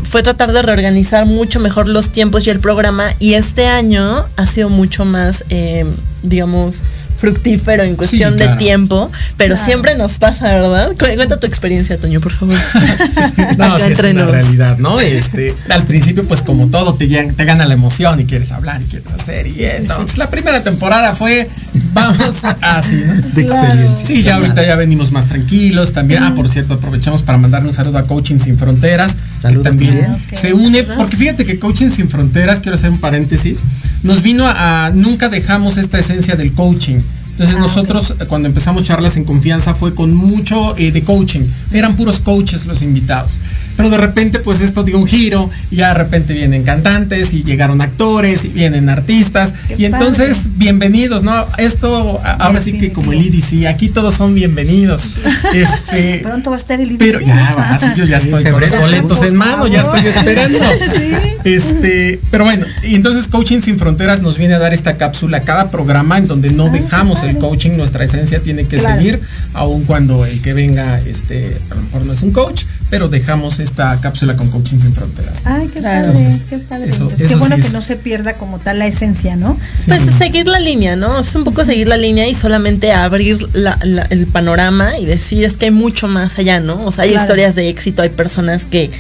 fue 0.03 0.24
tratar 0.24 0.53
de 0.53 0.61
reorganizar 0.61 1.26
mucho 1.26 1.59
mejor 1.59 1.88
los 1.88 2.09
tiempos 2.09 2.47
y 2.47 2.49
el 2.49 2.59
programa. 2.59 3.13
Y 3.19 3.34
este 3.34 3.67
año 3.67 4.26
ha 4.36 4.45
sido 4.45 4.69
mucho 4.69 5.05
más, 5.05 5.43
eh, 5.49 5.86
digamos, 6.21 6.84
fructífero 7.28 7.84
en 7.84 7.95
cuestión 7.95 8.36
claro. 8.36 8.51
de 8.51 8.57
tiempo. 8.57 9.09
Pero 9.38 9.55
Claro. 9.55 9.65
siempre 9.65 9.95
nos 9.95 10.17
pasa, 10.17 10.45
¿verdad? 10.51 10.89
Cu- 10.99 11.05
Cuenta 11.15 11.39
tu 11.39 11.47
experiencia, 11.47 11.97
Toño, 11.97 12.19
por 12.19 12.34
favor. 12.34 12.55
No, 13.57 13.78
sí, 13.80 13.86
es 13.91 13.99
una 13.99 14.26
realidad, 14.26 14.78
¿no? 14.78 14.99
Este, 14.99 15.55
al 15.69 15.84
principio, 15.86 16.26
pues 16.26 16.41
como 16.41 16.67
todo, 16.67 16.95
te, 16.95 17.07
gana 17.07 17.65
la 17.65 17.74
emoción 17.74 18.19
y 18.19 18.26
quieres 18.26 18.51
hablar 18.51 18.82
y 18.82 18.86
quieres 18.86 19.09
hacer. 19.11 19.47
Y 19.47 19.63
entonces 19.63 20.17
la 20.17 20.30
primera 20.30 20.63
temporada 20.63 21.15
fue, 21.15 21.47
vamos 21.93 22.43
así, 22.61 22.95
¿no? 22.95 23.13
De 23.34 23.41
experiencia. 23.43 24.05
Sí, 24.05 24.24
ya 24.24 24.36
ahorita 24.36 24.65
ya 24.65 24.76
venimos 24.76 25.11
más 25.13 25.28
tranquilos 25.28 25.93
también. 25.93 26.24
Ah, 26.24 26.34
por 26.36 26.49
cierto, 26.49 26.74
aprovechamos 26.74 27.21
para 27.21 27.38
mandarle 27.38 27.69
un 27.69 27.74
saludo 27.74 27.99
a 27.99 28.03
Coaching 28.03 28.39
Sin 28.39 28.57
Fronteras. 28.57 29.15
Saludos 29.39 29.63
también 29.63 30.17
se 30.34 30.53
une, 30.53 30.84
porque 30.84 31.15
fíjate 31.17 31.45
que 31.45 31.59
Coaching 31.59 31.89
Sin 31.89 32.09
Fronteras, 32.09 32.59
quiero 32.59 32.76
hacer 32.76 32.89
un 32.89 32.99
paréntesis, 32.99 33.61
nos 34.03 34.21
vino 34.21 34.45
a, 34.47 34.86
a- 34.88 34.89
nunca 34.91 35.30
dejamos 35.30 35.78
esta 35.78 35.99
esencia 35.99 36.36
del 36.36 36.51
coaching. 36.53 36.97
Entonces 37.34 37.57
nosotros 37.57 38.15
eh, 38.19 38.25
cuando 38.27 38.47
empezamos 38.47 38.84
charlas 38.84 39.17
en 39.17 39.23
confianza 39.23 39.73
fue 39.73 39.95
con 39.95 40.13
mucho 40.13 40.77
eh, 40.77 40.91
de 40.91 41.03
coaching. 41.03 41.41
Eran 41.71 41.95
puros 41.95 42.19
coaches 42.19 42.65
los 42.67 42.81
invitados. 42.81 43.39
Pero 43.76 43.89
de 43.89 43.97
repente 43.97 44.39
pues 44.39 44.61
esto 44.61 44.84
dio 44.84 44.97
un 44.97 45.07
giro 45.07 45.49
y 45.71 45.78
ya 45.78 45.89
de 45.89 45.93
repente 45.95 46.34
vienen 46.34 46.63
cantantes 46.63 47.34
y 47.34 47.43
llegaron 47.43 47.82
actores 47.82 48.45
y 48.45 48.49
vienen 48.49 48.89
artistas 48.89 49.53
y 49.78 49.86
entonces 49.86 50.49
bienvenidos, 50.57 51.24
¿no? 51.24 51.45
Esto 51.57 52.21
ahora 52.39 52.59
sí 52.61 52.78
que 52.78 52.91
como 52.91 53.11
el 53.13 53.21
IDC, 53.21 53.67
aquí 53.67 53.89
todos 53.89 54.15
son 54.15 54.34
bienvenidos. 54.36 55.13
Este, 55.53 56.19
Pronto 56.24 56.49
va 56.49 56.55
a 56.55 56.59
estar 56.59 56.80
el 56.82 56.89
IDC. 56.91 56.97
pero 56.99 57.19
ya 57.21 57.55
va, 57.57 57.69
así 57.76 57.88
yo 57.95 58.05
ya 58.05 58.17
estoy 58.17 58.43
con 58.43 58.59
los 58.59 58.80
boletos 58.80 59.21
en 59.21 59.36
mano, 59.36 59.67
ya 59.67 59.82
estoy 59.82 60.07
esperando. 60.07 60.59
Este, 61.43 62.19
pero 62.32 62.45
bueno, 62.45 62.65
y 62.88 62.95
entonces 62.95 63.28
Coaching 63.28 63.61
Sin 63.61 63.78
Fronteras 63.78 64.21
nos 64.21 64.38
viene 64.38 64.53
a 64.53 64.59
dar 64.59 64.74
esta 64.74 64.95
cápsula 64.97 65.41
cada 65.41 65.69
programa 65.69 66.17
en 66.17 66.28
donde 66.28 66.51
no 66.51 66.69
dejamos 66.69 67.24
el 67.24 67.38
coaching, 67.38 67.71
nuestra 67.71 68.05
esencia 68.05 68.39
tiene 68.41 68.65
que 68.65 68.78
Claro. 68.78 68.97
seguir, 68.97 69.19
aun 69.53 69.84
cuando 69.84 70.26
el 70.26 70.41
que 70.41 70.53
venga, 70.53 70.97
este, 70.99 71.55
a 71.69 71.76
lo 71.76 71.82
mejor 71.82 72.05
no 72.05 72.13
es 72.13 72.21
un 72.21 72.32
coach, 72.32 72.63
pero 72.94 73.08
dejamos 73.08 73.60
esta 73.60 74.00
cápsula 74.02 74.38
con 74.38 74.52
Coaching 74.52 74.78
Sin 74.78 74.94
Fronteras. 74.94 75.34
Ay, 75.46 75.68
qué 75.74 75.80
Claro. 75.80 76.10
padre, 76.12 76.20
Entonces, 76.20 76.48
qué 76.48 76.60
padre. 76.60 76.89
eso- 76.89 77.08
qué 77.18 77.24
eso 77.24 77.39
bueno 77.39 77.56
sí 77.56 77.64
que 77.64 77.70
no 77.70 77.82
se 77.82 77.96
pierda 77.96 78.34
como 78.36 78.60
tal 78.60 78.78
la 78.78 78.86
esencia, 78.86 79.36
¿no? 79.36 79.58
Sí. 79.76 79.86
Pues 79.88 80.02
seguir 80.16 80.48
la 80.48 80.60
línea, 80.60 80.96
¿no? 80.96 81.20
Es 81.20 81.34
un 81.34 81.44
poco 81.44 81.66
seguir 81.66 81.88
la 81.88 81.98
línea 81.98 82.28
y 82.28 82.36
solamente 82.36 82.91
abrir 82.91 83.48
la- 83.56 83.80
la- 83.84 84.04
el 84.12 84.28
panorama 84.28 85.00
y 85.00 85.08
decir 85.08 85.44
es 85.44 85.54
que 85.58 85.66
hay 85.66 85.72
mucho 85.72 86.08
más 86.08 86.38
allá, 86.38 86.60
¿no? 86.60 86.86
O 86.86 86.91
sea, 86.91 87.06
hay 87.06 87.10
Claro. 87.10 87.24
historias 87.24 87.56
de 87.56 87.68
éxito, 87.70 88.04
hay 88.04 88.10
personas 88.10 88.64
que, 88.66 88.91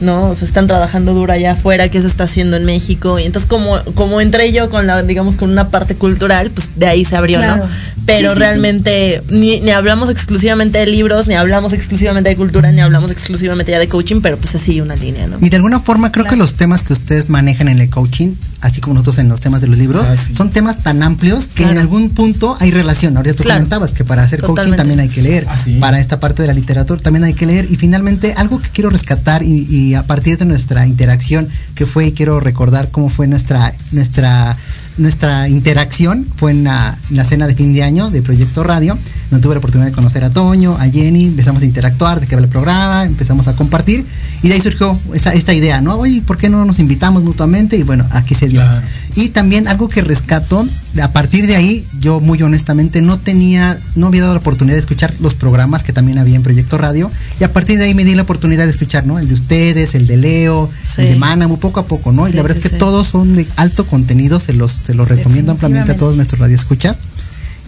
¿no? 0.00 0.30
O 0.30 0.36
sea, 0.36 0.46
están 0.46 0.66
trabajando 0.66 1.14
duro 1.14 1.32
allá 1.32 1.52
afuera, 1.52 1.88
que 1.88 2.00
se 2.00 2.06
está 2.06 2.24
haciendo 2.24 2.56
en 2.56 2.64
México. 2.64 3.18
Y 3.18 3.24
entonces 3.24 3.48
como, 3.48 3.78
como 3.94 4.20
entré 4.20 4.52
yo 4.52 4.70
con 4.70 4.86
la, 4.86 5.02
digamos, 5.02 5.36
con 5.36 5.50
una 5.50 5.68
parte 5.68 5.94
cultural, 5.94 6.50
pues 6.50 6.68
de 6.76 6.86
ahí 6.86 7.04
se 7.04 7.16
abrió, 7.16 7.38
Claro. 7.38 7.64
¿no? 7.64 7.70
Pero 8.04 8.30
Sí, 8.30 8.34
sí, 8.34 8.38
realmente 8.40 9.22
Ni, 9.30 9.60
ni 9.60 9.70
hablamos 9.70 10.10
exclusivamente 10.10 10.78
de 10.78 10.86
libros, 10.88 11.28
ni 11.28 11.34
hablamos 11.34 11.72
exclusivamente 11.72 12.30
de 12.30 12.36
cultura, 12.36 12.72
ni 12.72 12.80
hablamos 12.80 13.12
exclusivamente 13.12 13.70
ya 13.70 13.78
de 13.78 13.86
coaching, 13.86 14.20
pero 14.20 14.36
pues 14.38 14.54
así 14.56 14.80
una 14.80 14.96
línea, 14.96 15.28
¿no? 15.28 15.36
Y 15.40 15.48
de 15.50 15.56
alguna 15.56 15.78
forma 15.78 16.10
creo 16.10 16.26
que 16.26 16.34
los 16.34 16.54
temas 16.54 16.82
que 16.82 16.92
ustedes 16.94 17.28
manejan 17.30 17.68
en 17.68 17.78
el 17.80 17.88
coaching, 17.90 18.34
así 18.60 18.80
como 18.80 18.94
nosotros 18.94 19.18
en 19.18 19.28
los 19.28 19.40
temas 19.40 19.60
de 19.60 19.68
los 19.68 19.78
libros, 19.78 20.08
Ah, 20.08 20.16
sí. 20.16 20.34
son 20.34 20.50
temas 20.50 20.78
tan 20.78 21.00
amplios 21.04 21.46
que 21.46 21.62
en 21.62 21.78
algún 21.78 22.10
punto 22.10 22.56
hay 22.58 22.72
relación. 22.72 23.16
Ahorita 23.16 23.36
tú 23.36 23.44
Claro. 23.44 23.60
comentabas 23.60 23.92
que 23.92 24.04
para 24.04 24.24
hacer 24.24 24.42
coaching 24.42 24.72
también 24.72 24.98
hay 24.98 25.08
que 25.08 25.22
leer. 25.22 25.46
Ah, 25.48 25.56
sí. 25.56 25.76
Para 25.78 26.00
esta 26.00 26.18
parte 26.18 26.42
de 26.42 26.48
la 26.48 26.54
literatura 26.54 27.00
también 27.00 27.22
hay 27.22 27.34
que 27.34 27.46
leer. 27.46 27.66
Y 27.70 27.76
finalmente, 27.76 28.34
algo 28.36 28.58
que 28.58 28.68
quiero 28.70 28.90
rescatar 28.90 29.44
y, 29.44 29.66
y 29.70 29.91
a 29.94 30.06
partir 30.06 30.38
de 30.38 30.44
nuestra 30.44 30.86
interacción 30.86 31.48
que 31.74 31.86
fue, 31.86 32.06
y 32.06 32.12
quiero 32.12 32.40
recordar 32.40 32.90
cómo 32.90 33.08
fue 33.08 33.26
nuestra, 33.26 33.72
nuestra, 33.92 34.56
nuestra 34.98 35.48
interacción, 35.48 36.26
fue 36.36 36.52
en 36.52 36.64
la, 36.64 36.96
la 37.10 37.24
cena 37.24 37.46
de 37.46 37.54
fin 37.54 37.72
de 37.72 37.82
año 37.82 38.10
de 38.10 38.22
Proyecto 38.22 38.62
Radio. 38.62 38.96
No 39.30 39.40
tuve 39.40 39.54
la 39.54 39.58
oportunidad 39.58 39.88
de 39.88 39.94
conocer 39.94 40.24
a 40.24 40.30
Toño, 40.30 40.76
a 40.78 40.88
Jenny, 40.88 41.26
empezamos 41.26 41.62
a 41.62 41.64
interactuar, 41.64 42.20
de 42.20 42.36
va 42.36 42.42
el 42.42 42.48
programa, 42.48 43.04
empezamos 43.04 43.48
a 43.48 43.54
compartir. 43.54 44.04
Y 44.42 44.48
de 44.48 44.54
ahí 44.54 44.60
surgió 44.60 44.98
esta, 45.14 45.32
esta 45.34 45.54
idea, 45.54 45.80
¿no? 45.80 45.96
Oye, 45.96 46.20
¿por 46.20 46.36
qué 46.36 46.48
no 46.48 46.64
nos 46.64 46.78
invitamos 46.80 47.22
mutuamente? 47.22 47.76
Y 47.76 47.84
bueno, 47.84 48.04
aquí 48.10 48.34
se 48.34 48.48
dio. 48.48 48.60
Claro. 48.60 48.84
Y 49.14 49.28
también 49.28 49.68
algo 49.68 49.88
que 49.88 50.00
rescato, 50.02 50.66
a 51.00 51.12
partir 51.12 51.46
de 51.46 51.54
ahí, 51.54 51.86
yo 52.00 52.18
muy 52.18 52.42
honestamente 52.42 53.02
no 53.02 53.18
tenía, 53.18 53.78
no 53.94 54.06
había 54.08 54.22
dado 54.22 54.32
la 54.34 54.40
oportunidad 54.40 54.74
de 54.74 54.80
escuchar 54.80 55.12
los 55.20 55.34
programas 55.34 55.82
que 55.82 55.92
también 55.92 56.18
había 56.18 56.34
en 56.36 56.42
Proyecto 56.42 56.78
Radio. 56.78 57.10
Y 57.38 57.44
a 57.44 57.52
partir 57.52 57.78
de 57.78 57.84
ahí 57.84 57.94
me 57.94 58.04
di 58.04 58.14
la 58.14 58.22
oportunidad 58.22 58.64
de 58.64 58.70
escuchar, 58.70 59.06
¿no? 59.06 59.18
El 59.18 59.28
de 59.28 59.34
ustedes, 59.34 59.94
el 59.94 60.06
de 60.06 60.16
Leo, 60.16 60.70
Sí. 60.82 61.02
el 61.02 61.08
de 61.10 61.16
Manamu, 61.16 61.58
poco 61.60 61.78
a 61.80 61.86
poco, 61.86 62.10
¿no? 62.10 62.26
y 62.28 62.32
la 62.32 62.42
verdad 62.42 62.56
sí, 62.56 62.62
es 62.62 62.68
que 62.70 62.74
sí. 62.76 62.78
todos 62.78 63.06
son 63.08 63.36
de 63.36 63.46
alto 63.56 63.86
contenido, 63.86 64.40
se 64.40 64.54
los, 64.54 64.72
se 64.82 64.94
los 64.94 65.06
recomiendo 65.08 65.52
ampliamente 65.52 65.92
a 65.92 65.96
todos 65.96 66.16
nuestros 66.16 66.40
radioescuchas. 66.40 66.98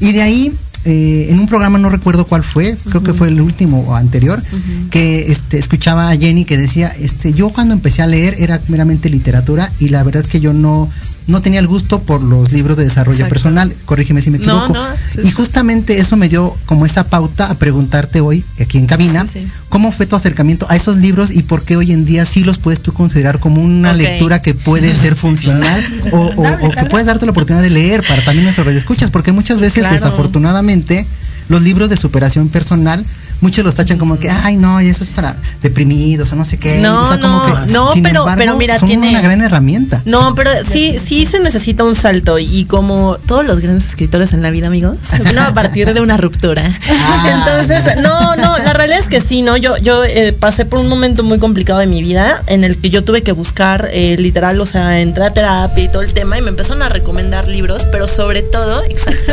Y 0.01 0.13
de 0.13 0.23
ahí, 0.23 0.53
eh, 0.85 1.29
en 1.31 1.39
un 1.41 1.47
programa 1.47 1.79
no 1.79 1.89
recuerdo 1.89 2.27
cuál 2.27 2.45
fue, 2.45 2.77
creo 2.89 3.03
que 3.03 3.15
fue 3.15 3.29
el 3.29 3.41
último 3.41 3.81
o 3.89 3.95
anterior, 3.95 4.43
que 4.91 5.33
este, 5.33 5.59
escuchaba 5.59 6.11
a 6.11 6.17
Jenny 6.17 6.45
que 6.45 6.59
decía, 6.59 6.89
este, 7.01 7.33
yo 7.33 7.51
cuando 7.51 7.75
empecé 7.75 8.03
a 8.03 8.07
leer 8.07 8.37
era 8.39 8.61
meramente 8.69 9.09
literatura 9.09 9.71
y 9.79 9.89
la 9.89 10.03
verdad 10.03 10.23
es 10.23 10.29
que 10.29 10.41
yo 10.41 10.53
no, 10.53 10.91
no 11.27 11.41
tenía 11.41 11.59
el 11.61 11.67
gusto 11.67 12.03
por 12.03 12.23
los 12.23 12.53
libros 12.53 12.77
de 12.77 12.85
desarrollo 12.85 13.17
Exacto. 13.17 13.33
personal, 13.35 13.75
corrígeme 13.87 14.21
si 14.21 14.31
me 14.31 14.37
equivoco. 14.39 14.75
no, 14.75 14.87
sí, 15.11 15.21
y 15.25 15.31
justamente 15.31 15.99
eso 15.99 16.17
me 16.17 16.29
dio 16.29 16.55
como 16.67 16.85
esa 16.87 17.05
pauta 17.05 17.51
a 17.51 17.55
preguntarte 17.55 18.21
hoy, 18.21 18.45
aquí 18.61 18.77
en 18.79 18.87
cabina, 18.87 19.25
Sí, 19.27 19.41
sí. 19.41 19.49
¿cómo 19.71 19.91
fue 19.91 20.07
tu 20.07 20.17
acercamiento 20.17 20.67
a 20.69 20.77
esos 20.77 20.97
libros 20.99 21.31
y 21.31 21.43
por 21.43 21.63
qué 21.63 21.77
hoy 21.77 21.93
en 21.93 22.05
día 22.05 22.27
sí 22.27 22.45
los 22.45 22.59
puedes 22.59 22.81
tú 22.81 22.93
considerar 22.93 23.41
como 23.41 23.63
una 23.63 23.93
lectura 23.95 24.43
que 24.43 24.55
puede 24.55 24.95
ser 25.01 25.17
funcional 25.17 25.83
o, 26.13 26.19
o- 26.19 26.67
o 26.67 26.71
que 26.71 26.85
puedes 26.87 27.07
darte 27.07 27.25
la 27.25 27.33
oportunidad 27.33 27.63
de 27.63 27.71
leer 27.71 28.05
para 28.07 28.23
también 28.25 28.45
nuestros 28.45 28.67
radioescuchas? 28.67 29.11
Porque 29.11 29.33
muchas 29.33 29.61
veces, 29.61 29.81
Claro. 29.85 29.95
desafortunadamente, 29.95 31.07
los 31.49 31.63
libros 31.63 31.91
de 31.91 31.97
superación 31.97 32.49
personal, 32.49 33.05
muchos 33.41 33.65
los 33.65 33.75
tachan 33.75 33.99
como 33.99 34.19
que, 34.19 34.31
ay, 34.31 34.57
no, 34.57 34.81
y 34.81 34.89
eso 34.89 35.05
es 35.05 35.11
para 35.11 35.37
deprimidos 35.63 36.33
o 36.33 36.37
no 36.37 36.45
sé 36.45 36.59
qué. 36.59 36.79
No, 36.81 37.03
o 37.03 37.09
sea, 37.09 37.21
como 37.21 37.47
no, 37.47 37.65
que, 37.67 37.73
no, 37.73 37.93
sin 37.93 38.03
pero- 38.03 38.21
embargo, 38.21 38.39
pero 38.39 38.57
mira, 38.57 38.79
son 38.79 38.89
tiene- 38.89 39.11
una 39.11 39.21
gran 39.21 39.41
herramienta. 39.43 40.03
No, 40.05 40.35
pero 40.35 40.51
sí, 40.71 40.99
sí 41.05 41.27
se 41.27 41.41
necesita 41.41 41.85
un 41.85 41.95
salto 41.95 42.39
y 42.39 42.65
como 42.65 43.19
todos 43.27 43.45
los 43.45 43.61
grandes 43.61 43.89
escritores 43.89 44.33
en 44.33 44.43
la 44.43 44.51
vida, 44.51 44.67
amigos, 44.69 44.97
vino 45.25 45.43
a 45.43 45.53
partir 45.55 45.93
de 45.93 46.01
una 46.01 46.17
ruptura. 46.17 46.63
Ah. 46.91 47.45
Entonces, 47.67 47.97
no, 48.03 48.37
no, 48.37 48.59
la 48.59 48.73
realidad 48.73 49.01
es 49.01 49.09
que 49.09 49.21
sí, 49.21 49.43
no, 49.43 49.57
yo, 49.57 49.77
yo 49.79 50.05
eh, 50.05 50.33
pasé 50.33 50.65
por 50.65 50.79
un 50.81 50.89
momento 50.89 51.23
muy 51.23 51.39
complicado 51.39 51.81
de 51.81 51.87
mi 51.87 52.03
vida 52.03 52.43
en 52.47 52.65
el 52.65 52.77
que 52.79 52.91
yo 52.91 53.05
tuve 53.05 53.23
que 53.23 53.33
buscar 53.33 53.89
eh, 53.93 54.17
literal, 54.19 54.61
o 54.61 54.67
sea, 54.67 55.01
entrar 55.01 55.29
a 55.29 55.35
terapia 55.35 55.85
y 55.85 55.89
todo 55.89 56.03
el 56.03 56.13
tema 56.13 56.39
y 56.39 56.43
me 56.43 56.49
empezaron 56.51 56.83
a 56.83 56.89
recomendar 56.89 57.49
libros, 57.49 57.87
pero 57.91 58.09
sobre 58.09 58.43
todo, 58.43 58.83
exacto, 58.89 59.33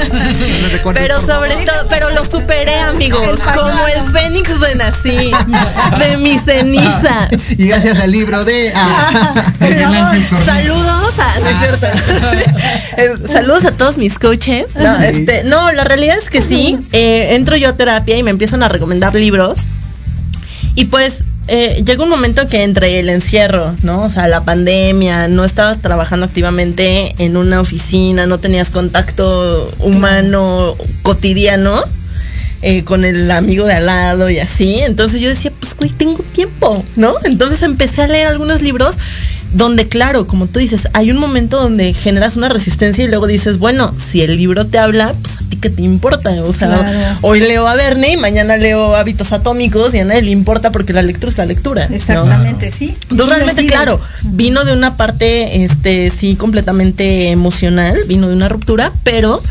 pero 0.93 1.19
sobre 1.21 1.55
todo, 1.65 1.87
pero 1.89 2.09
lo 2.11 2.23
superé, 2.25 2.77
amigos, 2.79 3.39
como 3.39 3.87
el 3.95 4.11
fénix 4.11 4.59
renací 4.59 5.31
de 5.99 6.17
mi 6.17 6.37
ceniza. 6.39 7.29
Y 7.57 7.67
gracias 7.67 7.99
al 7.99 8.11
libro 8.11 8.43
de... 8.45 8.71
ah. 8.75 9.53
Ángel 9.59 10.27
Correa. 10.29 10.45
Saludos 10.45 11.13
a, 11.19 11.39
no 11.39 11.47
es 11.47 11.57
cierto. 11.59 11.87
Eh, 12.97 13.09
saludos 13.31 13.63
a 13.65 13.71
todos 13.71 13.97
mis 13.97 14.19
coaches. 14.19 14.65
No, 14.75 15.01
este, 15.01 15.43
no, 15.45 15.71
la 15.71 15.85
realidad 15.85 16.17
es 16.17 16.29
que 16.29 16.41
sí. 16.41 16.77
eh, 16.91 17.35
entro 17.35 17.55
yo 17.55 17.69
a 17.69 17.73
terapia 17.73 18.17
y 18.17 18.23
me 18.23 18.31
empiezan 18.31 18.63
a 18.63 18.67
recomendar 18.67 19.15
libros. 19.15 19.65
Y 20.75 20.85
pues 20.85 21.23
eh, 21.47 21.83
llega 21.85 22.03
un 22.03 22.09
momento 22.09 22.47
que 22.47 22.63
entre 22.63 22.99
el 22.99 23.09
encierro, 23.09 23.73
¿no? 23.83 24.03
O 24.03 24.09
sea, 24.09 24.27
la 24.27 24.41
pandemia, 24.41 25.27
no 25.27 25.45
estabas 25.45 25.81
trabajando 25.81 26.25
activamente 26.25 27.15
en 27.17 27.37
una 27.37 27.61
oficina, 27.61 28.25
no 28.25 28.39
tenías 28.39 28.69
contacto 28.69 29.71
humano 29.79 30.75
cotidiano 31.01 31.83
eh, 32.61 32.83
con 32.83 33.05
el 33.05 33.29
amigo 33.31 33.65
de 33.65 33.73
al 33.75 33.85
lado 33.87 34.29
y 34.29 34.39
así. 34.39 34.79
Entonces 34.79 35.21
yo 35.21 35.29
decía, 35.29 35.51
pues 35.59 35.75
güey, 35.75 35.89
tengo 35.91 36.23
tiempo, 36.33 36.83
¿no? 36.95 37.15
Entonces 37.23 37.61
empecé 37.63 38.03
a 38.03 38.07
leer 38.07 38.27
algunos 38.27 38.61
libros 38.61 38.95
donde, 39.53 39.87
claro, 39.89 40.27
como 40.27 40.47
tú 40.47 40.59
dices, 40.59 40.87
hay 40.93 41.11
un 41.11 41.17
momento 41.17 41.61
donde 41.61 41.91
generas 41.93 42.37
una 42.37 42.47
resistencia 42.47 43.03
y 43.03 43.07
luego 43.09 43.27
dices, 43.27 43.57
bueno, 43.57 43.93
si 43.99 44.21
el 44.21 44.37
libro 44.37 44.65
te 44.65 44.77
habla, 44.79 45.13
pues 45.21 45.35
a 45.37 45.49
ti 45.49 45.57
qué 45.57 45.69
te 45.69 45.81
importa. 45.81 46.29
O 46.43 46.53
sea, 46.53 46.69
Claro. 46.69 47.17
hoy 47.21 47.41
leo 47.41 47.67
a 47.67 47.75
Verne 47.75 48.13
y 48.13 48.17
mañana 48.17 48.55
leo 48.55 48.95
Hábitos 48.95 49.33
Atómicos 49.33 49.93
y 49.93 49.99
a 49.99 50.05
nadie 50.05 50.21
le 50.21 50.31
importa 50.31 50.71
porque 50.71 50.93
la 50.93 51.01
lectura 51.01 51.31
es 51.33 51.37
la 51.37 51.45
lectura. 51.45 51.87
¿no? 51.89 51.95
Exactamente, 51.95 52.71
sí. 52.71 52.95
Entonces 53.09 53.27
realmente, 53.27 53.61
decides. 53.63 53.71
claro, 53.75 53.99
vino 54.23 54.63
de 54.63 54.71
una 54.71 54.95
parte, 54.95 55.65
este, 55.65 56.11
sí, 56.11 56.37
completamente 56.37 57.27
emocional, 57.31 57.99
vino 58.07 58.29
de 58.29 58.35
una 58.35 58.47
ruptura, 58.47 58.93
pero 59.03 59.43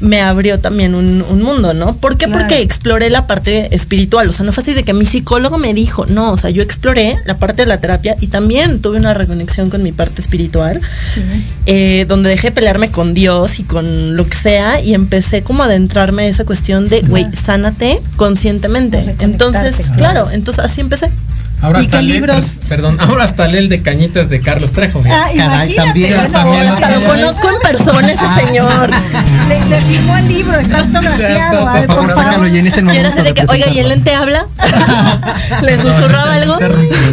me 0.00 0.20
abrió 0.20 0.60
también 0.60 0.94
un, 0.94 1.22
un 1.22 1.42
mundo, 1.42 1.74
¿no? 1.74 1.96
¿Por 1.96 2.16
qué? 2.16 2.26
Claro. 2.26 2.40
Porque 2.40 2.60
exploré 2.60 3.10
la 3.10 3.26
parte 3.26 3.74
espiritual, 3.74 4.28
o 4.28 4.32
sea, 4.32 4.44
no 4.44 4.52
fue 4.52 4.62
así 4.62 4.74
de 4.74 4.84
que 4.84 4.94
mi 4.94 5.04
psicólogo 5.06 5.58
me 5.58 5.74
dijo, 5.74 6.06
no, 6.06 6.32
o 6.32 6.36
sea, 6.36 6.50
yo 6.50 6.62
exploré 6.62 7.16
la 7.24 7.38
parte 7.38 7.62
de 7.62 7.66
la 7.66 7.80
terapia 7.80 8.16
y 8.20 8.28
también 8.28 8.80
tuve 8.80 8.98
una 8.98 9.14
reconexión 9.14 9.70
con 9.70 9.82
mi 9.82 9.92
parte 9.92 10.20
espiritual, 10.20 10.80
eh, 11.66 12.04
donde 12.08 12.30
dejé 12.30 12.50
pelearme 12.50 12.90
con 12.90 13.14
Dios 13.14 13.58
y 13.58 13.64
con 13.64 14.16
lo 14.16 14.26
que 14.26 14.36
sea 14.36 14.80
y 14.80 14.94
empecé 14.94 15.42
como 15.42 15.62
a 15.62 15.66
adentrarme 15.66 16.26
en 16.26 16.34
esa 16.34 16.44
cuestión 16.44 16.88
de, 16.88 17.02
güey, 17.02 17.26
sánate 17.34 18.00
conscientemente. 18.16 19.16
Entonces, 19.20 19.76
claro. 19.76 19.96
claro, 19.96 20.30
entonces 20.32 20.64
así 20.64 20.80
empecé. 20.80 21.10
Ahora 21.60 21.80
¿Y 21.80 21.86
hasta 21.86 21.96
qué 21.98 22.02
lee- 22.04 22.12
libros? 22.12 22.44
per- 22.46 22.68
perdón, 22.68 23.00
ahora 23.00 23.24
hasta 23.24 23.48
lee 23.48 23.58
el 23.58 23.68
de 23.68 23.82
Cañitas 23.82 24.28
de 24.28 24.40
Carlos 24.40 24.72
Trejo. 24.72 25.02
Ah, 25.04 25.26
Caray, 25.36 25.72
imagínate. 25.74 25.84
también. 25.84 26.14
bueno, 26.56 26.72
Hasta 26.74 26.90
lo 26.98 27.04
conozco 27.04 27.48
en 27.50 27.58
persona 27.60 28.08
ese 28.12 28.46
señor. 28.46 28.90
Le, 29.48 29.64
le 29.70 29.80
firmó 29.80 30.16
el 30.18 30.28
libro, 30.28 30.58
está 30.58 30.78
autografiado. 30.80 31.64
Por 31.64 31.86
Por 31.86 31.86
favor, 31.96 32.10
favor. 32.10 32.24
sácalo 32.24 32.46
y 32.48 32.58
en 32.58 32.66
este 32.66 32.82
momento 32.82 33.22
de 33.22 33.34
que, 33.34 33.44
oiga, 33.48 33.66
¿y 33.70 33.78
el 33.78 33.86
presentarlo. 33.86 33.88
lente 33.88 34.14
habla? 34.14 34.46
¿Le 35.62 35.80
susurraba 35.80 36.34
algo? 36.34 36.58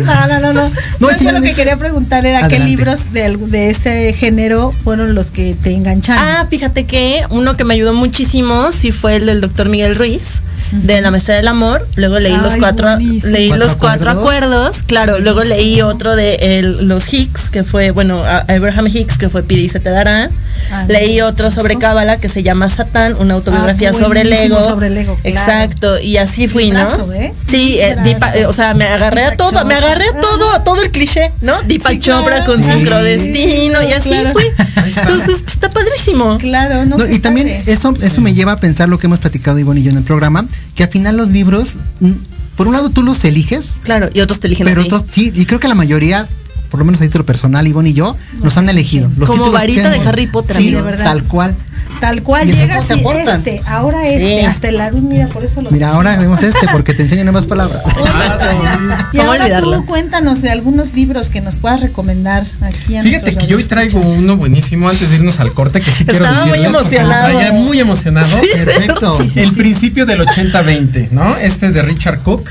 No, 0.05 0.27
no, 0.27 0.39
no, 0.41 0.53
no. 0.53 0.71
No, 0.99 1.17
yo 1.19 1.31
lo 1.31 1.41
que 1.41 1.53
quería 1.53 1.77
preguntar 1.77 2.25
era 2.25 2.47
qué 2.47 2.59
libros 2.59 3.13
de, 3.13 3.37
de 3.37 3.69
ese 3.69 4.13
género 4.13 4.71
fueron 4.83 5.15
los 5.15 5.31
que 5.31 5.55
te 5.55 5.71
engancharon. 5.73 6.21
Ah, 6.23 6.45
fíjate 6.49 6.85
que 6.85 7.21
uno 7.29 7.55
que 7.57 7.63
me 7.63 7.73
ayudó 7.73 7.93
muchísimo 7.93 8.71
sí 8.73 8.91
fue 8.91 9.15
el 9.15 9.25
del 9.25 9.41
doctor 9.41 9.69
Miguel 9.69 9.95
Ruiz. 9.95 10.41
De 10.71 11.01
la 11.01 11.11
maestría 11.11 11.37
del 11.37 11.47
amor, 11.47 11.87
luego 11.95 12.19
leí 12.19 12.35
los 12.35 12.55
cuatro, 12.57 12.89
buenísimo. 12.93 13.31
leí 13.33 13.47
¿Cuatro 13.49 13.65
los 13.67 13.75
cuatro 13.75 14.09
acuerdos? 14.11 14.49
acuerdos, 14.67 14.83
claro, 14.87 15.19
luego 15.19 15.43
leí 15.43 15.81
otro 15.81 16.15
de 16.15 16.35
el- 16.59 16.87
los 16.87 17.13
Hicks, 17.13 17.49
que 17.49 17.63
fue, 17.63 17.91
bueno, 17.91 18.23
Abraham 18.47 18.87
Hicks, 18.87 19.17
que 19.17 19.29
fue 19.29 19.43
Pide 19.43 19.61
y 19.61 19.69
se 19.69 19.79
te 19.79 19.89
dará, 19.89 20.29
Ah, 20.71 20.85
Leí 20.87 21.21
otro 21.21 21.51
sobre 21.51 21.77
Cábala 21.77 22.17
que 22.17 22.27
se 22.29 22.41
llama 22.43 22.69
Satán, 22.69 23.15
una 23.19 23.35
autobiografía 23.35 23.91
Ah, 23.91 23.99
sobre 23.99 24.21
el 24.21 24.33
ego. 24.33 24.63
sobre 24.63 24.87
el 24.87 24.97
ego, 24.97 25.15
claro. 25.21 25.37
Exacto, 25.39 25.99
y 25.99 26.17
así 26.17 26.47
fui, 26.47 26.71
¿no? 26.71 27.11
¿eh? 27.13 27.33
Sí, 27.47 27.77
eh, 27.79 27.95
eh, 28.35 28.45
o 28.45 28.53
sea, 28.53 28.73
me 28.73 28.85
agarré 28.85 29.25
a 29.25 29.37
todo, 29.37 29.63
me 29.65 29.75
agarré 29.75 30.05
a 30.05 30.21
todo, 30.21 30.51
a 30.53 30.63
todo 30.63 30.81
el 30.81 30.91
cliché, 30.91 31.31
¿no? 31.41 31.61
Deepak 31.63 31.93
Sí, 31.93 31.99
Chopra 31.99 32.37
claro. 32.43 32.51
con 32.53 32.63
Sí. 32.63 32.71
sincrodestino 32.71 33.81
y 33.83 33.93
así 33.93 34.09
Claro. 34.09 34.31
fui. 34.31 34.43
Entonces, 34.77 35.41
pues, 35.41 35.53
está 35.53 35.71
padrísimo. 35.71 36.37
Claro, 36.37 36.85
no, 36.85 36.97
No, 36.97 37.07
y 37.07 37.19
también 37.19 37.47
padre. 37.47 37.63
eso, 37.71 37.93
eso 38.01 38.21
me 38.21 38.33
lleva 38.33 38.53
a 38.53 38.57
pensar 38.59 38.89
lo 38.89 38.97
que 38.97 39.07
hemos 39.07 39.19
platicado 39.19 39.59
Ivonne 39.59 39.79
y 39.81 39.83
yo 39.83 39.91
en 39.91 39.97
el 39.97 40.03
programa, 40.03 40.45
que 40.75 40.83
al 40.83 40.89
final 40.89 41.17
los 41.17 41.29
libros, 41.29 41.77
mm, 41.99 42.11
por 42.55 42.67
un 42.67 42.73
lado 42.73 42.89
tú 42.89 43.03
los 43.03 43.23
eliges, 43.25 43.77
Claro, 43.83 44.09
y 44.13 44.21
otros 44.21 44.39
te 44.39 44.47
eligen 44.47 44.67
a 44.67 44.69
pero 44.69 44.81
ti. 44.81 44.87
otros 44.87 45.05
sí, 45.11 45.31
y 45.35 45.45
creo 45.45 45.59
que 45.59 45.67
la 45.67 45.75
mayoría, 45.75 46.27
por 46.75 46.79
lo 46.79 46.85
menos 46.87 46.99
a 46.99 47.05
título 47.05 47.25
personal, 47.25 47.65
Ivonne 47.65 47.91
y 47.91 47.93
yo, 47.93 48.17
nos 48.43 48.57
han 48.57 48.67
elegido. 48.67 49.09
Los 49.15 49.29
Como 49.29 49.49
varita 49.49 49.89
de 49.89 49.99
Harry 49.99 50.27
Potter, 50.27 50.57
Sí, 50.57 50.63
amigo. 50.63 50.79
De 50.79 50.91
verdad. 50.91 51.05
tal 51.05 51.23
cual. 51.23 51.55
Tal 52.01 52.21
cual 52.23 52.49
Y 52.49 52.51
llegas 52.51 52.87
te 52.89 52.97
y 52.97 52.99
aportan. 52.99 53.37
este, 53.37 53.61
ahora 53.65 54.05
este, 54.05 54.39
Sí. 54.41 54.45
hasta 54.45 54.67
el 54.67 54.81
Arun, 54.81 55.07
mira, 55.07 55.27
por 55.27 55.45
eso 55.45 55.61
lo 55.61 55.71
Mira, 55.71 55.91
ahora 55.91 56.17
vemos 56.17 56.43
este 56.43 56.67
porque 56.73 56.93
te 56.93 57.03
enseño 57.03 57.23
nuevas 57.23 57.47
palabras. 57.47 57.81
Y 59.13 59.17
¿Cómo 59.17 59.31
ahora 59.31 59.61
tú 59.61 59.85
cuéntanos 59.85 60.41
de 60.41 60.49
algunos 60.51 60.93
libros 60.93 61.29
que 61.29 61.39
nos 61.39 61.55
puedas 61.55 61.79
recomendar 61.79 62.45
aquí 62.61 62.97
a 62.97 63.01
Fíjate 63.03 63.35
que 63.37 63.47
yo 63.47 63.55
hoy 63.55 63.63
traigo 63.63 64.01
uno 64.01 64.35
buenísimo 64.35 64.89
antes 64.89 65.09
de 65.09 65.15
irnos 65.15 65.39
al 65.39 65.53
corte 65.53 65.79
que 65.79 65.89
sí 65.91 66.03
quiero 66.03 66.25
Estaba 66.25 66.45
muy 66.45 66.57
decirles 66.59 66.73
lo 66.73 66.79
emocionado. 66.81 67.53
muy 67.53 67.79
emocionado. 67.79 68.37
Perfecto. 68.53 69.17
el 69.35 69.51
principio 69.53 70.05
del 70.05 70.19
80-20, 70.21 71.11
¿no? 71.11 71.37
Este 71.37 71.71
de 71.71 71.81
Richard 71.81 72.19
Cook. 72.19 72.49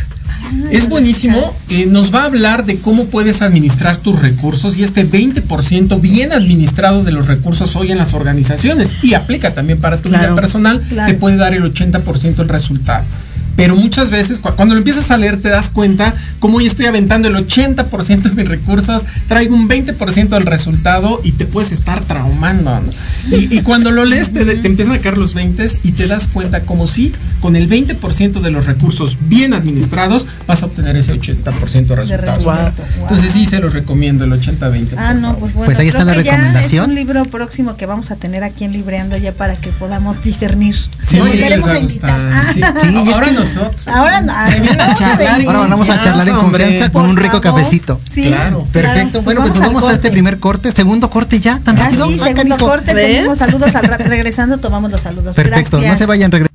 Es 0.71 0.89
buenísimo. 0.89 1.55
eh, 1.69 1.87
nos 1.87 2.15
va 2.15 2.23
a 2.23 2.25
hablar 2.27 2.65
de 2.65 2.77
cómo 2.79 3.07
puedes 3.07 3.43
administrar 3.43 3.97
tus 3.97 4.21
recursos 4.21 4.77
y 4.77 4.83
este 4.85 5.07
20% 5.09 6.01
bien 6.01 6.33
administrado 6.33 7.05
de 7.05 7.13
los 7.13 7.27
recursos 7.27 7.75
hoy 7.77 7.93
en 7.93 7.99
las 7.99 8.15
organizaciones 8.15 8.95
y 9.03 9.15
aplica 9.15 9.55
también 9.55 9.81
para 9.81 9.97
tu 9.99 10.09
vida 10.09 10.35
personal, 10.35 10.81
Claro. 10.89 11.13
te 11.13 11.19
puede 11.19 11.37
dar 11.37 11.55
el 11.55 11.63
80% 11.65 12.41
el 12.43 12.49
resultado. 12.49 13.05
Pero 13.57 13.77
muchas 13.77 14.11
veces 14.11 14.39
cu- 14.39 14.51
cuando 14.57 14.75
lo 14.75 14.79
empiezas 14.79 15.11
a 15.11 15.17
leer 15.17 15.41
te 15.41 15.49
das 15.49 15.71
cuenta 15.71 16.15
cómo 16.41 16.59
hoy 16.59 16.67
estoy 16.67 16.87
aventando 16.87 17.29
el 17.29 17.37
80% 17.37 18.23
de 18.23 18.31
mis 18.31 18.49
recursos, 18.49 19.05
traigo 19.29 19.55
un 19.55 19.69
20% 19.69 20.29
del 20.29 20.47
resultado 20.47 21.21
y 21.25 21.33
te 21.33 21.47
puedes 21.47 21.73
estar 21.73 22.01
traumando. 22.05 22.81
¿no? 22.81 23.37
Y, 23.37 23.57
y 23.59 23.61
cuando 23.63 23.91
lo 23.91 24.05
lees 24.05 24.33
te, 24.33 24.45
te 24.45 24.67
empiezan 24.67 24.95
a 24.95 24.99
caer 24.99 25.19
los 25.19 25.35
20 25.35 25.55
y 25.85 25.93
te 25.93 26.07
das 26.07 26.27
cuenta 26.27 26.61
como 26.63 26.87
si 26.87 27.13
con 27.41 27.57
el 27.57 27.69
20% 27.69 28.41
de 28.41 28.51
los 28.51 28.67
recursos 28.67 29.19
bien 29.29 29.55
administrados 29.55 30.27
vas 30.47 30.63
a 30.63 30.67
obtener 30.67 30.97
ese 30.97 31.15
80% 31.15 31.45
de 31.45 31.97
resultados. 31.97 32.09
resultado. 32.09 32.73
Entonces 33.03 33.31
sí 33.33 33.47
se 33.47 33.61
los 33.61 33.73
recomiendo 33.75 34.25
el 34.25 34.33
80-20. 34.33 34.95
Ah, 34.97 35.13
por 35.13 35.21
no, 35.21 35.37
pues 35.39 35.53
bueno. 35.55 35.67
Pues 35.67 35.79
ahí 35.79 35.89
está 35.89 36.05
la 36.05 36.15
recomendación. 36.15 36.83
Es 36.85 36.89
un 36.89 36.95
libro 36.95 37.25
próximo 37.27 37.77
que 37.77 37.87
vamos 37.87 38.11
a 38.11 38.17
tener 38.17 38.43
aquí 38.45 38.65
en 38.65 38.73
Libreando 38.73 39.17
ya 39.17 39.33
para 39.33 39.57
que 39.57 39.71
podamos 39.71 40.23
discernir. 40.25 40.75
Sí, 40.75 41.19
Nos 41.19 41.29
les 41.31 41.37
queremos 41.41 41.69
va 41.69 41.73
a 41.73 41.75
a 41.77 41.79
invitar. 41.79 42.21
gustar. 42.27 42.55
Sí, 42.55 42.61
Ah, 42.65 42.75
Sí, 42.83 42.97
es 42.97 43.13
ahora 43.13 43.29
que- 43.29 43.35
nosotros. 43.45 43.83
Ahora 43.87 44.19
Ahora 44.19 45.59
vamos 45.69 45.89
a 45.89 46.01
charlar 46.01 46.29
en 46.29 46.37
confianza 46.37 46.91
con 46.93 47.05
un 47.07 47.17
rico 47.17 47.41
cafecito. 47.41 48.01
Sí, 48.13 48.29
Claro. 48.29 48.65
Perfecto. 48.73 49.23
Bueno, 49.23 49.41
pues 49.43 49.55
nos 49.55 49.61
vamos 49.67 49.85
a 49.85 49.93
este 49.93 50.11
primer 50.11 50.39
corte. 50.39 50.73
Segundo 50.73 51.11
corte 51.11 51.41
ya, 51.41 51.59
tan 51.61 51.79
Ah, 51.79 51.85
rápido. 51.85 52.07
sí, 52.09 52.19
segundo 52.19 52.57
corte. 52.59 52.95
Tenemos 52.95 53.39
saludos 53.39 53.75
al 53.75 53.85
rato. 53.85 54.05
Regresando, 54.05 54.59
tomamos 54.59 54.91
los 54.91 55.01
saludos. 55.01 55.35
Perfecto, 55.37 55.81
no 55.81 55.97
se 55.97 56.07
vayan 56.07 56.31
regresando. 56.31 56.54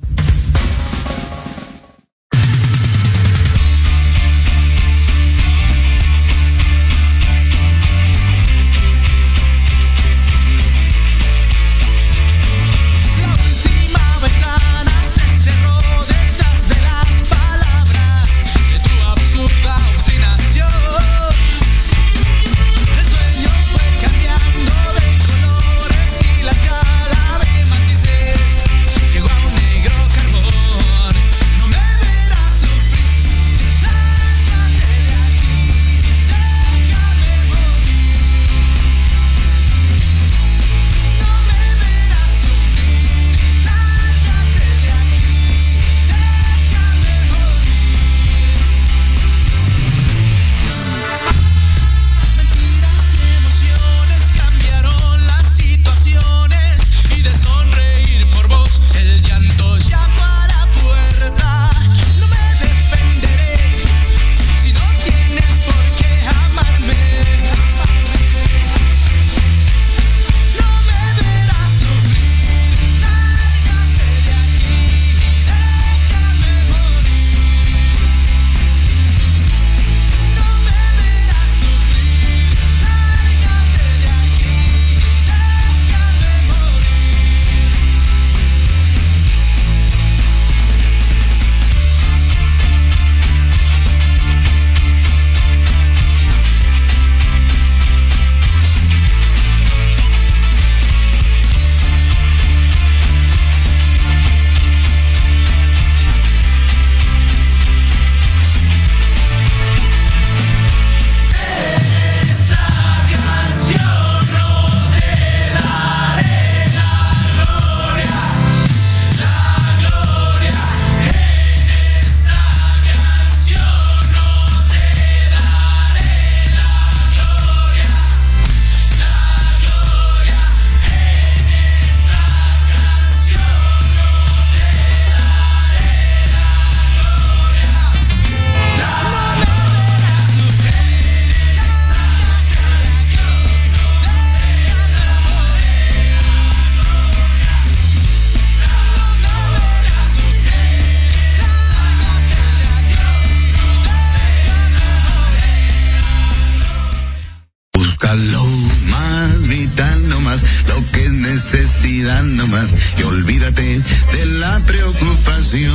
Lo 158.16 158.44
más 158.88 159.46
vital 159.46 160.08
nomás, 160.08 160.42
lo 160.66 160.74
que 160.90 161.04
es 161.04 161.12
necesidad 161.12 162.24
nomás, 162.24 162.74
y 162.98 163.02
olvídate 163.04 163.62
de 163.62 164.26
la 164.40 164.60
preocupación. 164.66 165.72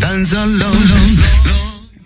Tan 0.00 0.26
solo 0.26 0.66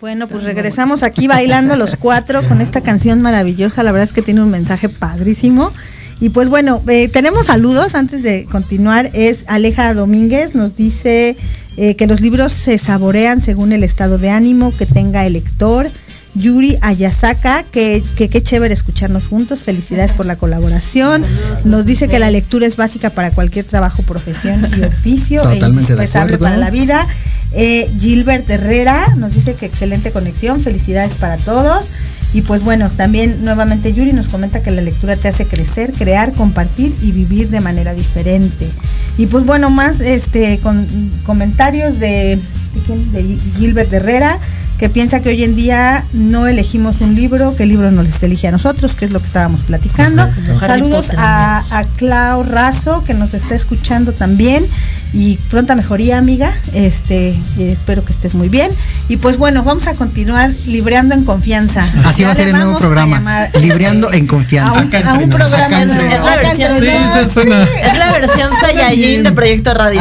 Bueno, 0.01 0.28
pues 0.28 0.44
regresamos 0.44 1.03
aquí 1.03 1.28
bailando 1.28 1.76
los 1.76 1.96
cuatro 1.96 2.46
con 2.46 2.61
esta 2.61 2.82
canción 2.82 3.22
maravillosa. 3.22 3.82
La 3.82 3.92
verdad 3.92 4.07
es 4.07 4.12
que 4.12 4.20
tiene 4.20 4.42
un 4.42 4.51
mensaje 4.51 4.90
padrísimo. 4.90 5.72
Y 6.20 6.28
pues 6.28 6.51
bueno, 6.51 6.82
eh, 6.86 7.09
tenemos 7.09 7.46
saludos 7.46 7.94
antes 7.94 8.22
de 8.22 8.44
continuar. 8.44 9.09
Es 9.14 9.44
Aleja 9.46 9.94
Domínguez, 9.94 10.55
nos 10.55 10.76
dice 10.76 11.34
eh, 11.78 11.96
que 11.96 12.07
los 12.07 12.20
libros 12.20 12.53
se 12.53 12.76
saborean 12.76 13.40
según 13.40 13.72
el 13.72 13.82
estado 13.82 14.18
de 14.18 14.28
ánimo 14.28 14.72
que 14.76 14.84
tenga 14.84 15.24
el 15.24 15.32
lector. 15.32 15.90
Yuri 16.35 16.78
Ayasaka, 16.81 17.64
que 17.64 18.03
que 18.16 18.28
qué 18.28 18.43
chévere 18.43 18.72
escucharnos 18.74 19.26
juntos. 19.26 19.62
Felicidades 19.62 20.14
por 20.14 20.26
la 20.26 20.37
colaboración. 20.37 21.24
Nos 21.64 21.87
dice 21.87 22.09
que 22.09 22.18
la 22.18 22.31
lectura 22.31 22.66
es 22.66 22.76
básica 22.76 23.11
para 23.11 23.31
cualquier 23.31 23.64
trabajo, 23.64 24.03
profesión 24.03 24.66
y 24.76 24.83
oficio 24.85 25.43
e 25.51 25.55
Totalmente 25.55 25.93
acuerdo. 25.93 26.39
para 26.39 26.57
la 26.57 26.70
vida. 26.70 27.07
Eh, 27.53 27.91
Gilbert 27.99 28.49
Herrera 28.49 29.14
nos 29.16 29.35
dice 29.35 29.55
que 29.55 29.66
excelente 29.66 30.12
conexión, 30.12 30.61
felicidades 30.61 31.14
para 31.14 31.37
todos. 31.37 31.91
Y 32.33 32.43
pues 32.43 32.62
bueno, 32.62 32.91
también 32.97 33.45
nuevamente 33.45 33.93
Yuri 33.93 34.12
nos 34.12 34.28
comenta 34.28 34.62
que 34.62 34.70
la 34.70 34.83
lectura 34.83 35.16
te 35.16 35.26
hace 35.26 35.47
crecer, 35.47 35.93
crear, 35.93 36.33
compartir 36.33 36.95
y 37.03 37.11
vivir 37.11 37.49
de 37.51 37.61
manera 37.61 37.93
diferente. 37.93 38.70
Y 39.18 39.26
pues 39.26 39.45
bueno, 39.45 39.68
más 39.70 39.99
este 39.99 40.59
con 40.59 40.87
comentarios 41.24 41.99
de, 41.99 42.37
¿de 42.37 42.81
quién? 42.87 43.12
De 43.12 43.39
Gilbert 43.59 43.93
Herrera 43.93 44.39
que 44.81 44.89
piensa 44.89 45.20
que 45.20 45.28
hoy 45.28 45.45
en 45.45 45.57
día 45.57 46.07
no 46.14 46.47
elegimos 46.47 47.03
un 47.03 47.14
libro, 47.14 47.55
que 47.55 47.64
el 47.64 47.68
libro 47.68 47.91
nos 47.91 48.07
les 48.07 48.22
elige 48.22 48.49
a 48.49 48.51
nosotros, 48.51 48.95
que 48.95 49.05
es 49.05 49.11
lo 49.11 49.20
que 49.20 49.26
estábamos 49.26 49.61
platicando. 49.62 50.26
Saludos 50.59 51.11
a, 51.18 51.59
a 51.78 51.85
Clau 51.99 52.43
Razo, 52.45 53.05
que 53.05 53.12
nos 53.12 53.35
está 53.35 53.55
escuchando 53.55 54.12
también. 54.12 54.66
Y 55.12 55.37
pronta 55.51 55.74
mejoría, 55.74 56.18
amiga. 56.18 56.53
Este, 56.72 57.31
eh, 57.31 57.72
espero 57.72 58.05
que 58.05 58.12
estés 58.12 58.35
muy 58.37 58.49
bien. 58.49 58.70
Y 59.09 59.16
pues 59.16 59.37
bueno, 59.39 59.64
vamos 59.64 59.87
a 59.89 59.93
continuar 59.95 60.51
libreando 60.66 61.14
en 61.14 61.24
confianza. 61.24 61.83
Así 62.05 62.22
Ya 62.22 62.28
va 62.28 62.33
a 62.33 62.37
ser 62.37 62.47
el 62.47 62.53
nuevo 62.55 62.66
vamos 62.72 62.76
a 62.76 62.81
programa. 62.81 63.18
llamar- 63.18 63.51
Libreando 63.61 64.12
en 64.12 64.26
confianza. 64.28 64.70
a 64.81 64.83
un, 64.85 64.95
a 64.95 65.12
un 65.14 65.28
programa. 65.28 65.83
Es 65.83 66.20
la 66.22 66.37
versión, 66.37 66.76
entre 66.76 66.95
nos. 67.01 67.68
es 67.68 67.99
la 67.99 68.12
versión 68.12 68.49
Saiyajin 68.61 69.24
de 69.24 69.33
Proyecto 69.33 69.74
Radio. 69.74 70.01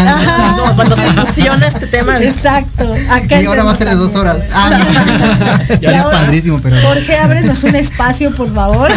Como 0.58 0.76
cuando 0.76 0.96
se 0.96 1.12
fusiona 1.12 1.68
este 1.68 1.88
tema. 1.88 2.20
Exacto. 2.22 2.94
Acá 3.10 3.42
Y 3.42 3.46
ahora 3.46 3.64
va 3.64 3.72
a 3.72 3.76
ser 3.76 3.90
de 3.90 3.96
dos 3.96 4.14
horas. 4.14 4.38
Ah, 4.54 4.69
es 5.82 6.04
padrísimo, 6.04 6.60
pero. 6.62 6.76
Jorge, 6.82 7.16
ábrenos 7.18 7.64
un 7.64 7.76
espacio, 7.76 8.34
por 8.36 8.54
favor. 8.54 8.92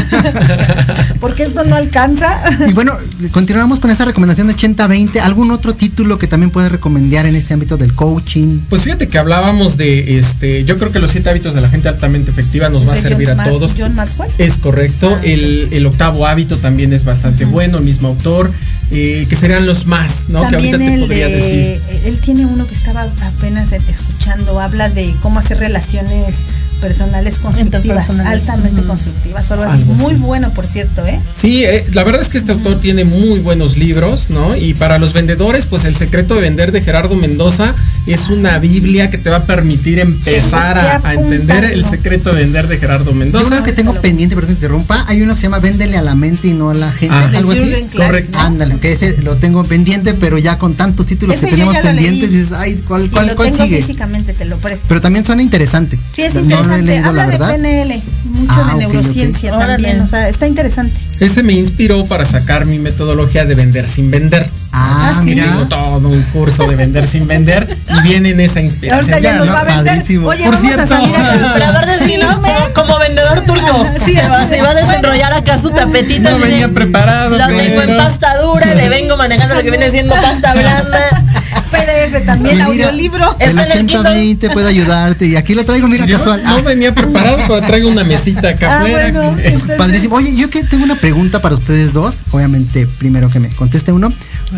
Porque 1.20 1.44
esto 1.44 1.64
no 1.64 1.76
alcanza. 1.76 2.40
Y 2.68 2.72
bueno, 2.72 2.92
continuamos 3.30 3.80
con 3.80 3.90
esa 3.90 4.04
recomendación 4.04 4.48
de 4.48 4.56
80-20. 4.56 5.20
¿Algún 5.20 5.50
otro 5.50 5.74
título 5.74 6.18
que 6.18 6.26
también 6.26 6.50
puedes 6.50 6.70
recomendar 6.72 7.26
en 7.26 7.36
este 7.36 7.54
ámbito 7.54 7.76
del 7.76 7.94
coaching? 7.94 8.60
Pues 8.68 8.82
fíjate 8.82 9.08
que 9.08 9.18
hablábamos 9.18 9.76
de 9.76 10.18
este, 10.18 10.64
yo 10.64 10.76
creo 10.76 10.92
que 10.92 10.98
los 10.98 11.10
siete 11.10 11.30
hábitos 11.30 11.54
de 11.54 11.60
la 11.60 11.68
gente 11.68 11.88
altamente 11.88 12.30
efectiva 12.30 12.68
nos 12.68 12.88
va 12.88 12.94
a 12.94 12.96
servir 12.96 13.28
John 13.28 13.40
a 13.40 13.44
todos. 13.44 13.74
John 13.78 13.94
Maxwell. 13.94 14.30
Es 14.38 14.58
correcto. 14.58 15.18
el, 15.22 15.68
el 15.72 15.86
octavo 15.86 16.26
hábito 16.26 16.56
también 16.56 16.92
es 16.92 17.04
bastante 17.04 17.44
bueno, 17.44 17.78
el 17.78 17.84
mismo 17.84 18.08
autor, 18.08 18.50
eh, 18.92 19.26
que 19.28 19.36
serían 19.36 19.66
los 19.66 19.86
más, 19.86 20.28
¿no? 20.28 20.40
que 20.46 20.52
También 20.52 20.74
ahorita 20.74 20.78
te 20.90 20.94
el 20.94 21.00
podría 21.00 21.26
de, 21.28 21.34
decir. 21.34 21.82
él 22.04 22.18
tiene 22.18 22.44
uno 22.46 22.66
que 22.66 22.74
estaba 22.74 23.02
apenas 23.02 23.72
escuchando, 23.72 24.60
habla 24.60 24.88
de 24.90 25.14
cómo 25.22 25.38
hacer 25.38 25.58
relaciones 25.58 26.36
personales 26.80 27.38
constructivas, 27.38 28.10
altamente 28.10 28.80
Ujú. 28.80 28.88
constructivas, 28.88 29.48
o 29.50 29.54
algo 29.54 29.64
así. 29.66 29.82
Algo 29.82 29.94
Muy 29.94 30.14
así. 30.14 30.22
bueno, 30.22 30.50
por 30.50 30.66
cierto, 30.66 31.06
¿eh? 31.06 31.20
Sí, 31.34 31.64
eh, 31.64 31.84
la 31.92 32.02
verdad 32.02 32.20
es 32.20 32.28
que 32.28 32.38
este 32.38 32.52
autor 32.52 32.80
tiene 32.80 33.04
muy 33.04 33.38
buenos 33.38 33.76
libros, 33.76 34.30
¿no? 34.30 34.56
Y 34.56 34.74
para 34.74 34.98
los 34.98 35.12
vendedores, 35.12 35.64
pues 35.66 35.84
El 35.84 35.94
secreto 35.94 36.34
de 36.34 36.40
vender 36.40 36.72
de 36.72 36.80
Gerardo 36.82 37.14
Mendoza 37.14 37.74
es 38.06 38.28
una 38.28 38.58
Biblia 38.58 39.10
que 39.10 39.18
te 39.18 39.30
va 39.30 39.36
a 39.38 39.44
permitir 39.46 39.98
empezar 39.98 40.78
a, 40.78 41.00
a 41.04 41.14
entender 41.14 41.64
el 41.64 41.84
secreto 41.84 42.30
de 42.34 42.42
vender 42.42 42.66
de 42.68 42.78
Gerardo 42.78 43.06
Yo 43.12 43.14
Mendoza. 43.14 43.46
uno 43.46 43.62
que 43.64 43.72
tengo 43.72 43.94
pendiente, 44.00 44.34
perdón 44.34 44.48
que 44.54 44.60
te 44.60 44.66
interrumpa, 44.66 45.04
hay 45.08 45.22
uno 45.22 45.34
que 45.34 45.40
se 45.40 45.44
llama 45.46 45.60
Véndele 45.60 45.96
a 45.96 46.02
la 46.02 46.14
mente 46.14 46.48
y 46.48 46.52
no 46.52 46.70
a 46.70 46.74
la 46.74 46.90
gente, 46.92 47.14
Ah. 47.14 47.30
algo 47.36 47.54
De 47.54 47.60
así. 47.62 47.96
Correcto. 47.96 48.38
Ándale, 48.38 48.76
que 48.78 48.92
ese 48.92 49.16
lo 49.22 49.36
tengo 49.36 49.62
pendiente, 49.64 50.14
pero 50.14 50.38
ya 50.38 50.58
con 50.58 50.74
tantos 50.74 51.06
títulos 51.06 51.36
Ese 51.36 51.46
que 51.46 51.52
yo 51.52 51.56
tenemos 51.56 51.74
lo 51.76 51.82
pendientes, 51.82 52.30
dices, 52.30 52.52
ay, 52.52 52.82
¿cuál, 52.88 53.04
Y 53.04 53.08
cuál, 53.08 53.26
lo 53.28 53.36
cuál 53.36 53.50
tengo 53.52 53.64
sigue? 53.64 53.76
físicamente, 53.78 54.32
te 54.32 54.44
lo 54.46 54.56
presto. 54.58 54.84
Pero 54.88 55.00
también 55.00 55.24
suena 55.24 55.42
interesante. 55.42 55.98
Sí, 56.12 56.22
es 56.22 56.34
No 56.34 56.40
lo 56.40 56.46
he 56.74 56.80
interesante. 56.80 56.82
leído, 56.82 57.02
la 57.12 57.22
Habla 57.22 57.26
de 57.26 57.30
verdad. 57.38 57.54
PNL, 57.56 58.02
mucho 58.32 58.54
Ah, 58.56 58.72
de 58.74 58.86
neurociencia 58.86 59.52
ok. 59.54 59.60
también. 59.60 59.90
Órale. 59.96 60.04
O 60.04 60.06
sea, 60.08 60.28
está 60.28 60.46
interesante. 60.46 60.94
Ese 61.20 61.42
me 61.42 61.52
inspiró 61.52 62.04
para 62.06 62.24
sacar 62.24 62.66
mi 62.66 62.78
metodología 62.78 63.44
de 63.44 63.54
vender 63.54 63.88
sin 63.88 64.10
vender. 64.10 64.48
Ah, 64.72 65.12
Ah, 65.14 65.14
sí. 65.20 65.24
mira. 65.26 65.44
Tengo 65.44 65.66
todo 65.66 66.08
un 66.08 66.22
curso 66.32 66.66
de 66.68 66.74
vender 66.76 67.06
sin 67.06 67.26
vender 67.28 67.68
y 67.98 68.02
viene 68.02 68.30
en 68.30 68.40
esa 68.40 68.60
inspiración. 68.60 69.14
Ahorita 69.14 69.18
ya 69.30 69.36
nos 69.38 69.46
¿no? 69.48 69.52
va 69.54 69.60
a 69.60 69.64
vender. 69.64 69.84
padrísimo. 69.86 70.28
Oye, 70.28 70.44
Por 70.44 70.54
vamos 70.54 70.68
cierto. 70.68 70.94
a 70.94 70.98
salir 70.98 71.14
a 71.16 72.28
¿no? 72.30 72.42
Como 72.74 72.98
vendedor 72.98 73.40
turco. 73.42 73.86
Sí, 74.04 74.14
se, 74.14 74.28
va, 74.28 74.44
de- 74.44 74.60
a 74.60 74.74
desenrollar 74.74 75.32
acá 75.34 75.60
su 75.60 75.70
tapetita. 75.70 76.30
No 76.30 76.38
de, 76.38 76.44
venía 76.44 76.68
preparado, 76.68 77.36
La 77.36 77.46
tengo 77.48 77.82
en 77.82 77.96
pasta 77.96 78.38
dura, 78.38 78.74
le 78.74 78.88
vengo 78.88 79.16
manejando 79.16 79.54
lo 79.54 79.62
que 79.62 79.70
viene 79.70 79.90
siendo 79.90 80.14
pasta 80.14 80.52
blanda. 80.54 80.98
PDF 81.72 82.24
también, 82.26 82.54
mira, 82.54 82.66
audiolibro. 82.66 83.36
El 83.40 83.58
Está 83.58 83.64
en 83.78 83.88
el 83.88 83.88
80-20 83.88 84.52
puede 84.52 84.68
ayudarte. 84.68 85.26
Y 85.26 85.36
aquí 85.36 85.54
lo 85.54 85.64
traigo, 85.64 85.88
mira, 85.88 86.06
Yo 86.06 86.18
casual. 86.18 86.42
no 86.44 86.56
Ah, 86.56 86.60
venía 86.62 86.94
preparado, 86.94 87.38
pero 87.48 87.60
traigo 87.62 87.88
una 87.88 88.04
mesita 88.04 88.50
acá 88.50 88.70
Ah, 88.70 88.76
afuera. 88.78 89.10
bueno. 89.12 89.36
entonces- 89.42 89.76
Padrísimo. 89.78 90.16
Oye, 90.16 90.36
yo 90.36 90.50
que 90.50 90.62
tengo 90.64 90.84
una 90.84 91.00
pregunta 91.00 91.40
para 91.42 91.54
ustedes 91.54 91.92
dos. 91.92 92.18
Obviamente, 92.30 92.86
primero 92.98 93.28
que 93.30 93.40
me 93.40 93.48
conteste 93.48 93.90
uno. 93.92 94.10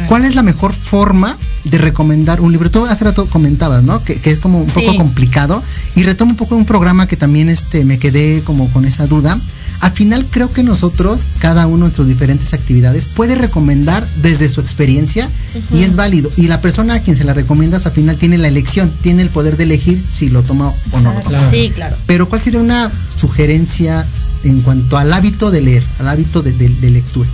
¿Cuál 0.09 0.25
es 0.25 0.35
la 0.35 0.43
mejor 0.43 0.73
forma 0.73 1.37
de 1.63 1.79
recomendar 1.79 2.41
un 2.41 2.51
libro? 2.51 2.69
Tú 2.71 2.85
hace 2.85 3.05
rato 3.05 3.27
comentabas, 3.27 3.85
¿no? 3.85 4.03
Que, 4.03 4.17
que 4.17 4.31
es 4.31 4.39
como 4.39 4.59
un 4.59 4.67
poco 4.67 4.91
Sí. 4.91 4.97
complicado. 4.97 5.63
Y 5.95 6.03
retomo 6.03 6.33
un 6.33 6.37
poco 6.37 6.57
un 6.57 6.67
programa 6.67 7.07
que 7.07 7.17
también 7.17 7.49
este, 7.49 7.85
me 7.85 7.99
quedé 8.01 8.43
como 8.43 8.69
con 8.73 8.85
esa 8.85 9.07
duda. 9.07 9.39
Al 9.81 9.93
final 9.93 10.27
creo 10.31 10.51
que 10.51 10.63
nosotros, 10.63 11.27
cada 11.41 11.67
uno 11.67 11.87
en 11.87 11.95
sus 11.95 12.07
diferentes 12.09 12.55
actividades, 12.55 13.07
puede 13.07 13.35
recomendar 13.35 14.07
desde 14.23 14.49
su 14.49 14.61
experiencia 14.61 15.29
y 15.73 15.83
es 15.83 15.95
válido. 15.97 16.31
Y 16.37 16.47
la 16.49 16.61
persona 16.61 16.95
a 16.95 17.01
quien 17.01 17.17
se 17.17 17.25
la 17.25 17.35
recomiendas 17.35 17.85
al 17.87 17.93
final 17.93 18.17
tiene 18.17 18.39
la 18.39 18.49
elección, 18.49 18.91
tiene 19.03 19.23
el 19.23 19.29
poder 19.31 19.57
de 19.57 19.65
elegir 19.65 20.03
si 20.13 20.31
lo 20.31 20.43
toma 20.43 20.73
o 20.91 21.01
no 21.01 21.13
lo 21.13 21.21
toma. 21.21 21.51
Sí, 21.51 21.71
claro. 21.75 21.97
Pero 22.07 22.29
¿cuál 22.29 22.43
sería 22.43 22.61
una 22.61 22.91
sugerencia 23.29 24.07
en 24.45 24.61
cuanto 24.61 24.97
al 24.99 25.13
hábito 25.13 25.51
de 25.51 25.61
leer, 25.61 25.83
al 25.99 26.09
hábito 26.09 26.43
de, 26.43 26.53
de- 26.53 26.69
de 26.69 26.91
lectura? 26.91 27.29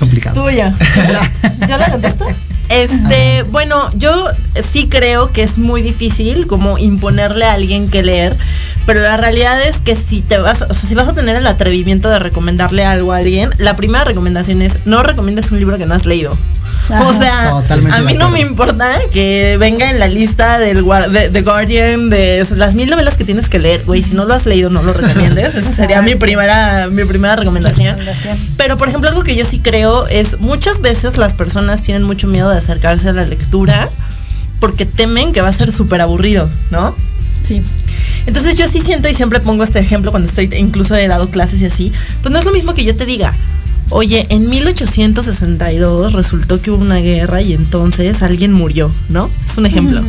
Complicado. 0.00 0.42
Tuya. 0.42 0.74
¿Yo 1.68 1.78
la 1.78 1.90
contesto? 1.90 2.26
Este, 2.70 3.42
bueno, 3.50 3.76
yo 3.96 4.12
sí 4.72 4.88
creo 4.88 5.32
que 5.32 5.42
es 5.42 5.58
muy 5.58 5.82
difícil 5.82 6.46
como 6.46 6.78
imponerle 6.78 7.44
a 7.44 7.54
alguien 7.54 7.88
que 7.88 8.02
leer, 8.04 8.36
pero 8.86 9.00
la 9.00 9.16
realidad 9.16 9.60
es 9.62 9.78
que 9.78 9.96
si 9.96 10.20
te 10.20 10.38
vas, 10.38 10.62
o 10.62 10.74
sea, 10.74 10.88
si 10.88 10.94
vas 10.94 11.08
a 11.08 11.12
tener 11.12 11.34
el 11.34 11.46
atrevimiento 11.48 12.08
de 12.08 12.20
recomendarle 12.20 12.84
algo 12.84 13.12
a 13.12 13.16
alguien, 13.16 13.50
la 13.58 13.74
primera 13.74 14.04
recomendación 14.04 14.62
es 14.62 14.86
no 14.86 15.02
recomiendes 15.02 15.50
un 15.50 15.58
libro 15.58 15.78
que 15.78 15.86
no 15.86 15.94
has 15.94 16.06
leído. 16.06 16.36
O 16.92 17.12
sea, 17.12 17.50
Totalmente 17.50 17.98
a 17.98 18.02
mí 18.02 18.14
no 18.14 18.30
me 18.30 18.40
importa 18.40 18.90
que 19.12 19.56
venga 19.58 19.90
en 19.90 19.98
la 19.98 20.08
lista 20.08 20.58
del 20.58 20.84
de, 20.84 21.28
The 21.30 21.42
Guardian 21.42 22.10
de 22.10 22.46
las 22.56 22.74
mil 22.74 22.88
novelas 22.90 23.16
que 23.16 23.24
tienes 23.24 23.48
que 23.48 23.58
leer, 23.58 23.82
güey. 23.84 24.02
Si 24.02 24.14
no 24.14 24.24
lo 24.24 24.34
has 24.34 24.46
leído, 24.46 24.70
no 24.70 24.82
lo 24.82 24.92
recomiendes. 24.92 25.54
Esa 25.54 25.72
sería 25.72 26.02
mi 26.02 26.14
primera, 26.14 26.88
mi 26.90 27.04
primera 27.04 27.36
recomendación. 27.36 27.88
Recomendación. 27.88 28.38
Pero 28.56 28.76
por 28.76 28.88
ejemplo, 28.88 29.08
algo 29.08 29.22
que 29.22 29.36
yo 29.36 29.44
sí 29.44 29.60
creo 29.60 30.06
es 30.08 30.40
muchas 30.40 30.80
veces 30.80 31.16
las 31.16 31.32
personas 31.32 31.82
tienen 31.82 32.02
mucho 32.02 32.26
miedo 32.26 32.50
de 32.50 32.58
acercarse 32.58 33.08
a 33.08 33.12
la 33.12 33.24
lectura 33.24 33.88
porque 34.60 34.86
temen 34.86 35.32
que 35.32 35.40
va 35.40 35.48
a 35.48 35.52
ser 35.52 35.72
súper 35.72 36.00
aburrido, 36.00 36.48
¿no? 36.70 36.94
Sí. 37.42 37.62
Entonces 38.26 38.56
yo 38.56 38.66
sí 38.70 38.80
siento 38.80 39.08
y 39.08 39.14
siempre 39.14 39.40
pongo 39.40 39.64
este 39.64 39.78
ejemplo 39.78 40.10
cuando 40.10 40.28
estoy, 40.28 40.50
incluso 40.58 40.94
he 40.94 41.08
dado 41.08 41.30
clases 41.30 41.60
y 41.62 41.66
así, 41.66 41.92
pues 42.22 42.32
no 42.32 42.38
es 42.38 42.44
lo 42.44 42.52
mismo 42.52 42.74
que 42.74 42.84
yo 42.84 42.94
te 42.94 43.06
diga, 43.06 43.34
oye, 43.90 44.26
en 44.30 44.48
1862 44.48 46.12
resultó 46.12 46.60
que 46.60 46.70
hubo 46.70 46.82
una 46.82 46.98
guerra 46.98 47.42
y 47.42 47.52
entonces 47.52 48.22
alguien 48.22 48.52
murió, 48.52 48.90
¿no? 49.08 49.28
Es 49.48 49.56
un 49.56 49.66
ejemplo. 49.66 50.02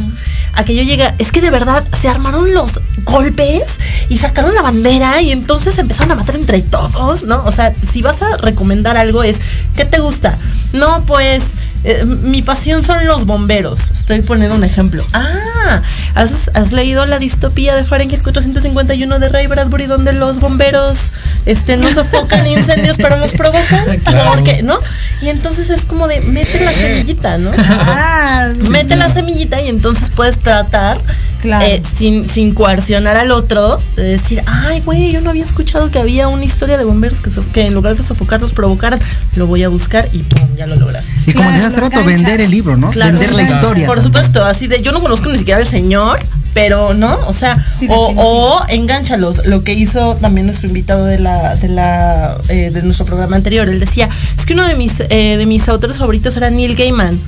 A 0.53 0.63
que 0.63 0.75
yo 0.75 0.83
llega, 0.83 1.13
es 1.17 1.31
que 1.31 1.41
de 1.41 1.49
verdad 1.49 1.83
se 1.99 2.09
armaron 2.09 2.53
los 2.53 2.79
golpes 3.03 3.63
y 4.09 4.17
sacaron 4.17 4.53
la 4.53 4.61
bandera 4.61 5.21
y 5.21 5.31
entonces 5.31 5.77
empezaron 5.77 6.11
a 6.11 6.15
matar 6.15 6.35
entre 6.35 6.61
todos, 6.61 7.23
¿no? 7.23 7.43
O 7.45 7.51
sea, 7.51 7.73
si 7.73 8.01
vas 8.01 8.21
a 8.21 8.37
recomendar 8.37 8.97
algo 8.97 9.23
es, 9.23 9.37
¿qué 9.75 9.85
te 9.85 9.99
gusta? 9.99 10.37
No, 10.73 11.03
pues 11.05 11.43
eh, 11.83 12.05
mi 12.05 12.41
pasión 12.41 12.83
son 12.83 13.05
los 13.07 13.25
bomberos. 13.25 13.89
Estoy 13.91 14.21
poniendo 14.21 14.55
un 14.55 14.63
ejemplo. 14.63 15.05
Ah, 15.13 15.81
¿has, 16.15 16.51
has 16.53 16.71
leído 16.71 17.05
la 17.05 17.17
distopía 17.17 17.75
de 17.75 17.83
Fahrenheit 17.83 18.21
451 18.21 19.19
de 19.19 19.29
Ray 19.29 19.47
Bradbury 19.47 19.87
donde 19.87 20.13
los 20.13 20.39
bomberos 20.39 21.13
este, 21.45 21.77
no 21.77 21.91
sofocan 21.91 22.45
incendios 22.47 22.97
pero 22.97 23.17
los 23.17 23.31
provocan? 23.31 23.99
Claro. 24.01 24.31
Porque, 24.33 24.63
¿no? 24.63 24.77
Y 25.21 25.29
entonces 25.29 25.69
es 25.69 25.85
como 25.85 26.07
de, 26.07 26.21
mete 26.21 26.63
la 26.63 26.71
semillita, 26.71 27.37
¿no? 27.37 27.51
Ah, 27.57 28.51
mete 28.69 28.95
la 28.95 29.11
semillita 29.11 29.61
y 29.61 29.69
entonces 29.69 30.09
puedes 30.15 30.39
tratar 30.39 30.97
Claro. 31.41 31.65
eh, 31.65 31.81
sin, 31.97 32.29
sin 32.29 32.53
coercionar 32.53 33.17
al 33.17 33.31
otro 33.31 33.79
de 33.95 34.03
decir, 34.03 34.41
ay, 34.45 34.79
güey, 34.81 35.11
yo 35.11 35.21
no 35.21 35.31
había 35.31 35.43
escuchado 35.43 35.89
que 35.91 35.99
había 35.99 36.27
una 36.27 36.43
historia 36.45 36.77
de 36.77 36.83
bomberos 36.83 37.19
que, 37.19 37.29
so- 37.31 37.43
que 37.53 37.65
en 37.67 37.73
lugar 37.73 37.95
de 37.95 38.03
sofocarlos 38.03 38.51
provocaran, 38.53 38.99
lo 39.35 39.47
voy 39.47 39.63
a 39.63 39.69
buscar 39.69 40.07
y 40.13 40.19
pum, 40.19 40.47
ya 40.55 40.67
lo 40.67 40.75
lograste. 40.75 41.11
Y 41.27 41.33
como 41.33 41.49
Claro, 41.49 41.69
lo 41.69 41.75
rato, 41.81 42.03
vender 42.05 42.41
el 42.41 42.51
libro, 42.51 42.77
¿no? 42.77 42.89
Claro, 42.91 43.11
vender 43.11 43.33
la 43.33 43.41
historia. 43.43 43.87
Por 43.87 43.97
también. 43.97 44.03
supuesto, 44.03 44.45
así 44.45 44.67
de 44.67 44.81
yo 44.83 44.91
no 44.91 45.01
conozco 45.01 45.29
ni 45.29 45.37
siquiera 45.37 45.59
al 45.59 45.67
señor, 45.67 46.19
pero 46.53 46.93
no, 46.93 47.17
o 47.27 47.33
sea, 47.33 47.55
Sí, 47.77 47.87
o, 47.89 48.07
definitivo. 48.09 48.21
o 48.23 48.65
engánchalos. 48.69 49.45
Lo 49.47 49.63
que 49.63 49.73
hizo 49.73 50.15
también 50.21 50.45
nuestro 50.47 50.67
invitado 50.67 51.05
de 51.05 51.17
la, 51.19 51.55
de 51.55 51.67
la, 51.69 52.37
eh, 52.49 52.69
de 52.71 52.81
nuestro 52.83 53.05
programa 53.05 53.35
anterior, 53.37 53.67
él 53.69 53.79
decía, 53.79 54.09
es 54.37 54.45
que 54.45 54.53
uno 54.53 54.65
de 54.67 54.75
mis, 54.75 54.99
eh, 55.09 55.37
de 55.37 55.45
mis 55.45 55.67
autores 55.69 55.97
favoritos 55.97 56.35
era 56.37 56.49
Neil 56.49 56.75
Gaiman. 56.75 57.19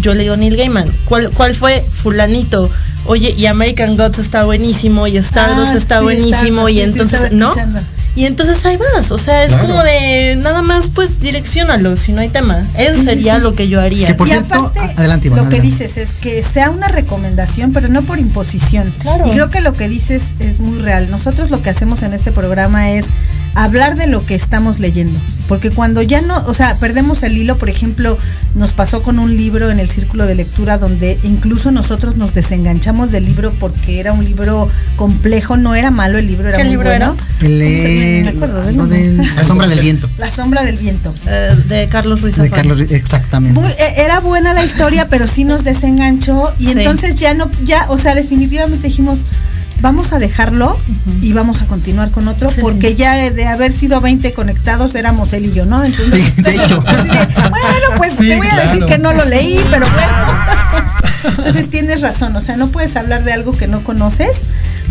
Yo 0.00 0.14
le 0.14 0.22
digo 0.24 0.36
Neil 0.36 0.56
Gaiman. 0.56 0.86
¿Cuál, 1.06 1.30
cuál 1.30 1.54
fue 1.54 1.80
fulanito? 1.82 2.70
Oye, 3.06 3.30
y 3.36 3.46
American 3.46 3.96
Gods 3.96 4.18
está 4.18 4.44
buenísimo, 4.44 5.06
y 5.06 5.16
Star 5.18 5.48
Ah, 5.52 5.74
está 5.76 5.98
sí, 5.98 6.04
buenísimo, 6.04 6.68
y 6.68 6.74
sí, 6.74 6.80
entonces, 6.82 7.32
¿no? 7.32 7.48
escuchando. 7.48 7.80
Y 8.16 8.24
entonces 8.24 8.64
ahí 8.64 8.78
vas, 8.78 9.12
o 9.12 9.18
sea, 9.18 9.44
es 9.44 9.50
Claro. 9.52 9.66
como 9.68 9.82
de 9.82 10.36
nada 10.36 10.62
más 10.62 10.88
pues 10.94 11.20
direccionalo, 11.20 11.96
si 11.96 12.12
no 12.12 12.22
hay 12.22 12.30
tema. 12.30 12.58
Eso 12.78 13.02
sería 13.02 13.36
sí. 13.36 13.42
lo 13.42 13.52
que 13.54 13.68
yo 13.68 13.78
haría. 13.80 14.06
Que 14.06 14.14
por 14.14 14.26
y 14.26 14.30
cierto, 14.30 14.54
aparte, 14.54 14.80
adelante, 14.96 15.26
Ivonne, 15.26 15.42
lo 15.42 15.48
que 15.50 15.56
adelante. 15.56 15.82
dices 15.84 15.98
es 15.98 16.14
que 16.14 16.42
sea 16.42 16.70
una 16.70 16.88
recomendación, 16.88 17.74
pero 17.74 17.88
no 17.88 18.00
por 18.02 18.18
imposición. 18.18 18.90
Claro. 19.00 19.26
Y 19.28 19.32
creo 19.32 19.50
que 19.50 19.60
lo 19.60 19.74
que 19.74 19.88
dices 19.90 20.22
es 20.40 20.60
muy 20.60 20.78
real. 20.80 21.08
Nosotros 21.10 21.50
lo 21.50 21.60
que 21.62 21.68
hacemos 21.68 22.02
en 22.02 22.14
este 22.14 22.32
programa 22.32 22.90
es 22.90 23.04
hablar 23.56 23.96
de 23.96 24.06
lo 24.06 24.24
que 24.24 24.34
estamos 24.34 24.78
leyendo. 24.80 25.18
Porque 25.48 25.70
cuando 25.70 26.02
ya 26.02 26.20
no, 26.22 26.36
o 26.46 26.54
sea, 26.54 26.74
perdemos 26.78 27.22
el 27.22 27.36
hilo, 27.36 27.56
por 27.56 27.68
ejemplo, 27.70 28.18
nos 28.54 28.72
pasó 28.72 29.02
con 29.02 29.18
un 29.18 29.36
libro 29.36 29.70
en 29.70 29.78
el 29.78 29.88
círculo 29.88 30.26
de 30.26 30.34
lectura 30.34 30.76
donde 30.78 31.18
incluso 31.22 31.70
nosotros 31.70 32.16
nos 32.16 32.34
desenganchamos 32.34 33.12
del 33.12 33.24
libro 33.24 33.52
porque 33.60 34.00
era 34.00 34.12
un 34.12 34.24
libro 34.24 34.68
complejo, 34.96 35.56
no 35.56 35.74
era 35.74 35.90
malo 35.90 36.18
el 36.18 36.26
libro, 36.26 36.48
era 36.48 36.56
¿Qué 36.58 36.64
muy 36.64 36.72
libro 36.72 36.88
bueno. 36.90 37.16
era? 37.40 37.46
El, 37.46 38.76
No 38.76 38.86
del 38.86 39.18
la 39.18 39.44
sombra 39.44 39.68
del 39.68 39.80
viento. 39.80 40.08
La 40.18 40.30
sombra 40.30 40.62
del 40.64 40.76
viento. 40.76 41.14
Eh, 41.26 41.54
de 41.68 41.88
Carlos 41.88 42.22
Ruiz 42.22 42.36
De. 42.36 42.50
Carlos, 42.50 42.80
exactamente. 42.90 43.60
Eh, 43.78 43.94
era 44.04 44.20
buena 44.20 44.52
la 44.52 44.64
historia, 44.64 45.08
pero 45.08 45.28
sí 45.28 45.44
nos 45.44 45.64
desenganchó 45.64 46.52
y 46.58 46.64
Sí. 46.66 46.72
entonces 46.72 47.14
ya 47.16 47.34
no, 47.34 47.48
ya, 47.64 47.86
o 47.88 47.98
sea, 47.98 48.14
definitivamente 48.14 48.88
dijimos, 48.88 49.20
vamos 49.82 50.12
a 50.12 50.18
dejarlo 50.18 50.76
y 51.20 51.32
vamos 51.32 51.60
a 51.62 51.66
continuar 51.66 52.10
con 52.10 52.26
otro, 52.28 52.50
Sí, 52.50 52.60
porque 52.60 52.94
ya 52.96 53.30
de 53.30 53.46
haber 53.46 53.72
sido 53.72 54.00
20 54.00 54.32
conectados 54.32 54.94
éramos 54.94 55.32
él 55.32 55.46
y 55.46 55.52
yo, 55.52 55.66
¿no? 55.66 55.84
Entonces, 55.84 56.24
Sí, 56.34 56.42
de 56.42 56.50
hecho. 56.64 56.82
así 56.86 57.08
de, 57.08 57.18
bueno, 57.50 57.86
pues 57.96 58.12
Sí, 58.14 58.28
te 58.28 58.36
voy 58.36 58.46
a 58.48 58.56
decir 58.66 58.84
que 58.86 58.98
no 58.98 59.12
lo 59.12 59.24
leí, 59.26 59.60
pero 59.70 59.86
bueno. 59.90 60.12
Entonces 61.38 61.68
tienes 61.70 62.00
razón, 62.02 62.34
o 62.36 62.40
sea, 62.40 62.56
no 62.56 62.68
puedes 62.68 62.96
hablar 62.96 63.24
de 63.24 63.32
algo 63.32 63.52
que 63.52 63.66
no 63.66 63.80
conoces, 63.82 64.30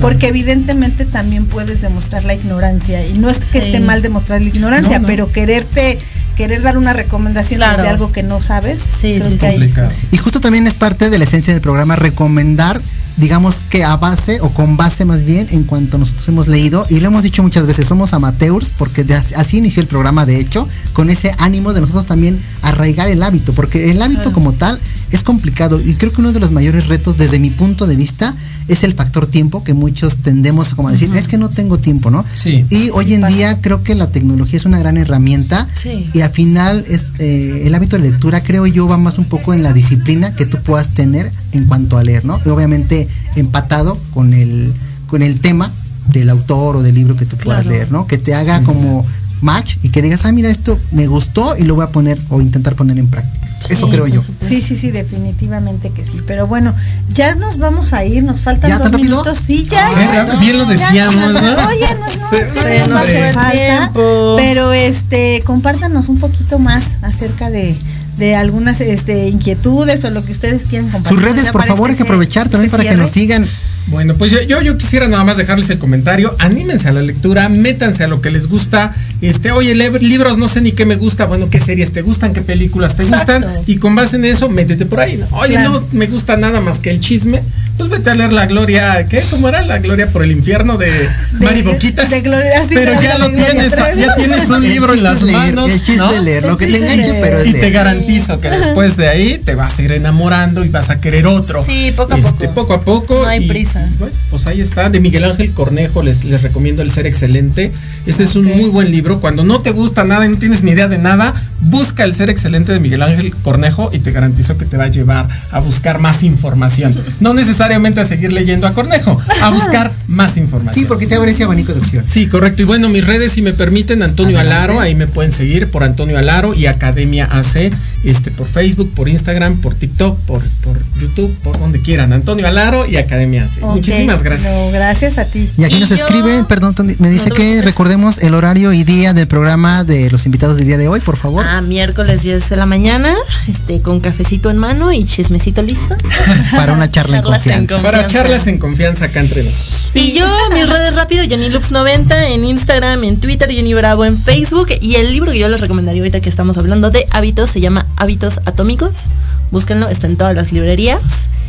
porque 0.01 0.27
evidentemente 0.27 1.05
también 1.05 1.45
puedes 1.45 1.81
demostrar 1.81 2.25
la 2.25 2.33
ignorancia. 2.33 3.05
Y 3.05 3.13
no 3.17 3.29
es 3.29 3.39
que 3.39 3.61
Sí. 3.61 3.67
esté 3.67 3.79
mal 3.79 4.01
demostrar 4.01 4.41
la 4.41 4.49
ignorancia, 4.49 4.97
No, 4.97 5.03
no. 5.03 5.07
pero 5.07 5.31
quererte, 5.31 5.97
querer 6.35 6.61
dar 6.61 6.77
una 6.77 6.93
recomendación 6.93 7.57
Claro. 7.59 7.81
de 7.83 7.89
algo 7.89 8.11
que 8.11 8.23
no 8.23 8.41
sabes, 8.41 8.81
Sí, 8.81 9.15
creo 9.17 9.29
sí, 9.29 9.37
que 9.37 9.49
Complicado. 9.49 9.89
Y 10.11 10.17
justo 10.17 10.39
también 10.41 10.67
es 10.67 10.73
parte 10.73 11.09
de 11.09 11.17
la 11.17 11.23
esencia 11.23 11.53
del 11.53 11.61
programa 11.61 11.95
recomendar, 11.95 12.81
digamos 13.17 13.61
que 13.69 13.83
a 13.85 13.95
base 13.95 14.41
o 14.41 14.49
con 14.49 14.75
base 14.75 15.05
más 15.05 15.23
bien 15.23 15.47
en 15.51 15.63
cuanto 15.63 15.97
nosotros 15.97 16.27
hemos 16.27 16.47
leído 16.49 16.85
y 16.89 16.99
lo 16.99 17.07
hemos 17.07 17.23
dicho 17.23 17.41
muchas 17.43 17.65
veces, 17.65 17.87
somos 17.87 18.13
amateurs 18.13 18.71
porque 18.77 19.03
de- 19.05 19.15
así 19.15 19.57
inició 19.57 19.81
el 19.81 19.87
programa 19.87 20.25
de 20.25 20.37
hecho, 20.39 20.67
con 20.93 21.09
ese 21.09 21.31
ánimo 21.37 21.73
de 21.73 21.79
nosotros 21.81 22.05
también 22.05 22.37
arraigar 22.61 23.07
el 23.07 23.23
hábito, 23.23 23.53
porque 23.53 23.89
el 23.91 24.01
hábito 24.01 24.33
como 24.33 24.51
tal 24.51 24.79
es 25.11 25.23
complicado 25.23 25.79
y 25.79 25.93
creo 25.93 26.11
que 26.11 26.19
uno 26.21 26.33
de 26.33 26.39
los 26.41 26.51
mayores 26.51 26.87
retos 26.87 27.15
desde 27.17 27.39
mi 27.39 27.49
punto 27.51 27.87
de 27.87 27.95
vista 27.95 28.33
es 28.67 28.83
el 28.83 28.93
factor 28.93 29.27
tiempo 29.27 29.63
que 29.63 29.73
muchos 29.73 30.15
tendemos 30.17 30.71
a 30.71 30.75
como 30.75 30.87
a 30.87 30.91
decir, 30.91 31.09
es 31.15 31.27
que 31.27 31.37
no 31.37 31.49
tengo 31.49 31.77
tiempo, 31.77 32.09
¿no? 32.09 32.25
Sí. 32.37 32.65
Y 32.69 32.89
hoy 32.91 33.13
en 33.13 33.27
día 33.27 33.61
creo 33.61 33.83
que 33.83 33.93
la 33.95 34.07
tecnología 34.07 34.57
es 34.57 34.65
una 34.65 34.79
gran 34.79 34.97
herramienta 34.97 35.67
Sí. 35.75 36.09
y 36.13 36.21
al 36.21 36.31
final 36.31 36.83
es 36.89 37.11
eh, 37.19 37.63
el 37.65 37.75
hábito 37.75 37.97
de 37.97 38.03
lectura 38.09 38.41
creo 38.41 38.65
yo 38.67 38.87
va 38.87 38.97
más 38.97 39.17
un 39.17 39.25
poco 39.25 39.53
en 39.53 39.61
la 39.63 39.71
disciplina 39.73 40.35
que 40.35 40.45
tú 40.45 40.57
puedas 40.63 40.93
tener 40.95 41.31
en 41.51 41.65
cuanto 41.65 41.97
a 41.97 42.03
leer, 42.03 42.25
¿no? 42.25 42.39
Y 42.45 42.49
obviamente 42.49 43.07
empatado 43.35 43.97
con 44.13 44.33
el 44.33 44.73
con 45.07 45.21
el 45.21 45.39
tema 45.39 45.71
del 46.11 46.29
autor 46.29 46.77
o 46.77 46.81
del 46.83 46.95
libro 46.95 47.15
que 47.15 47.25
tú 47.25 47.35
puedas 47.37 47.61
Claro. 47.63 47.75
leer, 47.77 47.91
¿no? 47.91 48.07
Que 48.07 48.17
te 48.17 48.33
haga 48.33 48.61
como 48.63 49.05
match 49.41 49.75
y 49.83 49.89
que 49.89 50.01
digas, 50.01 50.21
ah, 50.25 50.31
mira, 50.31 50.49
esto 50.49 50.79
me 50.91 51.07
gustó 51.07 51.55
y 51.57 51.63
lo 51.63 51.75
voy 51.75 51.83
a 51.83 51.89
poner 51.89 52.17
o 52.29 52.41
intentar 52.41 52.75
poner 52.75 52.97
en 52.97 53.07
práctica. 53.07 53.44
Eso 53.69 53.85
Sí, 53.87 53.91
creo 53.91 54.07
yo. 54.07 54.21
Sí, 54.41 54.61
sí, 54.61 54.75
sí, 54.75 54.91
definitivamente 54.91 55.89
que 55.89 56.03
sí. 56.03 56.21
Pero 56.27 56.45
bueno, 56.47 56.73
ya 57.13 57.33
nos 57.35 57.57
vamos 57.57 57.93
a 57.93 58.05
ir, 58.05 58.23
nos 58.23 58.39
faltan 58.39 58.69
¿Ya 58.69 58.77
dos 58.79 58.91
rápido? 58.91 59.09
minutos. 59.09 59.39
Sí, 59.39 59.67
ya. 59.69 59.87
Ah, 59.87 60.25
ya, 60.27 60.35
bien 60.39 60.57
lo 60.59 60.65
decíamos, 60.65 61.15
¿no? 61.15 61.29
Oye, 61.67 61.87
no, 61.95 61.99
no, 61.99 62.37
es 62.37 62.51
que 62.51 62.79
nos 62.79 62.91
va 62.91 62.99
a 62.99 63.01
hombre. 63.01 63.29
hacer 63.29 63.33
falta. 63.33 63.91
Pero 64.37 64.71
este, 64.73 65.41
compártanos 65.45 66.09
un 66.09 66.19
poquito 66.19 66.59
más 66.59 66.85
acerca 67.01 67.49
de, 67.49 67.75
de 68.17 68.35
algunas 68.35 68.81
este, 68.81 69.29
inquietudes 69.29 70.03
o 70.05 70.09
lo 70.11 70.23
que 70.23 70.31
ustedes 70.31 70.65
quieran 70.65 70.89
compartir. 70.89 71.17
Sus 71.19 71.27
redes, 71.27 71.51
por 71.51 71.65
favor, 71.65 71.89
hay 71.89 71.95
que 71.95 72.03
aprovechar 72.03 72.49
también 72.49 72.69
para 72.71 72.83
que 72.83 72.95
nos 72.95 73.09
sigan. 73.11 73.45
Bueno, 73.87 74.15
pues 74.15 74.31
yo, 74.31 74.41
yo, 74.41 74.61
yo 74.61 74.77
quisiera 74.77 75.07
nada 75.07 75.23
más 75.23 75.37
dejarles 75.37 75.69
el 75.69 75.77
comentario. 75.77 76.35
Anímense 76.39 76.87
a 76.89 76.91
la 76.91 77.01
lectura, 77.03 77.49
métanse 77.49 78.03
a 78.03 78.07
lo 78.07 78.19
que 78.19 78.31
les 78.31 78.47
gusta. 78.47 78.95
Este, 79.21 79.51
oye, 79.51 79.75
le- 79.75 79.91
libros 79.99 80.37
no 80.37 80.47
sé 80.47 80.61
ni 80.61 80.71
qué 80.71 80.85
me 80.85 80.95
gusta. 80.95 81.25
Bueno, 81.25 81.49
qué 81.51 81.59
series 81.59 81.91
te 81.91 82.01
gustan, 82.01 82.33
qué 82.33 82.41
películas 82.41 82.95
te 82.95 83.03
Exacto. 83.03 83.33
gustan. 83.33 83.63
Y 83.67 83.77
con 83.77 83.93
base 83.95 84.15
en 84.15 84.25
eso, 84.25 84.49
métete 84.49 84.85
por 84.87 84.99
ahí. 85.01 85.17
¿no? 85.17 85.27
Oye, 85.37 85.53
Claro. 85.53 85.71
no 85.71 85.83
me 85.91 86.07
gusta 86.07 86.35
nada 86.35 86.61
más 86.61 86.79
que 86.79 86.89
el 86.89 86.99
chisme. 86.99 87.41
Pues 87.77 87.89
vete 87.89 88.09
a 88.09 88.15
leer 88.15 88.31
la 88.31 88.45
gloria, 88.45 89.05
¿qué? 89.05 89.21
¿Cómo 89.29 89.49
era? 89.49 89.61
La 89.61 89.79
gloria 89.79 90.07
por 90.07 90.23
el 90.23 90.31
infierno 90.31 90.77
de, 90.77 90.89
De- 90.89 91.09
Mari 91.45 91.61
Boquitas. 91.61 92.09
de 92.09 92.21
Gloria- 92.21 92.63
sí, 92.63 92.73
Pero 92.73 92.93
de 92.97 93.03
ya 93.03 93.17
lo 93.17 93.29
tienes, 93.31 93.71
ya 93.75 94.15
tienes 94.15 94.49
un 94.49 94.61
libro 94.65 94.93
en 94.93 95.03
las 95.03 95.21
leer, 95.21 95.37
manos. 95.37 95.69
El 95.71 95.77
chiste 95.79 95.97
¿no? 95.97 96.09
es 96.11 96.23
leer, 96.23 96.43
lo 96.45 96.55
que 96.57 96.65
es 96.65 96.79
leer. 96.79 97.17
pero 97.21 97.43
Y 97.45 97.51
te 97.51 97.69
garantizo 97.71 98.39
que 98.39 98.49
después 98.49 98.95
de 98.95 99.09
ahí 99.09 99.41
te 99.43 99.55
vas 99.55 99.77
a 99.77 99.81
ir 99.81 99.91
enamorando 99.91 100.63
y 100.63 100.69
vas 100.69 100.89
a 100.89 101.01
querer 101.01 101.27
otro. 101.27 101.63
Sí, 101.65 101.91
poco 101.95 102.13
a 102.13 102.17
Este, 102.17 102.47
poco. 102.47 102.53
poco 102.55 102.73
a 102.75 102.81
poco. 102.81 103.21
No 103.23 103.27
hay 103.27 103.43
y- 103.43 103.47
prisa. 103.49 103.74
Bueno, 103.99 104.13
pues 104.29 104.47
ahí 104.47 104.61
está, 104.61 104.89
de 104.89 104.99
Miguel 104.99 105.23
Ángel 105.23 105.51
Cornejo, 105.51 106.03
les, 106.03 106.25
les 106.25 106.41
recomiendo 106.41 106.81
El 106.81 106.91
Ser 106.91 107.05
Excelente. 107.05 107.71
Este 108.05 108.23
es 108.23 108.35
un 108.35 108.45
muy 108.45 108.69
buen 108.69 108.91
libro. 108.91 109.19
Cuando 109.19 109.43
no 109.43 109.61
te 109.61 109.71
gusta 109.71 110.03
nada 110.03 110.25
y 110.25 110.29
no 110.29 110.37
tienes 110.37 110.63
ni 110.63 110.71
idea 110.71 110.87
de 110.87 110.97
nada, 110.97 111.33
busca 111.61 112.03
El 112.03 112.13
Ser 112.13 112.29
Excelente 112.29 112.71
de 112.71 112.79
Miguel 112.79 113.01
Ángel 113.01 113.33
Cornejo 113.35 113.89
y 113.93 113.99
te 113.99 114.11
garantizo 114.11 114.57
que 114.57 114.65
te 114.65 114.77
va 114.77 114.85
a 114.85 114.89
llevar 114.89 115.27
a 115.51 115.59
buscar 115.59 115.99
más 115.99 116.23
información. 116.23 116.95
No 117.19 117.33
necesariamente 117.33 117.99
a 117.99 118.05
seguir 118.05 118.31
leyendo 118.31 118.67
a 118.67 118.73
Cornejo, 118.73 119.19
a 119.41 119.49
buscar 119.49 119.91
más 120.07 120.37
información. 120.37 120.75
Sí, 120.81 120.85
porque 120.87 121.07
te 121.07 121.15
abre 121.15 121.31
ese 121.31 121.43
abanico 121.43 121.73
de 121.73 121.79
opciones. 121.79 122.11
Sí, 122.11 122.27
correcto. 122.27 122.61
Y 122.61 122.65
bueno, 122.65 122.89
mis 122.89 123.05
redes, 123.05 123.33
si 123.33 123.41
me 123.41 123.53
permiten, 123.53 124.03
Antonio 124.03 124.37
Adelante. 124.37 124.63
Alaro, 124.63 124.79
ahí 124.79 124.95
me 124.95 125.07
pueden 125.07 125.31
seguir 125.31 125.71
por 125.71 125.83
Antonio 125.83 126.17
Alaro 126.17 126.53
y 126.53 126.67
Academia 126.67 127.25
AC, 127.25 127.71
este, 128.09 128.31
por 128.31 128.47
Facebook, 128.47 128.91
por 128.93 129.09
Instagram, 129.09 129.61
por 129.61 129.75
TikTok, 129.75 130.17
por, 130.21 130.41
por 130.63 130.79
YouTube, 130.99 131.35
por 131.43 131.59
donde 131.59 131.81
quieran. 131.81 132.13
Antonio 132.13 132.47
Alaro 132.47 132.85
y 132.85 132.97
Academia 132.97 133.43
AC. 133.45 133.59
Ok, 133.63 133.75
Muchísimas 133.75 134.23
gracias. 134.23 134.53
no, 134.53 134.71
gracias 134.71 135.17
a 135.17 135.25
ti. 135.25 135.49
Y 135.57 135.63
aquí 135.63 135.77
Y 135.77 135.79
nos 135.79 135.89
yo- 135.89 135.95
escribe, 135.95 136.43
perdón, 136.47 136.75
me 136.99 137.09
dice 137.09 137.29
No 137.29 137.35
que 137.35 137.61
recordemos 137.61 138.17
el 138.19 138.33
horario 138.33 138.73
y 138.73 138.83
día 138.83 139.13
del 139.13 139.27
programa 139.27 139.83
de 139.83 140.09
los 140.11 140.25
invitados 140.25 140.57
del 140.57 140.65
día 140.67 140.77
de 140.77 140.87
hoy, 140.87 140.99
por 140.99 141.17
favor. 141.17 141.45
Ah, 141.47 141.61
miércoles 141.61 142.21
10 142.23 142.49
de 142.49 142.55
la 142.55 142.65
mañana, 142.65 143.13
este, 143.47 143.81
con 143.81 143.99
cafecito 143.99 144.49
en 144.49 144.57
mano 144.57 144.91
y 144.93 145.05
chismecito 145.05 145.61
listo. 145.61 145.95
para 146.55 146.73
una 146.73 146.89
charla 146.89 147.17
en 147.17 147.23
confianza. 147.23 147.81
Para 147.81 148.05
charlas 148.05 148.47
en 148.47 148.57
confianza 148.57 149.05
acá 149.05 149.19
entre 149.19 149.43
nosotros. 149.43 149.91
Y 149.95 150.13
yo, 150.13 150.25
mis 150.53 150.67
redes 150.69 150.95
rápido, 150.95 151.23
JennyLoops90 151.23 152.33
en 152.33 152.43
Instagram, 152.43 153.03
en 153.03 153.19
Twitter, 153.19 153.49
Jenny 153.49 153.73
Bravo 153.73 154.05
en 154.05 154.17
Facebook. 154.17 154.67
Y 154.81 154.95
el 154.95 155.11
libro 155.11 155.31
que 155.31 155.39
yo 155.39 155.47
les 155.49 155.61
recomendaría 155.61 156.01
ahorita 156.01 156.19
que 156.19 156.29
estamos 156.29 156.57
hablando 156.57 156.91
de 156.91 157.05
hábitos 157.11 157.49
se 157.49 157.61
llama 157.61 157.85
Hábitos 157.97 158.39
Atómicos. 158.45 159.05
Búsquenlo, 159.51 159.87
está 159.87 160.07
en 160.07 160.17
todas 160.17 160.35
las 160.35 160.51
librerías. 160.51 161.01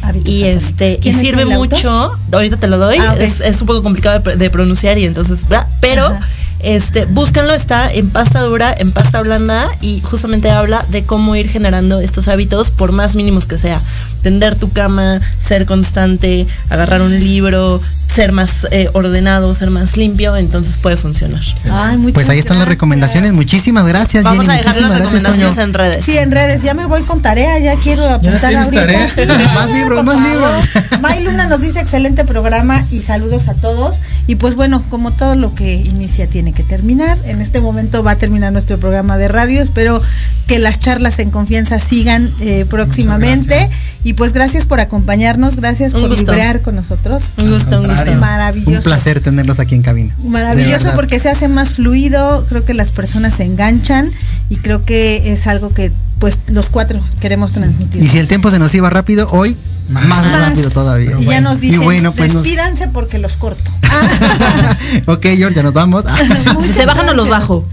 Hábitos 0.02 0.28
y 0.32 0.44
este 0.44 0.92
y 0.92 0.96
¿Quién 0.98 1.14
es 1.16 1.20
sirve 1.20 1.44
mucho, 1.44 2.12
ahorita 2.32 2.58
te 2.58 2.66
lo 2.68 2.78
doy, 2.78 2.98
Ah, 3.00 3.16
es, 3.18 3.40
es 3.40 3.60
un 3.60 3.66
poco 3.66 3.82
complicado 3.82 4.18
de, 4.20 4.24
pr- 4.24 4.36
de 4.36 4.50
pronunciar 4.50 4.98
y 4.98 5.04
entonces, 5.06 5.40
pero 5.80 6.04
Ajá. 6.06 6.20
este 6.60 7.06
búsquenlo, 7.06 7.52
está 7.54 7.90
en 7.92 8.10
pasta 8.10 8.42
dura, 8.42 8.72
en 8.78 8.92
pasta 8.92 9.20
blanda 9.22 9.66
y 9.80 10.00
justamente 10.02 10.50
habla 10.50 10.84
de 10.90 11.04
cómo 11.04 11.34
ir 11.34 11.48
generando 11.48 11.98
estos 12.00 12.28
hábitos 12.28 12.70
por 12.70 12.92
más 12.92 13.14
mínimos 13.14 13.46
que 13.46 13.58
sea. 13.58 13.80
Tender 14.22 14.56
tu 14.56 14.70
cama, 14.70 15.20
ser 15.40 15.66
constante, 15.66 16.46
agarrar 16.68 17.00
un 17.02 17.18
libro, 17.18 17.80
ser 18.16 18.32
más 18.32 18.66
eh, 18.70 18.88
ordenado, 18.94 19.54
ser 19.54 19.70
más 19.70 19.96
limpio, 19.96 20.36
entonces 20.36 20.76
puede 20.78 20.96
funcionar. 20.96 21.42
Ay, 21.70 21.98
muchas 21.98 22.14
Pues 22.14 22.28
ahí 22.30 22.38
están 22.38 22.56
las 22.56 22.64
gracias. 22.64 22.68
recomendaciones. 22.76 23.32
Muchísimas 23.34 23.86
gracias, 23.86 24.24
Vamos 24.24 24.46
Jenny. 24.46 24.54
a 24.54 24.56
dejar 24.58 24.74
las 24.80 24.82
Muchísimas 24.84 24.98
gracias, 24.98 25.22
recomendaciones 25.22 25.54
Toño. 25.54 25.64
en 25.66 25.74
redes. 25.74 26.04
Sí, 26.04 26.16
en 26.18 26.30
redes, 26.32 26.62
ya 26.62 26.74
me 26.74 26.86
voy 26.86 27.02
con 27.02 27.20
tarea, 27.20 27.58
ya 27.58 27.76
quiero 27.76 28.08
apuntar 28.08 28.40
tienes 28.50 28.64
ahorita. 28.64 28.80
tarea. 28.80 29.08
Sí, 29.08 29.20
Más 29.54 29.70
libros, 29.70 30.02
más 30.04 30.16
libros. 30.28 30.52
May 31.00 31.22
Luna 31.22 31.46
nos 31.46 31.60
dice 31.60 31.78
excelente 31.80 32.24
programa 32.24 32.82
y 32.90 33.02
saludos 33.02 33.48
a 33.48 33.54
todos. 33.54 33.96
Y 34.26 34.36
pues 34.36 34.54
bueno, 34.56 34.82
como 34.88 35.12
todo 35.12 35.34
lo 35.36 35.54
que 35.54 35.74
inicia 35.74 36.26
tiene 36.26 36.52
que 36.52 36.62
terminar, 36.62 37.18
en 37.24 37.40
este 37.42 37.60
momento 37.60 38.02
va 38.02 38.12
a 38.12 38.16
terminar 38.16 38.52
nuestro 38.52 38.78
programa 38.78 39.18
de 39.18 39.28
radio. 39.28 39.62
Espero 39.62 40.00
que 40.46 40.58
las 40.58 40.80
charlas 40.80 41.18
en 41.18 41.30
confianza 41.30 41.78
sigan 41.80 42.32
eh, 42.40 42.64
próximamente. 42.68 43.68
Y 44.06 44.12
pues 44.12 44.32
gracias 44.32 44.66
por 44.66 44.78
acompañarnos, 44.78 45.56
gracias 45.56 45.92
Un 45.92 46.02
por 46.02 46.10
gusto. 46.10 46.30
librear 46.30 46.60
con 46.62 46.76
nosotros. 46.76 47.32
Un 47.42 47.50
gusto, 47.50 47.80
un 47.80 47.88
gusto. 47.88 48.12
Maravilloso. 48.14 48.76
Un 48.76 48.82
placer 48.84 49.18
tenerlos 49.18 49.58
aquí 49.58 49.74
en 49.74 49.82
cabina. 49.82 50.14
Maravilloso 50.24 50.92
porque 50.94 51.18
se 51.18 51.28
hace 51.28 51.48
más 51.48 51.70
fluido, 51.70 52.46
creo 52.48 52.64
que 52.64 52.72
las 52.72 52.92
personas 52.92 53.34
se 53.34 53.42
enganchan 53.42 54.08
y 54.48 54.58
creo 54.58 54.84
que 54.84 55.32
es 55.32 55.48
algo 55.48 55.74
que 55.74 55.90
pues 56.20 56.38
los 56.46 56.70
cuatro 56.70 57.00
queremos 57.20 57.54
transmitir. 57.54 58.00
Y 58.00 58.06
si 58.06 58.18
el 58.18 58.28
tiempo 58.28 58.48
se 58.52 58.60
nos 58.60 58.72
iba 58.76 58.88
rápido, 58.90 59.26
hoy 59.32 59.56
Más, 59.88 60.30
rápido 60.30 60.70
todavía. 60.70 61.12
Y 61.18 61.24
ya 61.26 61.40
nos 61.40 61.60
dicen, 61.60 61.80
Y 61.80 61.84
bueno, 61.84 62.12
pues 62.12 62.34
nos- 62.34 62.42
despídanse 62.42 62.88
porque 62.88 63.18
los 63.18 63.36
corto. 63.36 63.70
ok, 65.06 65.22
George, 65.36 65.54
ya 65.56 65.62
nos 65.62 65.72
vamos. 65.72 66.04
Si 66.66 66.72
se 66.72 66.86
bajan 66.86 67.08
o 67.08 67.14
los 67.14 67.28
bajo. 67.28 67.66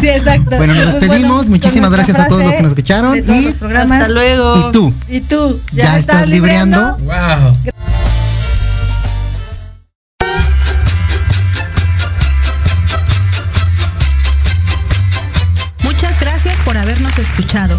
sí, 0.00 0.08
exacto. 0.08 0.56
Bueno, 0.56 0.74
nos 0.74 0.90
Pues 0.90 1.00
despedimos. 1.00 1.46
Muchísimas 1.48 1.90
gracias 1.90 2.18
a 2.18 2.26
todos 2.28 2.42
los 2.42 2.52
que 2.54 2.62
nos 2.62 2.70
escucharon. 2.72 3.12
de 3.12 3.22
todos 3.22 3.36
Y 3.36 3.44
los 3.46 3.54
programas. 3.54 4.00
Hasta 4.00 4.12
luego. 4.12 4.68
¿Y 4.68 4.72
tú? 4.72 4.94
¿Y 5.08 5.20
tú? 5.20 5.60
¿Ya, 5.72 5.98
estás 5.98 6.28
libreando? 6.28 6.96
Wow. 6.98 7.56
Muchas 15.84 16.18
gracias 16.20 16.58
por 16.64 16.76
habernos 16.76 17.16
escuchado. 17.18 17.78